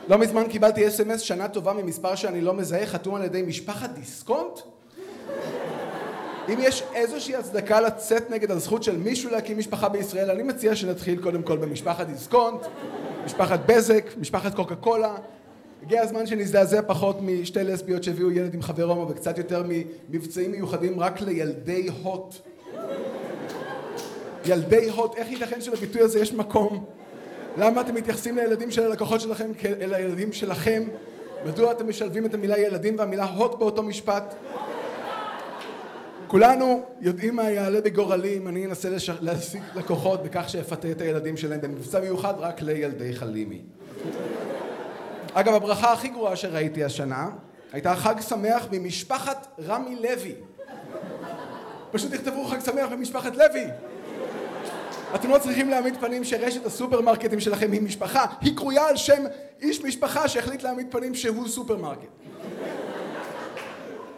לא 0.07 0.17
מזמן 0.17 0.47
קיבלתי 0.47 0.88
אס.אם.אס 0.88 1.22
שנה 1.22 1.47
טובה 1.47 1.74
ממספר 1.74 2.15
שאני 2.15 2.41
לא 2.41 2.53
מזהה, 2.53 2.86
חתום 2.86 3.15
על 3.15 3.24
ידי 3.24 3.41
משפחת 3.41 3.89
דיסקונט. 3.89 4.59
אם 6.49 6.57
יש 6.59 6.84
איזושהי 6.93 7.36
הצדקה 7.36 7.82
לצאת 7.82 8.30
נגד 8.30 8.51
הזכות 8.51 8.84
של 8.84 8.97
מישהו 8.97 9.32
להקים 9.32 9.57
משפחה 9.57 9.89
בישראל, 9.89 10.32
אני 10.32 10.43
מציע 10.43 10.76
שנתחיל 10.76 11.22
קודם 11.22 11.43
כל 11.43 11.57
במשפחת 11.57 12.07
דיסקונט, 12.07 12.61
משפחת 13.26 13.59
בזק, 13.65 14.05
משפחת 14.17 14.55
קוקה 14.55 14.76
קולה, 14.76 15.15
הגיע 15.84 16.01
הזמן 16.01 16.25
שנזדעזע 16.27 16.82
פחות 16.88 17.17
משתי 17.21 17.63
לסביות 17.63 18.03
שהביאו 18.03 18.32
ילד 18.32 18.53
עם 18.53 18.61
חבר 18.61 18.84
הומו 18.84 19.09
וקצת 19.09 19.38
יותר 19.38 19.63
ממבצעים 19.67 20.51
מיוחדים 20.51 20.99
רק 20.99 21.21
לילדי 21.21 21.88
הוט. 22.03 22.36
ילדי 24.45 24.89
הוט, 24.89 25.15
איך 25.15 25.32
ייתכן 25.32 25.61
שלביטוי 25.61 26.01
הזה 26.01 26.19
יש 26.19 26.34
מקום? 26.34 26.86
למה 27.57 27.82
אתם 27.82 27.95
מתייחסים 27.95 28.36
לילדים 28.36 28.71
של 28.71 28.84
הלקוחות 28.84 29.21
שלכם 29.21 29.53
כאל 29.53 29.93
הילדים 29.93 30.34
שלכם? 30.34 30.84
מדוע 31.45 31.71
אתם 31.71 31.89
משלבים 31.89 32.25
את 32.25 32.34
המילה 32.34 32.57
ילדים 32.57 32.95
והמילה 32.99 33.25
הוט 33.25 33.59
באותו 33.59 33.84
משפט? 33.84 34.36
כולנו 36.27 36.84
יודעים 37.01 37.36
מה 37.36 37.49
יעלה 37.49 37.82
בגורלי 37.82 38.38
אם 38.38 38.47
אני 38.47 38.65
אנסה 38.65 38.89
להשיג 39.21 39.61
לקוחות 39.75 40.23
בכך 40.23 40.49
שאפתה 40.49 40.91
את 40.91 41.01
הילדים 41.01 41.38
שלהם 41.38 41.61
במבצע 41.61 41.99
מיוחד 41.99 42.34
רק 42.38 42.61
לילדי 42.61 43.13
חלימי. 43.13 43.61
אגב, 45.34 45.53
הברכה 45.53 45.93
הכי 45.93 46.07
גרועה 46.07 46.36
שראיתי 46.36 46.84
השנה 46.84 47.29
הייתה 47.73 47.95
חג 47.95 48.21
שמח 48.21 48.67
ממשפחת 48.71 49.47
רמי 49.67 49.95
לוי. 49.95 50.34
פשוט 51.91 52.13
תכתבו 52.13 52.45
חג 52.45 52.59
שמח 52.59 52.91
ממשפחת 52.91 53.36
לוי. 53.36 53.67
אתם 55.15 55.29
לא 55.29 55.38
צריכים 55.38 55.69
להעמיד 55.69 55.97
פנים 55.99 56.23
שרשת 56.23 56.65
הסופרמרקטים 56.65 57.39
שלכם 57.39 57.71
היא 57.71 57.82
משפחה, 57.82 58.25
היא 58.41 58.57
קרויה 58.57 58.88
על 58.88 58.97
שם 58.97 59.23
איש 59.61 59.84
משפחה 59.84 60.27
שהחליט 60.27 60.63
להעמיד 60.63 60.88
פנים 60.89 61.15
שהוא 61.15 61.47
סופרמרקט. 61.47 62.07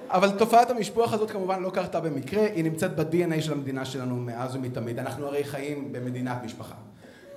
אבל 0.09 0.31
תופעת 0.31 0.69
המשפוח 0.69 1.13
הזאת 1.13 1.31
כמובן 1.31 1.61
לא 1.61 1.69
קרתה 1.69 1.99
במקרה, 1.99 2.45
היא 2.55 2.63
נמצאת 2.63 2.95
ב-DNA 2.95 3.41
של 3.41 3.51
המדינה 3.51 3.85
שלנו 3.85 4.15
מאז 4.15 4.55
ומתמיד. 4.55 4.99
אנחנו 4.99 5.25
הרי 5.27 5.43
חיים 5.43 5.91
במדינת 5.91 6.37
משפחה. 6.43 6.75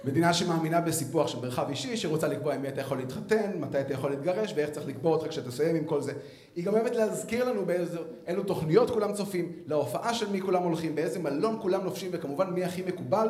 מדינה 0.04 0.34
שמאמינה 0.34 0.80
בסיפוח 0.80 1.28
של 1.28 1.40
מרחב 1.40 1.68
אישי, 1.68 1.96
שרוצה 1.96 2.28
לקבוע 2.28 2.54
עם 2.54 2.62
מי 2.62 2.68
אתה 2.68 2.80
יכול 2.80 2.98
להתחתן, 2.98 3.50
מתי 3.60 3.80
אתה 3.80 3.94
יכול 3.94 4.10
להתגרש 4.10 4.52
ואיך 4.56 4.70
צריך 4.70 4.86
לקבוע 4.86 5.12
אותך 5.16 5.28
כשתסיים 5.28 5.76
עם 5.76 5.84
כל 5.84 6.00
זה. 6.00 6.12
היא 6.56 6.64
גם 6.64 6.74
אוהבת 6.74 6.96
להזכיר 6.96 7.44
לנו 7.44 7.62
באילו 7.66 8.42
תוכניות 8.42 8.90
כולם 8.90 9.12
צופים, 9.12 9.52
להופעה 9.66 10.14
של 10.14 10.30
מי 10.30 10.40
כולם 10.40 10.62
הולכים, 10.62 10.94
באיזה 10.94 11.18
מלון 11.18 11.58
כולם 11.62 11.84
נופשים 11.84 12.10
וכמובן 12.12 12.50
מי 12.50 12.64
הכי 12.64 12.82
מקובל. 12.82 13.28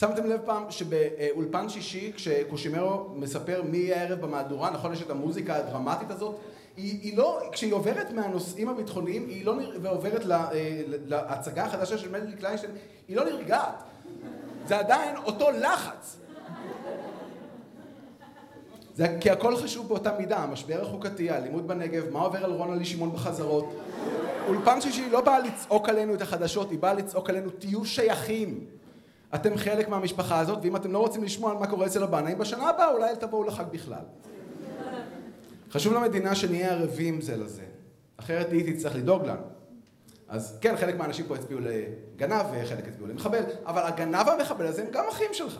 שמתם 0.00 0.26
לב 0.26 0.40
פעם 0.44 0.70
שבאולפן 0.70 1.68
שישי 1.68 2.12
כשקושימרו 2.16 3.08
מספר 3.14 3.62
מי 3.62 3.78
יהיה 3.78 4.02
הערב 4.02 4.20
במהדורה, 4.20 4.70
נכון 4.70 4.92
יש 4.92 5.02
את 5.02 5.10
המוזיקה 5.10 5.56
הדרמטית 5.56 6.10
הזאת? 6.10 6.36
היא, 6.76 7.00
היא 7.02 7.16
לא, 7.16 7.40
כשהיא 7.52 7.72
עוברת 7.72 8.10
מהנושאים 8.10 8.68
הביטחוניים, 8.68 9.28
היא 9.28 9.46
לא, 9.46 9.56
נר... 9.56 9.78
ועוברת 9.82 10.24
לה, 10.24 10.48
אה, 10.52 10.82
להצגה 10.86 11.64
החדשה 11.64 11.98
של 11.98 12.10
מלי 12.10 12.36
קליינשטיין, 12.36 12.72
היא 13.08 13.16
לא 13.16 13.24
נרגעת. 13.24 13.82
זה 14.66 14.78
עדיין 14.78 15.16
אותו 15.16 15.50
לחץ. 15.50 16.16
זה 18.94 19.16
כי 19.20 19.30
הכל 19.30 19.56
חשוב 19.56 19.88
באותה 19.88 20.18
מידה, 20.18 20.38
המשבר 20.38 20.82
החוקתי, 20.82 21.30
האלימות 21.30 21.66
בנגב, 21.66 22.10
מה 22.10 22.20
עובר 22.20 22.44
על 22.44 22.52
רונה 22.52 22.74
לי 22.74 22.84
שמעון 22.84 23.12
בחזרות. 23.12 23.74
אולפן 24.48 24.80
שישי 24.80 25.10
לא 25.10 25.20
בא 25.20 25.38
לצעוק 25.38 25.88
עלינו 25.88 26.14
את 26.14 26.22
החדשות, 26.22 26.70
היא 26.70 26.78
באה 26.78 26.94
לצעוק 26.94 27.30
עלינו, 27.30 27.50
תהיו 27.50 27.84
שייכים. 27.84 28.64
אתם 29.34 29.56
חלק 29.56 29.88
מהמשפחה 29.88 30.38
הזאת, 30.38 30.58
ואם 30.62 30.76
אתם 30.76 30.92
לא 30.92 30.98
רוצים 30.98 31.24
לשמוע 31.24 31.50
על 31.50 31.56
מה 31.56 31.66
קורה 31.66 31.86
אצל 31.86 32.02
הבנאים, 32.02 32.38
בשנה 32.38 32.68
הבאה 32.68 32.92
אולי 32.92 33.10
אל 33.10 33.14
תבואו 33.14 33.44
לחג 33.44 33.64
בכלל. 33.70 34.02
חשוב 35.70 35.92
למדינה 35.92 36.34
שנהיה 36.34 36.72
ערבים 36.72 37.20
זה 37.20 37.36
לזה, 37.36 37.62
אחרת 38.16 38.52
היא 38.52 38.74
תצטרך 38.74 38.96
לדאוג 38.96 39.26
לנו. 39.26 39.55
אז 40.28 40.58
כן, 40.60 40.76
חלק 40.76 40.94
מהאנשים 40.94 41.26
פה 41.26 41.34
הצביעו 41.34 41.60
לגנב 41.60 42.46
וחלק 42.52 42.88
הצביעו 42.88 43.06
למחבל, 43.06 43.42
אבל 43.64 43.82
הגנב 43.82 44.26
והמחבל 44.26 44.66
הזה 44.66 44.82
הם 44.82 44.88
גם 44.90 45.04
אחים 45.08 45.28
שלך. 45.32 45.58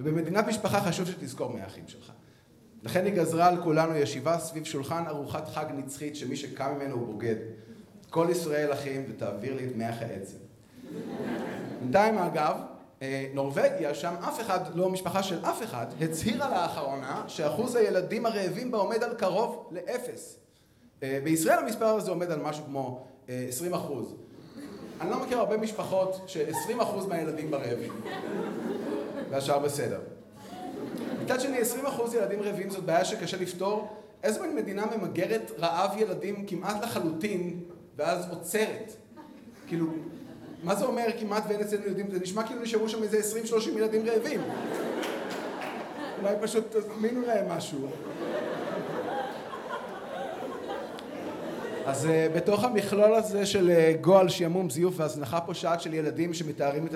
ובמדינת 0.00 0.46
משפחה 0.46 0.80
חשוב 0.80 1.06
שתזכור 1.06 1.52
מי 1.52 1.60
האחים 1.60 1.84
שלך. 1.86 2.12
לכן 2.82 3.04
היא 3.04 3.14
גזרה 3.14 3.48
על 3.48 3.62
כולנו 3.62 3.96
ישיבה 3.96 4.38
סביב 4.38 4.64
שולחן 4.64 5.04
ארוחת 5.06 5.48
חג 5.48 5.64
נצחית 5.74 6.16
שמי 6.16 6.36
שקם 6.36 6.74
ממנו 6.76 6.94
הוא 6.94 7.06
בוגד. 7.06 7.36
כל 8.10 8.26
ישראל 8.30 8.72
אחים 8.72 9.04
ותעביר 9.08 9.54
לי 9.54 9.66
את 9.66 9.76
מח 9.76 9.94
העצם. 10.00 10.38
בינתיים 11.80 12.18
אגב, 12.18 12.56
אה, 13.02 13.26
נורבגיה, 13.34 13.94
שם 13.94 14.14
אף 14.28 14.40
אחד, 14.40 14.60
לא 14.74 14.88
משפחה 14.88 15.22
של 15.22 15.44
אף 15.44 15.62
אחד, 15.62 15.86
הצהירה 16.00 16.50
לאחרונה 16.50 17.24
שאחוז 17.28 17.74
הילדים 17.74 18.26
הרעבים 18.26 18.70
בה 18.70 18.78
עומד 18.78 19.02
על 19.02 19.14
קרוב 19.14 19.70
לאפס. 19.70 20.38
אה, 21.02 21.18
בישראל 21.24 21.58
המספר 21.58 21.86
הזה 21.86 22.10
עומד 22.10 22.30
על 22.30 22.40
משהו 22.40 22.64
כמו 22.64 23.06
20 23.28 23.74
אחוז. 23.74 24.14
אני 25.00 25.10
לא 25.10 25.20
מכיר 25.22 25.38
הרבה 25.38 25.56
משפחות 25.56 26.20
ש-20 26.26 26.82
אחוז 26.82 27.06
מהילדים 27.06 27.50
ברעבים, 27.50 27.92
והשאר 29.30 29.58
בסדר. 29.58 30.00
מצד 31.24 31.40
שני, 31.40 31.58
20 31.58 31.86
אחוז 31.86 32.14
ילדים 32.14 32.42
רעבים 32.42 32.70
זאת 32.70 32.84
בעיה 32.84 33.04
שקשה 33.04 33.36
לפתור. 33.36 33.88
איזו 34.22 34.40
מין 34.42 34.56
מדינה 34.56 34.86
ממגרת 34.96 35.50
רעב 35.58 35.90
ילדים 35.98 36.46
כמעט 36.46 36.82
לחלוטין, 36.82 37.60
ואז 37.96 38.30
עוצרת? 38.30 38.92
כאילו, 39.66 39.86
מה 40.62 40.74
זה 40.74 40.84
אומר 40.84 41.06
כמעט 41.20 41.44
ואין 41.48 41.60
אצלנו 41.60 41.86
ילדים? 41.86 42.10
זה 42.10 42.18
נשמע 42.20 42.46
כאילו 42.46 42.62
נשארו 42.62 42.88
שם 42.88 43.02
איזה 43.02 43.18
20-30 43.44 43.68
ילדים 43.76 44.06
רעבים. 44.06 44.40
אולי 46.22 46.34
פשוט 46.40 46.76
תזמינו 46.76 47.20
להם 47.26 47.48
משהו. 47.48 47.78
אז 51.86 52.04
uh, 52.04 52.36
בתוך 52.36 52.64
המכלול 52.64 53.14
הזה 53.14 53.46
של 53.46 53.70
uh, 53.70 54.00
גועל, 54.00 54.28
שעמום, 54.28 54.70
זיוף 54.70 54.94
והזנחה 54.96 55.40
פושעת 55.40 55.80
של 55.80 55.94
ילדים 55.94 56.34
שמתארים 56.34 56.86
את 56.86 56.94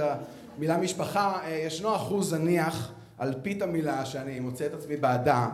המילה 0.56 0.76
משפחה, 0.76 1.40
uh, 1.42 1.48
ישנו 1.48 1.96
אחוז 1.96 2.30
זניח 2.30 2.92
על 3.18 3.34
פית 3.42 3.62
המילה 3.62 4.04
שאני 4.04 4.40
מוצא 4.40 4.66
את 4.66 4.74
עצמי 4.74 4.96
בעדה, 4.96 5.48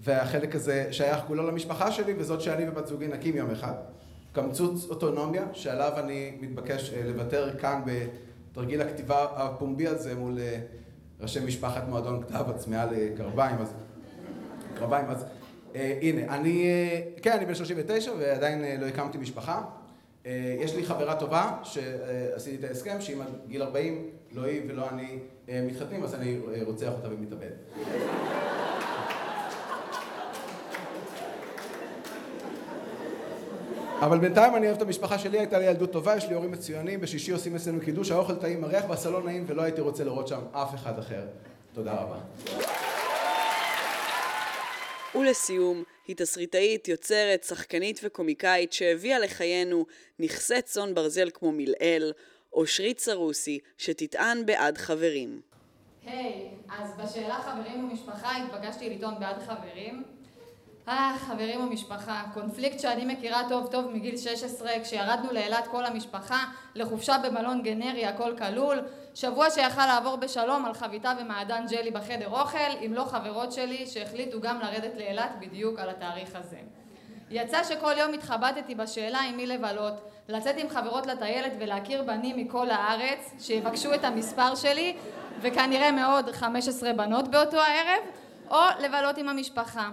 והחלק 0.00 0.54
הזה 0.54 0.88
שייך 0.90 1.20
כולו 1.26 1.46
למשפחה 1.46 1.92
שלי 1.92 2.14
וזאת 2.18 2.40
שאני 2.40 2.68
ובת 2.68 2.86
זוגי 2.86 3.06
נקים 3.06 3.36
יום 3.36 3.50
אחד. 3.50 3.72
קמצוץ 4.32 4.86
אוטונומיה 4.90 5.44
שעליו 5.52 5.92
אני 5.96 6.32
מתבקש 6.40 6.92
לוותר 7.06 7.58
כאן 7.58 7.82
בתרגיל 7.84 8.80
הכתיבה 8.80 9.26
הפומבי 9.36 9.86
הזה 9.86 10.14
מול 10.14 10.38
ראשי 11.20 11.40
משפחת 11.40 11.82
מועדון 11.88 12.22
כתב 12.22 12.44
הצמאה 12.48 12.86
לקרביים, 12.86 13.56
אז 13.58 13.74
קרביים, 14.74 15.06
אז 15.06 15.22
אה, 15.22 15.28
הנה, 15.74 16.34
אני, 16.34 16.64
אה, 16.64 17.00
כן, 17.22 17.32
אני 17.32 17.46
בן 17.46 17.54
39 17.54 18.12
ועדיין 18.18 18.64
אה, 18.64 18.76
לא 18.80 18.86
הקמתי 18.86 19.18
משפחה. 19.18 19.62
יש 20.60 20.74
לי 20.74 20.84
חברה 20.84 21.14
טובה 21.14 21.52
שעשיתי 21.62 22.56
את 22.56 22.64
ההסכם 22.64 23.00
שאם 23.00 23.20
עד 23.20 23.28
גיל 23.48 23.62
40 23.62 24.10
לא 24.32 24.42
היא 24.44 24.60
ולא 24.68 24.88
אני 24.90 25.18
מתחתנים, 25.48 26.04
אז 26.04 26.14
אני 26.14 26.38
רוצח 26.64 26.92
אותה 26.92 27.08
ומתאבד. 27.08 27.50
אבל 34.00 34.18
בינתיים 34.18 34.56
אני 34.56 34.66
אוהב 34.66 34.76
את 34.76 34.82
המשפחה 34.82 35.18
שלי, 35.18 35.38
הייתה 35.38 35.58
לי 35.58 35.64
ילדות 35.64 35.92
טובה, 35.92 36.16
יש 36.16 36.28
לי 36.28 36.34
הורים 36.34 36.50
מצוינים, 36.50 37.00
בשישי 37.00 37.32
עושים 37.32 37.56
אצלנו 37.56 37.80
קידוש, 37.80 38.10
האוכל 38.10 38.34
טעים, 38.34 38.60
מריח 38.60 38.84
והסלון 38.88 39.24
נעים 39.24 39.44
ולא 39.46 39.62
הייתי 39.62 39.80
רוצה 39.80 40.04
לראות 40.04 40.28
שם 40.28 40.40
אף 40.52 40.74
אחד 40.74 40.98
אחר. 40.98 41.22
תודה 41.74 41.92
רבה. 41.92 42.16
ולסיום, 45.14 45.82
היא 46.06 46.16
תסריטאית, 46.16 46.88
יוצרת, 46.88 47.44
שחקנית 47.44 48.00
וקומיקאית 48.02 48.72
שהביאה 48.72 49.18
לחיינו 49.18 49.86
נכסי 50.18 50.62
צאן 50.62 50.94
ברזל 50.94 51.30
כמו 51.34 51.52
מלעיל, 51.52 52.12
אושרית 52.52 52.98
סרוסי, 52.98 53.58
שתטען 53.78 54.46
בעד 54.46 54.78
חברים. 54.78 55.40
היי, 56.04 56.50
hey, 56.68 56.72
אז 56.72 56.90
בשאלה 56.98 57.42
חברים 57.42 57.84
ומשפחה 57.84 58.36
התבקשתי 58.36 58.90
לטעון 58.90 59.14
בעד 59.20 59.42
חברים. 59.42 60.02
אה, 60.88 61.14
חברים 61.18 61.60
ומשפחה, 61.60 62.22
קונפליקט 62.34 62.80
שאני 62.80 63.14
מכירה 63.14 63.42
טוב 63.48 63.66
טוב 63.66 63.90
מגיל 63.90 64.16
16 64.16 64.70
כשירדנו 64.82 65.32
לאילת 65.32 65.66
כל 65.66 65.84
המשפחה 65.84 66.44
לחופשה 66.74 67.18
במלון 67.18 67.62
גנרי 67.62 68.06
הכל 68.06 68.36
כלול. 68.38 68.78
שבוע 69.14 69.50
שיכל 69.50 69.86
לעבור 69.86 70.16
בשלום 70.16 70.64
על 70.64 70.74
חביתה 70.74 71.12
ומעדן 71.20 71.64
ג'לי 71.70 71.90
בחדר 71.90 72.28
אוכל 72.28 72.58
עם 72.80 72.94
לא 72.94 73.04
חברות 73.04 73.52
שלי 73.52 73.86
שהחליטו 73.86 74.40
גם 74.40 74.60
לרדת 74.60 74.96
לאילת 74.96 75.30
בדיוק 75.40 75.78
על 75.78 75.90
התאריך 75.90 76.30
הזה. 76.34 76.58
יצא 77.30 77.64
שכל 77.64 77.92
יום 77.98 78.12
התחבטתי 78.12 78.74
בשאלה 78.74 79.20
עם 79.20 79.36
מי 79.36 79.46
לבלות. 79.46 79.94
לצאת 80.28 80.56
עם 80.58 80.68
חברות 80.68 81.06
לטיילת 81.06 81.52
ולהכיר 81.58 82.02
בנים 82.02 82.36
מכל 82.36 82.70
הארץ 82.70 83.34
שיבקשו 83.40 83.94
את 83.94 84.04
המספר 84.04 84.54
שלי 84.54 84.96
וכנראה 85.40 85.92
מאוד 85.92 86.30
15 86.30 86.92
בנות 86.92 87.28
באותו 87.28 87.60
הערב 87.60 88.02
או 88.50 88.60
לבלות 88.80 89.18
עם 89.18 89.28
המשפחה 89.28 89.90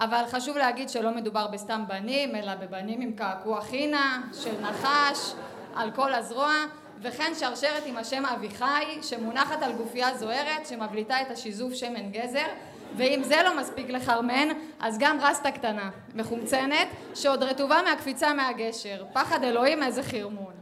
אבל 0.00 0.22
חשוב 0.30 0.56
להגיד 0.56 0.88
שלא 0.88 1.10
מדובר 1.10 1.46
בסתם 1.46 1.84
בנים, 1.88 2.34
אלא 2.34 2.54
בבנים 2.54 3.00
עם 3.00 3.12
קעקוע 3.12 3.60
חינה, 3.60 4.20
של 4.42 4.60
נחש, 4.60 5.32
על 5.74 5.90
כל 5.90 6.14
הזרוע, 6.14 6.54
וכן 7.02 7.32
שרשרת 7.38 7.82
עם 7.86 7.96
השם 7.96 8.26
אביחי, 8.26 8.98
שמונחת 9.02 9.62
על 9.62 9.72
גופייה 9.72 10.16
זוהרת, 10.16 10.66
שמבליטה 10.66 11.22
את 11.22 11.30
השיזוף 11.30 11.74
שמן 11.74 12.10
גזר, 12.10 12.46
ואם 12.96 13.20
זה 13.24 13.36
לא 13.44 13.60
מספיק 13.60 13.90
לחרמן, 13.90 14.48
אז 14.80 14.98
גם 14.98 15.18
רסטה 15.20 15.50
קטנה, 15.50 15.90
מחומצנת, 16.14 16.88
שעוד 17.14 17.42
רטובה 17.42 17.80
מהקפיצה 17.84 18.32
מהגשר. 18.32 19.04
פחד 19.12 19.44
אלוהים, 19.44 19.82
איזה 19.82 20.02
חרמון. 20.02 20.52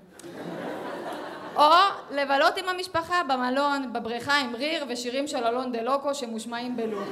או 1.57 1.71
לבלות 2.11 2.57
עם 2.57 2.69
המשפחה 2.69 3.23
במלון, 3.29 3.93
בבריכה 3.93 4.41
עם 4.41 4.55
ריר 4.55 4.85
ושירים 4.89 5.27
של 5.27 5.45
אלון 5.45 5.73
דה 5.73 5.83
לוקו 5.83 6.15
שמושמעים 6.15 6.77
בלוב. 6.77 7.09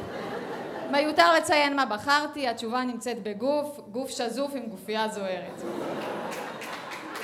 מיותר 0.95 1.33
לציין 1.33 1.77
מה 1.77 1.87
בחרתי, 1.87 2.49
התשובה 2.49 2.83
נמצאת 2.83 3.23
בגוף, 3.23 3.81
גוף 3.91 4.11
שזוף 4.11 4.51
עם 4.55 4.67
גופייה 4.67 5.09
זוהרת. 5.09 5.63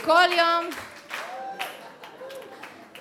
כל 0.04 0.28
יום, 0.38 0.70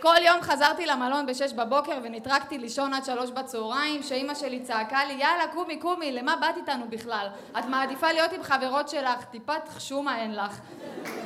כל 0.02 0.16
יום 0.26 0.42
חזרתי 0.42 0.86
למלון 0.86 1.26
בשש 1.26 1.54
בבוקר 1.54 2.00
ונטרקתי 2.04 2.58
לישון 2.58 2.94
עד 2.94 3.06
שלוש 3.06 3.30
בצהריים 3.30 4.04
שאימא 4.04 4.36
שלי 4.36 4.60
צעקה 4.60 5.06
לי 5.06 5.14
יאללה 5.14 5.48
קומי 5.54 5.78
קומי 5.80 6.12
למה 6.12 6.36
באת 6.36 6.58
איתנו 6.58 6.86
בכלל? 6.90 7.28
את 7.60 7.66
מעדיפה 7.66 8.12
להיות 8.12 8.34
עם 8.34 8.44
חברות 8.44 8.90
שלך 8.90 9.26
טיפת 9.26 9.70
חשומה 9.70 10.18
אין 10.18 10.36
לך 10.36 10.60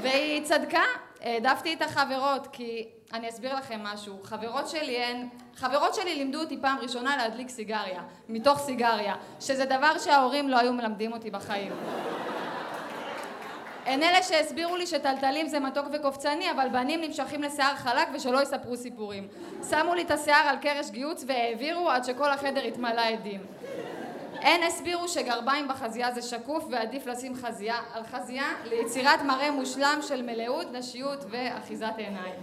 והיא 0.01 0.45
צדקה 0.45 0.83
העדפתי 1.21 1.73
את 1.73 1.81
החברות 1.81 2.47
כי 2.51 2.87
אני 3.13 3.29
אסביר 3.29 3.55
לכם 3.55 3.79
משהו 3.83 4.19
חברות 4.23 4.69
שלי 4.69 4.97
הן 5.03 5.27
חברות 5.55 5.93
שלי 5.93 6.15
לימדו 6.15 6.39
אותי 6.39 6.57
פעם 6.61 6.77
ראשונה 6.81 7.17
להדליק 7.17 7.49
סיגריה 7.49 8.01
מתוך 8.29 8.59
סיגריה 8.59 9.15
שזה 9.39 9.65
דבר 9.65 9.97
שההורים 9.97 10.49
לא 10.49 10.59
היו 10.59 10.73
מלמדים 10.73 11.13
אותי 11.13 11.29
בחיים 11.29 11.71
הן 13.85 14.03
אלה 14.03 14.23
שהסבירו 14.23 14.75
לי 14.75 14.87
שטלטלים 14.87 15.47
זה 15.47 15.59
מתוק 15.59 15.85
וקופצני, 15.93 16.51
אבל 16.51 16.67
בנים 16.71 17.01
נמשכים 17.01 17.43
לשיער 17.43 17.75
חלק 17.75 18.07
ושלא 18.13 18.41
יספרו 18.41 18.77
סיפורים. 18.77 19.27
שמו 19.69 19.95
לי 19.95 20.01
את 20.01 20.11
השיער 20.11 20.47
על 20.47 20.57
קרש 20.57 20.89
גיוץ 20.89 21.23
והעבירו 21.27 21.89
עד 21.89 22.03
שכל 22.03 22.31
החדר 22.31 22.63
התמלא 22.63 23.01
עדים. 23.01 23.41
הן 24.41 24.63
הסבירו 24.63 25.07
שגרביים 25.07 25.67
בחזייה 25.67 26.11
זה 26.11 26.21
שקוף 26.21 26.65
ועדיף 26.71 27.07
לשים 27.07 27.35
חזייה 27.35 27.77
על 27.93 28.03
חזייה 28.03 28.53
ליצירת 28.65 29.21
מראה 29.21 29.51
מושלם 29.51 29.99
של 30.01 30.21
מלאות, 30.21 30.67
נשיות 30.71 31.25
ואחיזת 31.29 31.93
עיניים. 31.97 32.35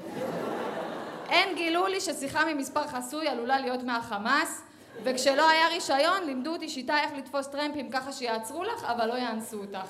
הן 1.30 1.54
גילו 1.54 1.86
לי 1.86 2.00
ששיחה 2.00 2.44
ממספר 2.44 2.86
חסוי 2.86 3.28
עלולה 3.28 3.60
להיות 3.60 3.82
מהחמאס 3.82 4.62
וכשלא 5.04 5.48
היה 5.50 5.68
רישיון 5.68 6.24
לימדו 6.26 6.52
אותי 6.52 6.68
שיטה 6.68 6.98
איך 6.98 7.10
לתפוס 7.16 7.46
טרמפים 7.46 7.90
ככה 7.90 8.12
שיעצרו 8.12 8.64
לך 8.64 8.84
אבל 8.84 9.06
לא 9.06 9.14
יאנסו 9.14 9.56
אותך. 9.56 9.88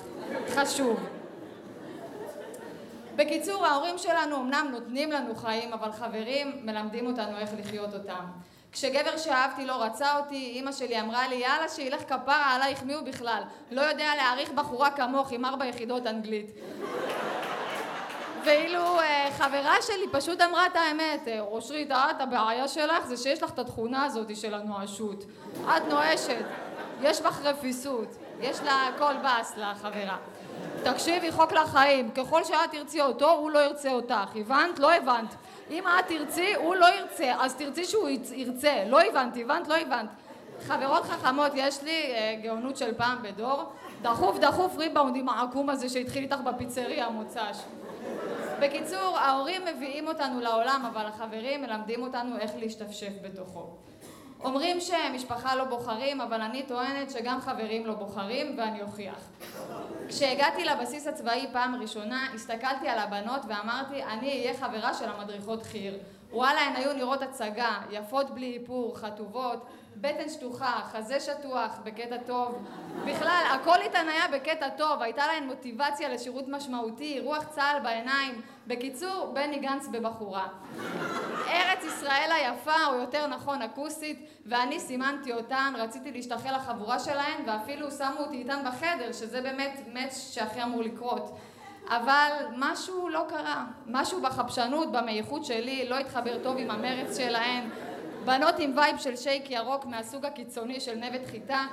חשוב. 0.55 0.99
בקיצור, 3.15 3.65
ההורים 3.65 3.97
שלנו 3.97 4.35
אמנם 4.35 4.67
נותנים 4.71 5.11
לנו 5.11 5.35
חיים, 5.35 5.73
אבל 5.73 5.91
חברים 5.91 6.51
מלמדים 6.63 7.07
אותנו 7.07 7.37
איך 7.37 7.49
לחיות 7.59 7.93
אותם. 7.93 8.25
כשגבר 8.71 9.17
שאהבתי 9.17 9.65
לא 9.65 9.83
רצה 9.83 10.17
אותי, 10.17 10.51
אימא 10.55 10.71
שלי 10.71 11.01
אמרה 11.01 11.27
לי, 11.27 11.35
יאללה, 11.35 11.69
שילך 11.69 12.01
כפרה 12.01 12.55
עלייך, 12.55 12.83
מי 12.83 12.93
הוא 12.93 13.01
בכלל? 13.01 13.43
לא 13.71 13.81
יודע 13.81 14.15
להעריך 14.15 14.51
בחורה 14.51 14.91
כמוך 14.91 15.31
עם 15.31 15.45
ארבע 15.45 15.65
יחידות 15.65 16.07
אנגלית. 16.07 16.51
ואילו 18.45 18.99
אה, 18.99 19.29
חברה 19.37 19.75
שלי 19.81 20.07
פשוט 20.11 20.41
אמרה 20.41 20.65
את 20.65 20.75
האמת, 20.75 21.27
אה, 21.27 21.39
אושרית, 21.39 21.91
את 21.91 22.21
הבעיה 22.21 22.67
שלך 22.67 23.05
זה 23.07 23.17
שיש 23.17 23.43
לך 23.43 23.49
את 23.49 23.59
התכונה 23.59 24.03
הזאת 24.03 24.35
של 24.35 24.53
הנואשות. 24.53 25.23
את 25.63 25.87
נואשת, 25.89 26.45
יש 27.01 27.21
בך 27.21 27.39
רפיסות, 27.43 28.07
יש 28.39 28.59
לה 28.61 28.89
קול 28.97 29.15
בס 29.23 29.53
לחברה. 29.57 30.17
תקשיבי, 30.83 31.31
חוק 31.31 31.51
לחיים, 31.51 32.11
ככל 32.11 32.43
שאת 32.43 32.71
תרצי 32.71 33.01
אותו, 33.01 33.31
הוא 33.31 33.51
לא 33.51 33.59
ירצה 33.59 33.91
אותך, 33.91 34.29
הבנת? 34.35 34.79
לא 34.79 34.93
הבנת. 34.93 35.35
אם 35.69 35.83
את 35.87 36.07
תרצי, 36.07 36.53
הוא 36.55 36.75
לא 36.75 36.85
ירצה, 36.85 37.33
אז 37.39 37.55
תרצי 37.55 37.85
שהוא 37.85 38.09
ירצה. 38.33 38.83
לא 38.87 39.01
הבנתי, 39.01 39.41
הבנת? 39.41 39.67
לא 39.67 39.75
הבנת. 39.77 40.09
חברות 40.67 41.03
חכמות, 41.03 41.51
יש 41.55 41.83
לי 41.83 42.13
אה, 42.13 42.35
גאונות 42.43 42.77
של 42.77 42.93
פעם 42.93 43.17
בדור. 43.21 43.63
דחוף 44.01 44.39
דחוף 44.39 44.77
ריבאונד 44.77 45.15
עם 45.15 45.29
העקום 45.29 45.69
הזה 45.69 45.89
שהתחיל 45.89 46.23
איתך 46.23 46.37
בפיצריה 46.45 47.05
המוצ"ש. 47.05 47.57
בקיצור, 48.61 49.17
ההורים 49.17 49.61
מביאים 49.65 50.07
אותנו 50.07 50.39
לעולם, 50.39 50.89
אבל 50.93 51.05
החברים 51.05 51.61
מלמדים 51.61 52.03
אותנו 52.03 52.37
איך 52.37 52.51
להשתפשף 52.55 53.11
בתוכו. 53.21 53.69
אומרים 54.43 54.77
שמשפחה 54.79 55.55
לא 55.55 55.63
בוחרים, 55.63 56.21
אבל 56.21 56.41
אני 56.41 56.63
טוענת 56.63 57.11
שגם 57.11 57.41
חברים 57.41 57.85
לא 57.85 57.93
בוחרים, 57.93 58.55
ואני 58.57 58.81
אוכיח. 58.81 59.29
כשהגעתי 60.07 60.65
לבסיס 60.65 61.07
הצבאי 61.07 61.47
פעם 61.53 61.75
ראשונה, 61.81 62.27
הסתכלתי 62.35 62.87
על 62.87 62.99
הבנות 62.99 63.41
ואמרתי, 63.47 64.03
אני 64.03 64.29
אהיה 64.29 64.53
חברה 64.53 64.93
של 64.93 65.09
המדריכות 65.09 65.63
חי"ר. 65.63 65.93
וואלה, 66.33 66.61
הן 66.61 66.75
היו 66.75 66.93
נראות 66.93 67.21
הצגה, 67.21 67.77
יפות 67.89 68.31
בלי 68.31 68.53
איפור, 68.53 68.97
חטובות, 68.97 69.65
בטן 69.95 70.29
שטוחה, 70.29 70.79
חזה 70.91 71.19
שטוח, 71.19 71.79
בקטע 71.83 72.17
טוב. 72.17 72.67
בכלל, 73.05 73.43
הכל 73.51 73.81
איתן 73.81 74.09
היה 74.09 74.27
בקטע 74.27 74.69
טוב, 74.69 75.01
הייתה 75.01 75.27
להן 75.27 75.47
מוטיבציה 75.47 76.09
לשירות 76.09 76.47
משמעותי, 76.47 77.19
רוח 77.19 77.43
צה"ל 77.43 77.79
בעיניים. 77.83 78.41
בקיצור, 78.67 79.31
בני 79.33 79.59
גנץ 79.59 79.87
בבחורה. 79.87 80.47
ארץ 81.47 81.83
ישראל 81.83 82.29
היפה, 82.31 82.85
או 82.87 82.95
יותר 82.95 83.27
נכון 83.27 83.61
אקוסית, 83.61 84.27
ואני 84.45 84.79
סימנתי 84.79 85.33
אותן, 85.33 85.73
רציתי 85.77 86.11
להשתחל 86.11 86.55
לחבורה 86.55 86.99
שלהן, 86.99 87.43
ואפילו 87.47 87.91
שמו 87.91 88.19
אותי 88.19 88.37
איתן 88.37 88.63
בחדר, 88.65 89.11
שזה 89.11 89.41
באמת 89.41 89.79
match 89.93 90.29
שהכי 90.31 90.63
אמור 90.63 90.81
לקרות. 90.81 91.37
אבל 91.87 92.31
משהו 92.57 93.09
לא 93.09 93.25
קרה. 93.29 93.65
משהו 93.87 94.21
בחפשנות, 94.21 94.91
בייחוד 94.91 95.45
שלי, 95.45 95.89
לא 95.89 95.97
התחבר 95.97 96.37
טוב 96.43 96.57
עם 96.57 96.71
המרץ 96.71 97.17
שלהן. 97.17 97.69
בנות 98.25 98.55
עם 98.59 98.77
vibe 98.77 98.97
של 98.97 99.15
שייק 99.15 99.51
ירוק 99.51 99.85
מהסוג 99.85 100.25
הקיצוני 100.25 100.79
של 100.79 100.95
נבט 100.95 101.27
חיטה, 101.31 101.65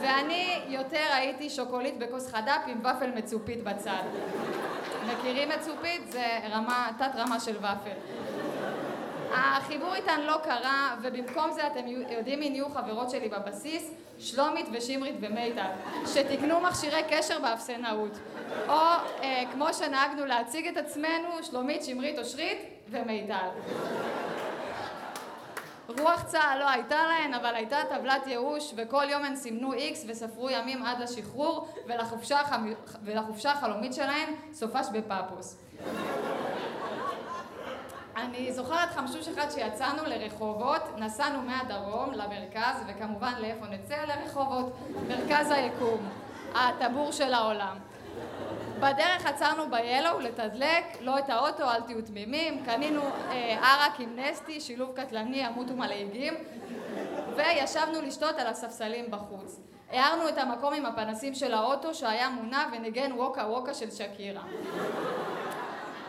ואני 0.00 0.60
יותר 0.68 1.06
הייתי 1.12 1.50
שוקולית 1.50 1.98
בכוס 1.98 2.32
חד"פ 2.32 2.60
עם 2.66 2.80
ופל 2.80 3.10
מצופית 3.14 3.64
בצד. 3.64 4.02
מכירים 5.06 5.48
מצופית? 5.48 6.12
זה 6.12 6.38
רמה, 6.50 6.88
תת 6.98 7.10
רמה 7.14 7.40
של 7.40 7.56
ופל. 7.56 8.20
החיבור 9.32 9.94
איתן 9.94 10.20
לא 10.20 10.36
קרה, 10.44 10.96
ובמקום 11.02 11.50
זה 11.50 11.66
אתם 11.66 11.86
יודעים 11.86 12.40
מי 12.40 12.50
נהיו 12.50 12.68
חברות 12.68 13.10
שלי 13.10 13.28
בבסיס? 13.28 13.94
שלומית 14.20 14.66
ושמרית 14.72 15.14
ומיטל, 15.20 15.70
שתקנו 16.06 16.60
מכשירי 16.60 17.02
קשר 17.10 17.38
באפסנאות. 17.38 18.18
או 18.68 18.74
אה, 19.22 19.42
כמו 19.52 19.74
שנהגנו 19.74 20.26
להציג 20.26 20.66
את 20.68 20.76
עצמנו, 20.76 21.28
שלומית, 21.42 21.84
שמרית, 21.84 22.18
אושרית 22.18 22.58
ומיטל. 22.90 23.48
רוח 25.98 26.22
צה"ל 26.22 26.58
לא 26.58 26.70
הייתה 26.70 26.96
להן, 27.06 27.34
אבל 27.34 27.54
הייתה 27.54 27.76
טבלת 27.88 28.26
ייאוש, 28.26 28.72
וכל 28.76 29.04
יום 29.10 29.24
הן 29.24 29.36
סימנו 29.36 29.72
איקס 29.72 30.04
וספרו 30.08 30.50
ימים 30.50 30.82
עד 30.82 31.00
לשחרור, 31.00 31.68
ולחופשה, 31.86 32.40
החמ... 32.40 32.72
ולחופשה 33.04 33.52
החלומית 33.52 33.94
שלהן 33.94 34.34
סופש 34.52 34.86
בפאפוס. 34.92 35.56
אני 38.16 38.52
זוכרת 38.52 38.90
חמשוש 38.90 39.28
אחד 39.28 39.50
שיצאנו 39.50 40.02
לרחובות, 40.06 40.82
נסענו 40.98 41.42
מהדרום 41.42 42.12
למרכז, 42.12 42.84
וכמובן 42.88 43.32
לאיפה 43.40 43.66
נצא? 43.66 43.96
לרחובות, 44.04 44.72
מרכז 45.08 45.50
היקום, 45.50 46.08
הטבור 46.54 47.12
של 47.12 47.34
העולם. 47.34 47.76
בדרך 48.80 49.26
עצרנו 49.26 49.70
ב-Yellow 49.70 50.20
לתדלק, 50.20 50.84
לא 51.00 51.18
את 51.18 51.30
האוטו, 51.30 51.62
אל 51.70 51.80
תהיו 51.80 52.02
תמימים, 52.02 52.64
קנינו 52.64 53.02
אה, 53.02 53.58
ערק 53.62 54.00
עם 54.00 54.18
נסטי, 54.18 54.60
שילוב 54.60 54.90
קטלני, 54.96 55.44
עמות 55.44 55.70
ומלעיגים, 55.70 56.34
וישבנו 57.36 58.02
לשתות 58.02 58.38
על 58.38 58.46
הספסלים 58.46 59.10
בחוץ. 59.10 59.60
הארנו 59.90 60.28
את 60.28 60.38
המקום 60.38 60.74
עם 60.74 60.86
הפנסים 60.86 61.34
של 61.34 61.54
האוטו 61.54 61.94
שהיה 61.94 62.30
מונע 62.30 62.66
וניגן 62.72 63.12
ווקה 63.12 63.42
ווקה 63.42 63.74
של 63.74 63.90
שקירה. 63.90 64.42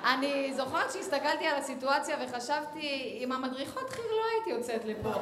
אני 0.05 0.53
זוכרת 0.53 0.91
שהסתכלתי 0.91 1.47
על 1.47 1.55
הסיטואציה 1.55 2.17
וחשבתי, 2.21 3.17
עם 3.21 3.31
המדריכות 3.31 3.89
חיל 3.89 4.05
לא 4.11 4.23
הייתי 4.33 4.49
יוצאת 4.49 4.85
לפה. 4.85 5.13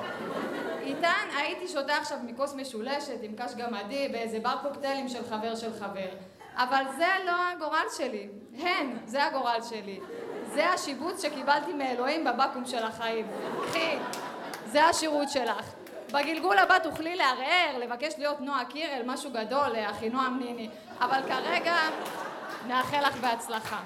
איתן 0.82 1.28
הייתי 1.38 1.68
שותה 1.68 1.98
עכשיו 1.98 2.18
מכוס 2.24 2.54
משולשת 2.54 3.18
עם 3.22 3.36
קש 3.36 3.54
גמדי 3.58 4.08
באיזה 4.08 4.40
בר 4.40 4.56
קוקטיילים 4.62 5.10
של 5.10 5.24
חבר 5.30 5.56
של 5.56 5.74
חבר. 5.80 6.10
אבל 6.56 6.84
זה 6.98 7.08
לא 7.26 7.32
הגורל 7.32 7.86
שלי. 7.98 8.28
הן, 8.58 8.98
זה 9.06 9.26
הגורל 9.26 9.60
שלי. 9.70 10.00
זה 10.54 10.70
השיבוץ 10.70 11.22
שקיבלתי 11.22 11.74
מאלוהים 11.74 12.26
בבקו"ם 12.26 12.66
של 12.66 12.84
החיים. 12.84 13.28
קחי, 13.68 13.98
זה 14.66 14.86
השירות 14.86 15.30
שלך. 15.30 15.74
בגלגול 16.14 16.58
הבא 16.58 16.80
תוכלי 16.80 17.16
לערער, 17.16 17.78
לבקש 17.78 18.14
להיות 18.18 18.42
נועה 18.42 18.66
קירל, 18.66 19.02
משהו 19.06 19.32
גדול, 19.32 19.76
אחינועם 19.90 20.40
ניני. 20.40 20.70
אבל 21.00 21.20
כרגע, 21.28 21.76
נאחל 22.68 23.08
לך 23.08 23.16
בהצלחה. 23.22 23.80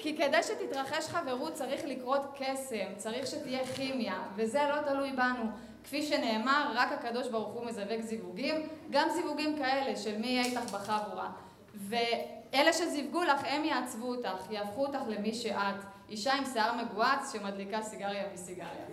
כי 0.00 0.16
כדי 0.16 0.42
שתתרחש 0.42 1.08
חברות 1.08 1.52
צריך 1.52 1.80
לקרות 1.84 2.20
קסם, 2.38 2.94
צריך 2.96 3.26
שתהיה 3.26 3.66
כימיה, 3.66 4.22
וזה 4.36 4.60
לא 4.68 4.82
תלוי 4.82 5.12
בנו. 5.12 5.44
כפי 5.84 6.02
שנאמר, 6.02 6.72
רק 6.74 6.92
הקדוש 6.92 7.28
ברוך 7.28 7.52
הוא 7.52 7.66
מזווג 7.66 8.00
זיווגים, 8.00 8.68
גם 8.90 9.08
זיווגים 9.14 9.58
כאלה 9.58 9.96
של 9.96 10.18
מי 10.18 10.26
יהיה 10.26 10.44
איתך 10.44 10.74
בחבורה. 10.74 11.30
ואלה 11.74 12.72
שזיווגו 12.72 13.22
לך, 13.22 13.40
הם 13.44 13.64
יעצבו 13.64 14.14
אותך, 14.14 14.50
יהפכו 14.50 14.86
אותך 14.86 15.00
למי 15.08 15.34
שאת. 15.34 15.74
אישה 16.10 16.34
עם 16.34 16.44
שיער 16.52 16.72
מגואץ 16.74 17.32
שמדליקה 17.32 17.82
סיגריה 17.82 18.24
מסיגריה. 18.34 18.84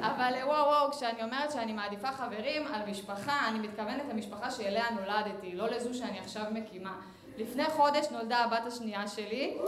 אבל 0.00 0.32
וואו 0.44 0.66
וואו, 0.66 0.90
כשאני 0.90 1.22
אומרת 1.22 1.52
שאני 1.52 1.72
מעדיפה 1.72 2.12
חברים 2.12 2.66
על 2.66 2.90
משפחה, 2.90 3.48
אני 3.48 3.58
מתכוונת 3.58 4.02
למשפחה 4.10 4.50
שאליה 4.50 4.84
נולדתי, 4.90 5.54
לא 5.54 5.68
לזו 5.68 5.94
שאני 5.94 6.18
עכשיו 6.18 6.44
מקימה. 6.50 7.00
לפני 7.38 7.64
חודש 7.64 8.06
נולדה 8.10 8.38
הבת 8.38 8.66
השנייה 8.66 9.08
שלי. 9.08 9.56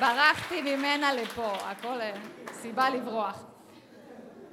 ברחתי 0.00 0.62
ממנה 0.62 1.12
לפה, 1.12 1.52
הכל 1.52 2.00
אה, 2.00 2.12
סיבה 2.52 2.90
לברוח. 2.90 3.44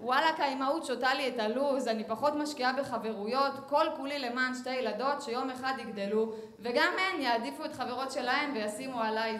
וואלכ, 0.01 0.39
האימהות 0.39 0.85
שותה 0.85 1.13
לי 1.13 1.27
את 1.27 1.39
הלו"ז, 1.39 1.87
אני 1.87 2.03
פחות 2.03 2.35
משקיעה 2.35 2.73
בחברויות, 2.73 3.53
כל 3.69 3.85
כולי 3.97 4.19
למען 4.19 4.55
שתי 4.55 4.73
ילדות 4.73 5.21
שיום 5.21 5.49
אחד 5.49 5.73
יגדלו, 5.79 6.33
וגם 6.59 6.93
הן 6.97 7.21
יעדיפו 7.21 7.65
את 7.65 7.73
חברות 7.73 8.11
שלהן 8.11 8.51
וישימו 8.53 9.01
עליי, 9.01 9.37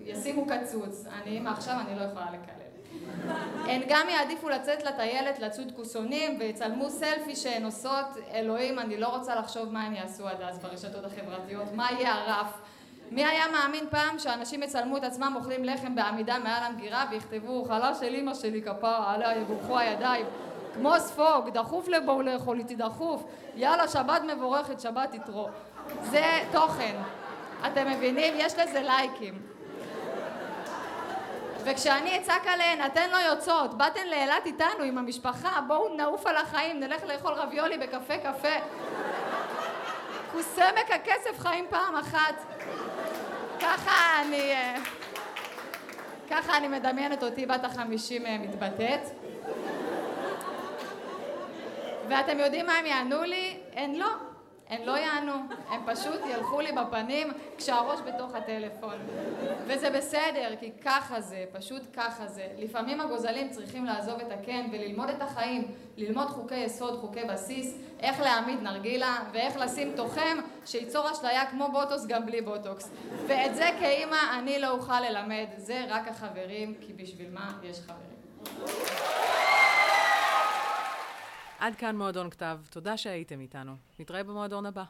ישימו 0.00 0.46
קצוץ. 0.46 1.06
אני 1.06 1.30
אימא 1.30 1.50
עכשיו, 1.50 1.76
אני 1.80 1.98
לא 1.98 2.04
יכולה 2.04 2.26
לקלל. 2.30 2.63
הן 3.66 3.82
גם 3.88 4.06
יעדיפו 4.08 4.48
לצאת 4.48 4.82
לטיילת, 4.84 5.38
לצוד 5.38 5.72
כוסונים, 5.76 6.36
ויצלמו 6.40 6.90
סלפי 6.90 7.36
שהן 7.36 7.64
עושות, 7.64 8.06
אלוהים, 8.34 8.78
אני 8.78 8.96
לא 8.96 9.08
רוצה 9.08 9.34
לחשוב 9.34 9.72
מה 9.72 9.82
הן 9.82 9.94
יעשו 9.94 10.28
עד 10.28 10.42
אז 10.42 10.58
ברשתות 10.58 11.04
החברתיות, 11.04 11.72
מה 11.74 11.88
יהיה 11.92 12.14
הרף. 12.14 12.58
מי 13.10 13.24
היה 13.24 13.44
מאמין 13.52 13.84
פעם 13.90 14.18
שאנשים 14.18 14.62
יצלמו 14.62 14.96
את 14.96 15.04
עצמם 15.04 15.32
אוכלים 15.36 15.64
לחם 15.64 15.94
בעמידה 15.94 16.38
מעל 16.38 16.62
המגירה 16.62 17.04
ויכתבו 17.10 17.64
חלה 17.64 17.94
של 17.94 18.14
אמא 18.14 18.34
שלי 18.34 18.62
כפרה 18.62 19.14
עליה 19.14 19.36
יבורכו 19.36 19.78
הידיים. 19.78 20.26
כמו 20.74 20.92
ספוג, 20.98 21.50
דחוף 21.52 21.88
לבואו 21.88 22.22
לאכול 22.22 22.58
איתי 22.58 22.74
דחוף. 22.74 23.24
יאללה 23.56 23.88
שבת 23.88 24.22
מבורכת, 24.34 24.80
שבת 24.80 25.14
יתרו. 25.14 25.48
זה 26.02 26.24
תוכן. 26.52 26.96
אתם 27.66 27.90
מבינים? 27.90 28.34
יש 28.36 28.54
לזה 28.58 28.82
לייקים 28.82 29.53
וכשאני 31.64 32.18
אצעק 32.18 32.46
עליהן, 32.46 32.86
אתן 32.86 33.10
לא 33.10 33.16
יוצאות, 33.16 33.74
באתן 33.74 34.06
לאילת 34.08 34.46
איתנו 34.46 34.82
עם 34.84 34.98
המשפחה, 34.98 35.60
בואו 35.66 35.96
נעוף 35.96 36.26
על 36.26 36.36
החיים, 36.36 36.80
נלך 36.80 37.04
לאכול 37.04 37.32
רביולי 37.32 37.78
בקפה 37.78 38.18
קפה. 38.18 38.54
כוסי 40.32 40.62
עמק 40.62 40.90
הכסף 40.90 41.38
חיים 41.38 41.66
פעם 41.70 41.96
אחת. 41.96 42.34
ככה 43.60 44.22
אני... 44.22 44.52
אה, 44.52 44.74
ככה 46.30 46.56
אני 46.56 46.68
מדמיינת 46.68 47.22
אותי 47.22 47.46
בת 47.46 47.64
החמישים 47.64 48.26
אה, 48.26 48.38
מתבטאת. 48.38 49.00
ואתם 52.08 52.38
יודעים 52.38 52.66
מה 52.66 52.72
הם 52.72 52.86
יענו 52.86 53.22
לי? 53.22 53.58
הן 53.72 53.94
לא. 53.94 54.33
הן 54.74 54.82
לא 54.86 54.98
יענו, 54.98 55.32
הם 55.70 55.80
פשוט 55.86 56.20
ילכו 56.30 56.60
לי 56.60 56.72
בפנים 56.72 57.32
כשהראש 57.58 58.00
בתוך 58.00 58.34
הטלפון. 58.34 58.94
וזה 59.66 59.90
בסדר, 59.90 60.56
כי 60.60 60.70
ככה 60.84 61.20
זה, 61.20 61.44
פשוט 61.52 61.82
ככה 61.92 62.26
זה. 62.26 62.46
לפעמים 62.58 63.00
הגוזלים 63.00 63.50
צריכים 63.50 63.84
לעזוב 63.84 64.20
את 64.20 64.32
הקן 64.32 64.66
וללמוד 64.72 65.08
את 65.08 65.22
החיים, 65.22 65.70
ללמוד 65.96 66.28
חוקי 66.28 66.56
יסוד, 66.56 67.00
חוקי 67.00 67.24
בסיס, 67.24 67.78
איך 68.00 68.20
להעמיד 68.20 68.62
נרגילה 68.62 69.16
ואיך 69.32 69.56
לשים 69.56 69.92
תוכם 69.96 70.38
שייצור 70.66 71.12
אשליה 71.12 71.46
כמו 71.46 71.68
בוטוס 71.72 72.06
גם 72.06 72.26
בלי 72.26 72.40
בוטוקס. 72.40 72.90
ואת 73.26 73.54
זה 73.54 73.68
כאימא 73.80 74.38
אני 74.38 74.58
לא 74.58 74.70
אוכל 74.70 75.00
ללמד, 75.00 75.46
זה 75.56 75.84
רק 75.88 76.08
החברים, 76.08 76.74
כי 76.80 76.92
בשביל 76.92 77.30
מה 77.30 77.52
יש 77.62 77.80
חברים. 77.80 78.14
עד 81.64 81.76
כאן 81.76 81.96
מועדון 81.96 82.30
כתב, 82.30 82.58
תודה 82.70 82.96
שהייתם 82.96 83.40
איתנו. 83.40 83.76
נתראה 83.98 84.22
במועדון 84.22 84.66
הבא. 84.66 84.84